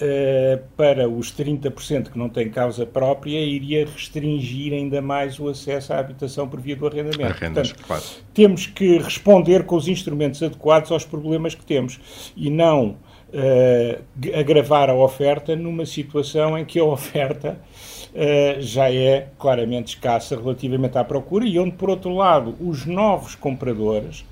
Uh, 0.00 0.62
para 0.76 1.08
os 1.08 1.32
30% 1.32 2.12
que 2.12 2.16
não 2.16 2.28
têm 2.28 2.48
causa 2.48 2.86
própria, 2.86 3.40
iria 3.40 3.84
restringir 3.84 4.72
ainda 4.72 5.02
mais 5.02 5.40
o 5.40 5.48
acesso 5.48 5.92
à 5.92 5.98
habitação 5.98 6.46
por 6.46 6.60
via 6.60 6.76
do 6.76 6.86
arrendamento. 6.86 7.24
Arrendas, 7.24 7.72
Portanto, 7.72 7.84
claro. 7.84 8.04
temos 8.32 8.64
que 8.64 8.98
responder 8.98 9.64
com 9.64 9.74
os 9.74 9.88
instrumentos 9.88 10.40
adequados 10.40 10.92
aos 10.92 11.04
problemas 11.04 11.56
que 11.56 11.66
temos 11.66 11.98
e 12.36 12.48
não 12.48 12.96
uh, 13.28 14.38
agravar 14.38 14.90
a 14.90 14.94
oferta 14.94 15.54
numa 15.54 15.86
situação 15.86 16.56
em 16.56 16.64
que 16.64 16.78
a 16.78 16.84
oferta 16.84 17.58
uh, 18.12 18.60
já 18.60 18.92
é 18.92 19.28
claramente 19.38 19.94
escassa 19.94 20.36
relativamente 20.36 20.98
à 20.98 21.04
procura 21.04 21.46
e 21.46 21.58
onde, 21.58 21.72
por 21.72 21.90
outro 21.90 22.14
lado, 22.14 22.54
os 22.60 22.86
novos 22.86 23.34
compradores, 23.34 24.24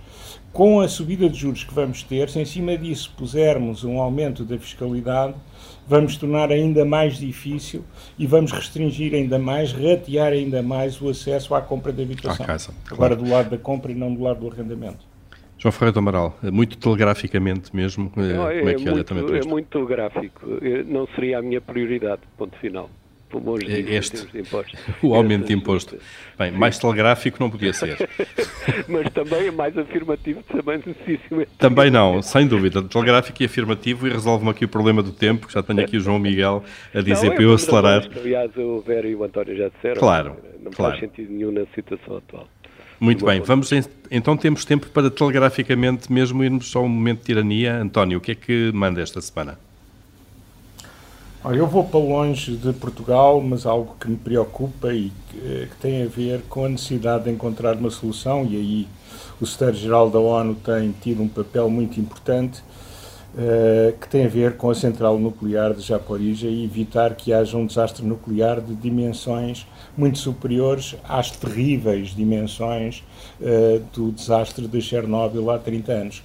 com 0.52 0.80
a 0.80 0.88
subida 0.88 1.28
de 1.28 1.38
juros 1.38 1.64
que 1.64 1.74
vamos 1.74 2.02
ter, 2.02 2.30
se 2.30 2.40
em 2.40 2.44
cima 2.44 2.76
disso 2.78 3.12
pusermos 3.16 3.84
um 3.84 4.00
aumento 4.00 4.42
da 4.42 4.58
fiscalidade, 4.58 5.34
vamos 5.86 6.16
tornar 6.16 6.50
ainda 6.50 6.84
mais 6.84 7.18
difícil 7.18 7.84
e 8.18 8.26
vamos 8.26 8.52
restringir 8.52 9.14
ainda 9.14 9.38
mais, 9.38 9.72
ratear 9.72 10.32
ainda 10.32 10.62
mais 10.62 11.00
o 11.00 11.10
acesso 11.10 11.54
à 11.54 11.60
compra 11.60 11.92
de 11.92 12.02
habitação. 12.02 12.46
Casa, 12.46 12.72
claro. 12.86 13.14
Agora 13.14 13.16
do 13.16 13.30
lado 13.30 13.50
da 13.50 13.58
compra 13.58 13.92
e 13.92 13.94
não 13.94 14.14
do 14.14 14.22
lado 14.22 14.40
do 14.40 14.50
arrendamento. 14.50 15.15
João 15.58 15.72
Ferreira 15.72 15.92
do 15.92 15.98
Amaral, 15.98 16.38
muito 16.42 16.76
telegraficamente 16.76 17.74
mesmo, 17.74 18.12
eh, 18.16 18.20
não, 18.20 18.44
como 18.44 18.68
é, 18.68 18.72
é 18.72 18.74
que 18.74 18.88
olha 18.88 19.04
também 19.04 19.24
para 19.24 19.38
É 19.38 19.42
muito 19.42 19.68
telegráfico, 19.68 20.46
não 20.86 21.06
seria 21.14 21.38
a 21.38 21.42
minha 21.42 21.60
prioridade, 21.60 22.22
ponto 22.36 22.56
final. 22.58 22.90
É 23.66 23.80
este, 23.94 24.24
o 25.02 25.14
aumento 25.14 25.46
de 25.46 25.52
imposto. 25.52 25.98
Bem, 26.38 26.52
mais 26.52 26.78
telegráfico 26.78 27.38
não 27.40 27.50
podia 27.50 27.72
ser. 27.72 28.08
Mas 28.88 29.12
também 29.12 29.48
é 29.48 29.50
mais 29.50 29.76
afirmativo 29.76 30.42
também 30.44 30.80
Também 31.58 31.90
não, 31.90 32.22
sem 32.22 32.46
dúvida. 32.46 32.82
Telegráfico 32.82 33.42
e 33.42 33.46
afirmativo 33.46 34.06
e 34.06 34.10
resolve-me 34.10 34.50
aqui 34.50 34.64
o 34.64 34.68
problema 34.68 35.02
do 35.02 35.12
tempo, 35.12 35.48
que 35.48 35.52
já 35.52 35.62
tenho 35.62 35.80
aqui 35.80 35.96
o 35.96 36.00
João 36.00 36.18
Miguel 36.18 36.62
a 36.94 37.00
dizer 37.00 37.28
não, 37.28 37.34
para 37.34 37.42
eu 37.42 37.52
acelerar. 37.52 38.08
Aliás, 38.16 38.56
o 38.56 38.80
Vera 38.80 39.08
e 39.08 39.14
o 39.14 39.24
António 39.24 39.56
já 39.56 39.68
disseram. 39.68 40.00
Claro. 40.00 40.36
Não 40.62 40.70
claro. 40.70 40.92
faz 40.92 41.00
sentido 41.00 41.32
nenhum 41.32 41.50
na 41.50 41.66
situação 41.74 42.16
atual. 42.16 42.48
Muito 42.98 43.26
bem, 43.26 43.40
vamos 43.40 43.70
então 44.10 44.36
temos 44.36 44.64
tempo 44.64 44.86
para 44.88 45.10
telegraficamente 45.10 46.10
mesmo 46.10 46.42
irmos 46.42 46.74
ao 46.74 46.88
momento 46.88 47.18
de 47.18 47.24
tirania. 47.24 47.76
António, 47.76 48.18
o 48.18 48.20
que 48.20 48.32
é 48.32 48.34
que 48.34 48.70
manda 48.72 49.00
esta 49.00 49.20
semana? 49.20 49.58
Olha, 51.44 51.58
eu 51.58 51.66
vou 51.66 51.84
para 51.84 52.00
longe 52.00 52.56
de 52.56 52.72
Portugal, 52.72 53.40
mas 53.40 53.66
algo 53.66 53.94
que 54.00 54.08
me 54.08 54.16
preocupa 54.16 54.92
e 54.92 55.12
que, 55.28 55.38
eh, 55.38 55.68
que 55.70 55.76
tem 55.76 56.02
a 56.02 56.06
ver 56.06 56.42
com 56.48 56.64
a 56.64 56.68
necessidade 56.68 57.24
de 57.24 57.30
encontrar 57.30 57.76
uma 57.76 57.90
solução, 57.90 58.44
e 58.44 58.56
aí 58.56 58.88
o 59.40 59.46
secretário-geral 59.46 60.10
da 60.10 60.18
ONU 60.18 60.56
tem 60.56 60.92
tido 61.00 61.22
um 61.22 61.28
papel 61.28 61.70
muito 61.70 62.00
importante, 62.00 62.64
que 64.00 64.08
tem 64.08 64.24
a 64.24 64.28
ver 64.28 64.56
com 64.56 64.70
a 64.70 64.74
central 64.74 65.18
nuclear 65.18 65.74
de 65.74 65.82
Japorija 65.82 66.46
e 66.48 66.64
evitar 66.64 67.14
que 67.14 67.34
haja 67.34 67.56
um 67.56 67.66
desastre 67.66 68.04
nuclear 68.04 68.62
de 68.62 68.74
dimensões 68.74 69.66
muito 69.96 70.18
superiores 70.18 70.96
às 71.08 71.30
terríveis 71.30 72.14
dimensões 72.14 73.02
uh, 73.40 73.82
do 73.92 74.10
desastre 74.12 74.66
de 74.66 74.80
Chernobyl 74.80 75.50
há 75.50 75.58
30 75.58 75.92
anos. 75.92 76.22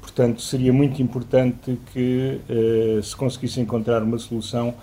Portanto, 0.00 0.42
seria 0.42 0.72
muito 0.72 1.02
importante 1.02 1.78
que 1.92 2.40
uh, 2.48 3.02
se 3.02 3.16
conseguisse 3.16 3.60
encontrar 3.60 4.02
uma 4.02 4.18
solução 4.18 4.74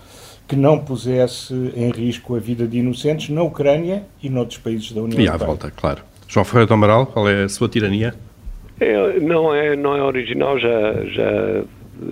que 0.46 0.56
não 0.56 0.78
pusesse 0.78 1.54
em 1.74 1.90
risco 1.90 2.34
a 2.34 2.38
vida 2.38 2.66
de 2.66 2.78
inocentes 2.78 3.28
na 3.30 3.42
Ucrânia 3.42 4.04
e 4.22 4.28
noutros 4.28 4.58
países 4.58 4.92
da 4.92 5.00
União 5.00 5.18
Europeia. 5.18 5.38
E 5.38 5.42
à 5.42 5.46
volta, 5.46 5.70
claro. 5.70 6.02
João 6.28 6.44
Ferreira 6.44 6.66
do 6.66 6.74
Amaral, 6.74 7.06
qual 7.06 7.28
é 7.28 7.44
a 7.44 7.48
sua 7.48 7.68
tirania? 7.68 8.14
É, 8.82 9.20
não, 9.20 9.54
é, 9.54 9.76
não 9.76 9.96
é 9.96 10.02
original, 10.02 10.58
já, 10.58 11.04
já 11.06 11.64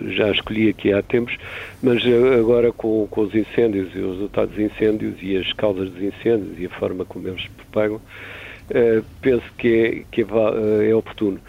já 0.08 0.30
escolhi 0.30 0.68
aqui 0.68 0.92
há 0.92 1.02
tempos, 1.02 1.36
mas 1.82 2.04
eh, 2.04 2.38
agora 2.38 2.72
com, 2.72 3.06
com 3.10 3.22
os 3.22 3.34
incêndios 3.34 3.94
e 3.94 3.98
os 3.98 4.16
resultados 4.16 4.54
dos 4.54 4.64
incêndios 4.64 5.16
e 5.20 5.36
as 5.36 5.52
causas 5.52 5.90
dos 5.90 6.02
incêndios 6.02 6.58
e 6.58 6.66
a 6.66 6.70
forma 6.70 7.04
como 7.04 7.28
eles 7.28 7.42
se 7.42 7.50
propagam, 7.50 8.00
eh, 8.70 9.02
penso 9.20 9.44
que 9.58 9.68
é, 9.68 10.04
que 10.10 10.22
é, 10.22 10.24
eh, 10.24 10.90
é 10.90 10.94
oportuno. 10.94 11.40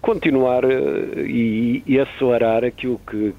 continuar 0.00 0.62
e, 0.64 1.82
e 1.86 2.00
acelerar 2.00 2.64
aquilo 2.64 3.00
que, 3.06 3.34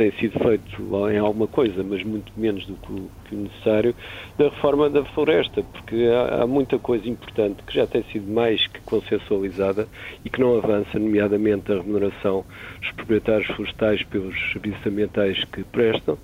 tem 0.00 0.12
sido 0.12 0.38
feito 0.38 1.10
em 1.10 1.18
alguma 1.18 1.46
coisa, 1.46 1.84
mas 1.84 2.02
muito 2.02 2.32
menos 2.34 2.64
do 2.64 2.74
que 2.74 2.90
o, 2.90 3.10
que 3.26 3.34
o 3.34 3.38
necessário, 3.38 3.94
da 4.38 4.44
reforma 4.44 4.88
da 4.88 5.04
floresta, 5.04 5.62
porque 5.62 6.06
há, 6.06 6.42
há, 6.42 6.46
muita 6.46 6.78
coisa 6.78 7.06
importante 7.06 7.62
que 7.64 7.74
já 7.74 7.86
tem 7.86 8.02
sido 8.04 8.26
mais 8.32 8.66
que 8.66 8.80
consensualizada 8.80 9.86
e 10.24 10.30
que 10.30 10.40
não 10.40 10.56
avança, 10.56 10.98
nomeadamente 10.98 11.70
a 11.70 11.76
remuneração 11.76 12.46
dos 12.80 12.90
proprietários 12.92 13.46
florestais 13.48 14.02
pelos 14.04 14.34
serviços 14.52 14.86
ambientais 14.86 15.44
que 15.44 15.62
prestam, 15.64 16.16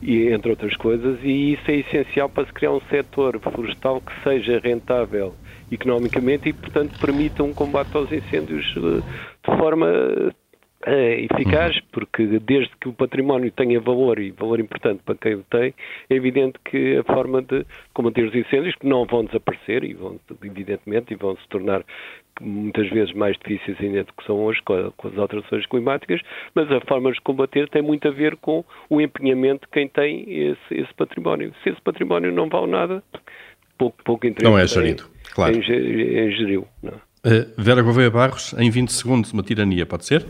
e, 0.00 0.28
entre 0.28 0.50
outras 0.50 0.76
coisas, 0.76 1.18
e 1.24 1.54
isso 1.54 1.68
é 1.72 1.74
essencial 1.74 2.28
para 2.28 2.46
se 2.46 2.52
criar 2.52 2.70
um 2.70 2.80
setor 2.82 3.40
florestal 3.40 4.00
que 4.00 4.12
seja 4.22 4.60
rentável 4.62 5.34
economicamente 5.72 6.50
e, 6.50 6.52
portanto, 6.52 6.96
permita 7.00 7.42
um 7.42 7.52
combate 7.52 7.96
aos 7.96 8.12
incêndios 8.12 8.64
de 8.74 9.56
forma 9.58 9.88
é 10.86 11.20
eficaz, 11.20 11.76
uhum. 11.76 11.82
porque 11.90 12.24
desde 12.38 12.70
que 12.80 12.88
o 12.88 12.92
património 12.92 13.50
tenha 13.50 13.80
valor 13.80 14.18
e 14.18 14.30
valor 14.30 14.60
importante 14.60 15.00
para 15.04 15.16
quem 15.16 15.34
o 15.34 15.44
tem, 15.50 15.74
é 16.08 16.14
evidente 16.14 16.58
que 16.64 16.96
a 16.96 17.04
forma 17.04 17.42
de 17.42 17.66
combater 17.92 18.24
os 18.24 18.34
incêndios, 18.34 18.74
que 18.76 18.86
não 18.86 19.04
vão 19.04 19.24
desaparecer, 19.24 19.82
e 19.82 19.94
vão, 19.94 20.20
evidentemente, 20.42 21.12
e 21.12 21.16
vão 21.16 21.36
se 21.36 21.48
tornar 21.48 21.84
muitas 22.40 22.88
vezes 22.90 23.12
mais 23.14 23.36
difíceis 23.36 23.76
ainda 23.80 24.04
do 24.04 24.12
que 24.12 24.24
são 24.24 24.36
hoje 24.36 24.60
com, 24.64 25.08
as 25.08 25.18
alterações 25.18 25.66
climáticas, 25.66 26.20
mas 26.54 26.70
a 26.70 26.80
forma 26.82 27.10
de 27.10 27.20
combater 27.22 27.68
tem 27.68 27.82
muito 27.82 28.06
a 28.06 28.12
ver 28.12 28.36
com 28.36 28.64
o 28.88 29.00
empenhamento 29.00 29.66
de 29.66 29.72
quem 29.72 29.88
tem 29.88 30.24
esse, 30.28 30.74
esse 30.74 30.94
património. 30.94 31.52
Se 31.62 31.70
esse 31.70 31.80
património 31.80 32.30
não 32.30 32.48
vale 32.48 32.68
nada, 32.68 33.02
pouco, 33.76 33.96
pouco 34.04 34.26
interesse 34.26 34.44
não 34.44 34.56
é 34.56 34.66
gerido, 34.66 35.04
claro. 35.34 35.56
em, 35.56 35.60
em, 35.60 36.18
em 36.20 36.30
gerir. 36.30 36.60
Uh, 36.60 36.66
Vera 37.56 37.82
Gouveia 37.82 38.10
Barros, 38.10 38.54
em 38.56 38.70
20 38.70 38.92
segundos, 38.92 39.32
uma 39.32 39.42
tirania, 39.42 39.84
pode 39.84 40.06
ser? 40.06 40.24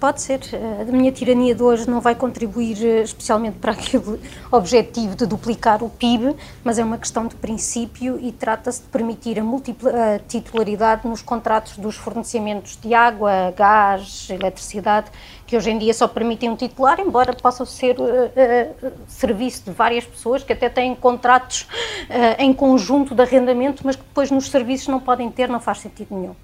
Pode 0.00 0.20
ser. 0.20 0.40
A 0.80 0.84
minha 0.92 1.10
tirania 1.10 1.54
de 1.54 1.62
hoje 1.62 1.88
não 1.88 2.00
vai 2.00 2.14
contribuir 2.14 2.76
eh, 2.84 3.02
especialmente 3.02 3.58
para 3.58 3.72
aquele 3.72 4.20
objetivo 4.50 5.14
de 5.14 5.26
duplicar 5.26 5.82
o 5.82 5.88
PIB, 5.88 6.36
mas 6.62 6.78
é 6.78 6.84
uma 6.84 6.98
questão 6.98 7.26
de 7.26 7.34
princípio 7.36 8.18
e 8.20 8.32
trata-se 8.32 8.82
de 8.82 8.88
permitir 8.88 9.38
a, 9.38 9.42
a 9.42 10.18
titularidade 10.18 11.06
nos 11.06 11.22
contratos 11.22 11.76
dos 11.78 11.96
fornecimentos 11.96 12.76
de 12.76 12.92
água, 12.92 13.52
gás, 13.56 14.28
eletricidade, 14.30 15.10
que 15.46 15.56
hoje 15.56 15.70
em 15.70 15.78
dia 15.78 15.94
só 15.94 16.08
permitem 16.08 16.50
um 16.50 16.56
titular, 16.56 17.00
embora 17.00 17.32
possa 17.32 17.64
ser 17.64 17.96
uh, 17.98 18.04
uh, 18.04 18.92
serviço 19.06 19.64
de 19.64 19.70
várias 19.70 20.04
pessoas 20.04 20.42
que 20.42 20.52
até 20.52 20.68
têm 20.68 20.94
contratos 20.94 21.62
uh, 21.62 22.42
em 22.42 22.52
conjunto 22.52 23.14
de 23.14 23.22
arrendamento, 23.22 23.82
mas 23.84 23.96
que 23.96 24.02
depois 24.02 24.30
nos 24.30 24.50
serviços 24.50 24.88
não 24.88 25.00
podem 25.00 25.30
ter, 25.30 25.48
não 25.48 25.60
faz 25.60 25.78
sentido 25.78 26.08
nenhum. 26.14 26.34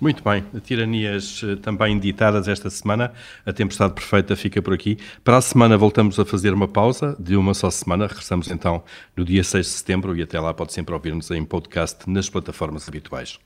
Muito 0.00 0.24
bem, 0.24 0.42
tiranias 0.64 1.42
eh, 1.44 1.56
também 1.56 1.98
ditadas 1.98 2.48
esta 2.48 2.70
semana. 2.70 3.12
A 3.44 3.52
tempestade 3.52 3.92
perfeita 3.92 4.34
fica 4.34 4.62
por 4.62 4.72
aqui. 4.72 4.96
Para 5.22 5.36
a 5.36 5.42
semana 5.42 5.76
voltamos 5.76 6.18
a 6.18 6.24
fazer 6.24 6.54
uma 6.54 6.66
pausa 6.66 7.14
de 7.20 7.36
uma 7.36 7.52
só 7.52 7.70
semana. 7.70 8.06
Regressamos 8.06 8.50
então 8.50 8.82
no 9.14 9.26
dia 9.26 9.44
6 9.44 9.66
de 9.66 9.72
setembro 9.72 10.16
e 10.16 10.22
até 10.22 10.40
lá 10.40 10.54
pode 10.54 10.72
sempre 10.72 10.94
ouvir-nos 10.94 11.30
em 11.30 11.44
podcast 11.44 12.08
nas 12.08 12.30
plataformas 12.30 12.88
habituais. 12.88 13.38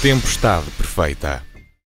Tempestade 0.00 0.70
perfeita. 0.76 1.55